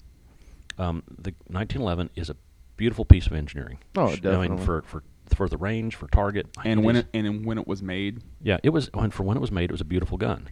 [0.77, 2.36] Um, the 1911 is a
[2.77, 3.77] beautiful piece of engineering.
[3.95, 5.03] Oh, Sh- I mean, for for
[5.36, 8.57] for the range, for target, and when is- it and when it was made, yeah,
[8.64, 10.49] it was when for when it was made, it was a beautiful gun.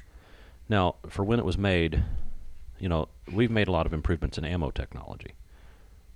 [0.69, 2.03] Now, for when it was made,
[2.79, 5.33] you know, we've made a lot of improvements in ammo technology.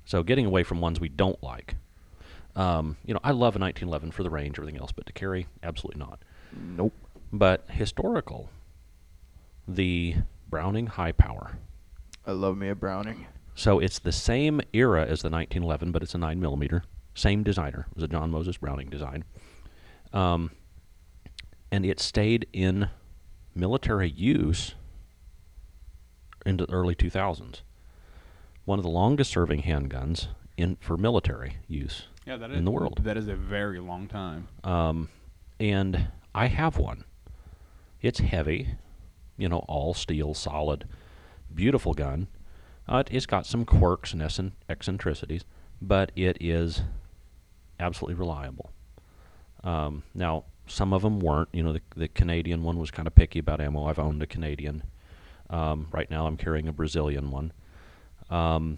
[0.06, 1.76] So getting away from ones we don't like.
[2.56, 5.48] Um, you know, I love a 1911 for the range, everything else, but to carry,
[5.64, 6.20] absolutely not.
[6.54, 6.94] nope.
[7.32, 8.50] But historical,
[9.68, 10.16] the
[10.50, 11.58] Browning High Power.
[12.28, 13.28] I love me a Browning.
[13.56, 16.84] So it's the same era as the 1911, but it's a 9 millimeter.
[17.16, 17.88] Same designer.
[17.90, 19.24] It was a John Moses Browning design.
[20.14, 20.52] Um,
[21.72, 22.90] and it stayed in
[23.56, 24.76] military use
[26.46, 27.62] into the early 2000s.
[28.66, 30.28] One of the longest serving handguns
[30.58, 32.08] in for military use.
[32.26, 33.00] yeah, that In the world.
[33.04, 34.48] That is a very long time.
[34.64, 35.10] Um,
[35.60, 37.04] and I have one.
[38.02, 38.76] It's heavy,
[39.38, 40.88] you know, all steel, solid,
[41.54, 42.28] beautiful gun.
[42.88, 45.46] Uh, it's got some quirks and eccen- eccentricities,
[45.82, 46.82] but it is
[47.80, 48.72] absolutely reliable.
[49.64, 51.50] Um, now, some of them weren't.
[51.54, 53.86] You know, the, the Canadian one was kind of picky about ammo.
[53.86, 54.84] I've owned a Canadian.
[55.52, 57.52] Um, right now, I'm carrying a Brazilian one.
[58.30, 58.78] Um,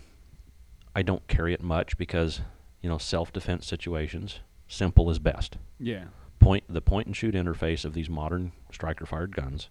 [0.95, 2.41] I don't carry it much because,
[2.81, 6.05] you know, self-defense situations, simple is best Yeah.
[6.39, 9.69] point the point and shoot interface of these modern striker fired guns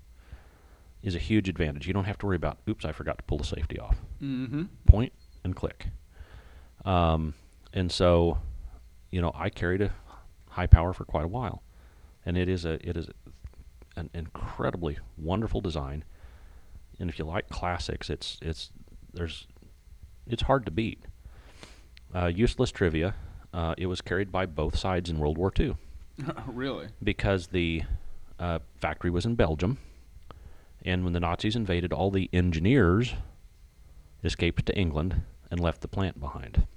[1.02, 1.86] is a huge advantage.
[1.88, 4.00] You don't have to worry about oops, I forgot to pull the safety off.
[4.22, 4.64] Mm-hmm.
[4.86, 5.12] Point
[5.42, 5.88] and click.
[6.84, 7.34] Um,
[7.72, 8.38] and so,
[9.10, 9.92] you know, I carried a
[10.50, 11.62] high power for quite a while,
[12.24, 13.08] and it is a it is
[13.96, 16.04] an incredibly wonderful design.
[17.02, 18.70] And if you like classics, it's it's
[19.12, 19.48] there's
[20.28, 21.00] it's hard to beat.
[22.14, 23.16] Uh, useless trivia.
[23.52, 25.74] Uh, it was carried by both sides in World War II
[26.46, 26.86] really?
[27.02, 27.82] because the
[28.38, 29.78] uh, factory was in Belgium,
[30.84, 33.14] and when the Nazis invaded, all the engineers
[34.22, 36.68] escaped to England and left the plant behind.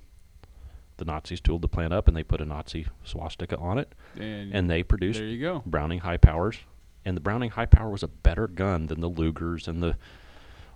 [0.98, 4.54] The Nazis tooled the plant up, and they put a Nazi swastika on it, And,
[4.56, 5.62] and they produced there you go.
[5.68, 6.58] Browning High Powers,
[7.06, 9.96] and the Browning High Power was a better gun than the Lugers and the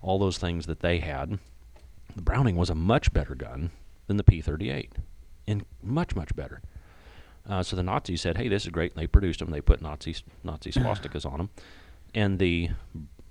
[0.01, 1.39] all those things that they had.
[2.15, 3.71] The Browning was a much better gun
[4.07, 4.91] than the P38,
[5.47, 6.61] and much much better.
[7.47, 9.49] Uh, so the Nazis said, "Hey, this is great," and they produced them.
[9.49, 11.49] They put Nazi Nazi swastikas on them,
[12.13, 12.69] and the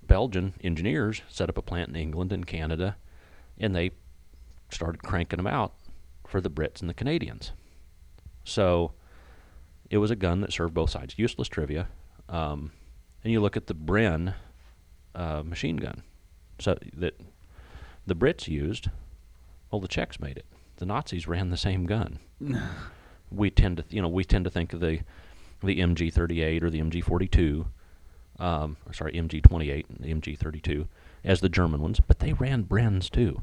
[0.06, 2.96] Belgian engineers set up a plant in England and Canada,
[3.58, 3.92] and they
[4.70, 5.74] started cranking them out
[6.26, 7.52] for the Brits and the Canadians.
[8.44, 8.92] So
[9.90, 11.18] it was a gun that served both sides.
[11.18, 11.88] Useless trivia.
[12.28, 12.72] Um,
[13.22, 14.34] and you look at the Bren
[15.14, 16.02] uh, machine gun,
[16.58, 17.20] so that
[18.06, 18.88] the Brits used.
[19.70, 20.46] Well, the Czechs made it.
[20.76, 22.18] The Nazis ran the same gun.
[23.30, 25.00] we tend to, you know, we tend to think of the
[25.62, 27.66] the MG38 or the MG42.
[28.38, 30.86] um, or sorry, MG28 and MG32
[31.24, 33.42] as the German ones, but they ran Brens too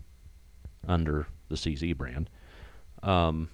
[0.88, 2.30] under the CZ brand.
[3.04, 3.50] Um,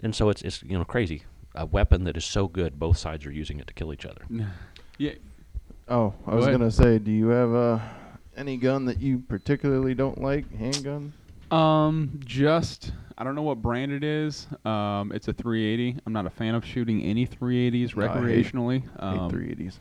[0.00, 1.24] and so it's it's you know crazy.
[1.54, 4.22] A weapon that is so good, both sides are using it to kill each other.
[4.98, 5.12] Yeah.
[5.88, 7.78] Oh, I was gonna say, do you have uh,
[8.36, 10.50] any gun that you particularly don't like?
[10.56, 11.12] Handgun?
[11.50, 14.46] Um, just I don't know what brand it is.
[14.66, 16.00] Um, it's a 380.
[16.06, 18.22] I'm not a fan of shooting any 380s No, I hate-
[18.52, 18.82] recreationally.
[19.02, 19.78] Um, 380s.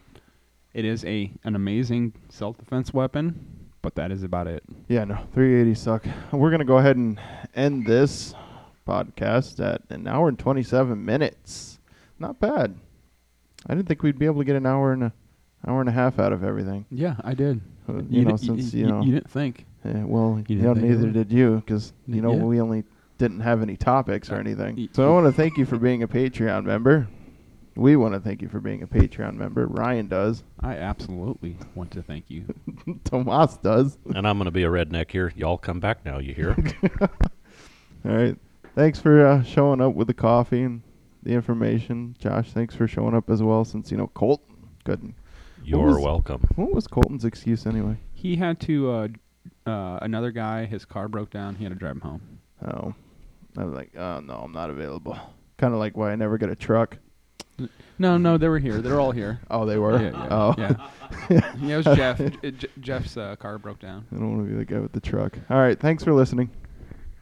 [0.73, 4.63] It is a an amazing self-defense weapon, but that is about it.
[4.87, 6.05] Yeah, no, 380 suck.
[6.31, 7.19] We're gonna go ahead and
[7.55, 8.33] end this
[8.87, 11.79] podcast at an hour and 27 minutes.
[12.19, 12.75] Not bad.
[13.65, 15.13] I didn't think we'd be able to get an hour and a
[15.67, 16.85] hour and a half out of everything.
[16.91, 17.59] Yeah, I did.
[17.89, 19.65] Uh, you, know, di- since y- you know, you didn't think.
[19.83, 22.43] yeah, well, you you know, didn't think it neither did you, because you know Yeah.
[22.43, 22.83] we only
[23.17, 24.89] didn't have any topics or Uh, anything.
[24.93, 27.07] So I want to thank you for being a Patreon member.
[27.75, 29.67] We want to thank you for being a Patreon member.
[29.67, 30.43] Ryan does.
[30.59, 32.43] I absolutely want to thank you.
[33.03, 33.97] Thomas does.
[34.15, 35.31] and I'm going to be a redneck here.
[35.35, 36.17] Y'all come back now.
[36.17, 36.55] You hear?
[37.01, 37.07] All
[38.15, 38.35] right.
[38.75, 40.81] Thanks for uh, showing up with the coffee and
[41.27, 42.15] the information.
[42.19, 44.55] Josh, thanks for showing up as well since, you know, Colton
[44.85, 45.13] couldn't.
[45.63, 46.41] You're was- welcome.
[46.55, 47.97] What was Colton's excuse anyway?
[48.13, 48.89] He had to.
[48.91, 49.07] Uh,
[49.69, 51.55] uh, another guy, his car broke down.
[51.55, 52.21] He had to drive him home.
[52.65, 52.93] Oh.
[53.57, 55.17] I was like, oh, no, I'm not available.
[55.57, 56.97] Kind of like why I never get a truck.
[57.99, 58.81] No, no, they were here.
[58.81, 59.41] They're all here.
[59.49, 59.99] Oh, they were?
[60.01, 60.55] Yeah, yeah, Oh.
[60.57, 60.89] yeah.
[61.59, 62.17] yeah, it was Jeff.
[62.19, 64.05] J- J- Jeff's uh, car broke down.
[64.11, 65.37] I don't want to be the guy with the truck.
[65.49, 65.77] All right.
[65.79, 66.49] Thanks for listening.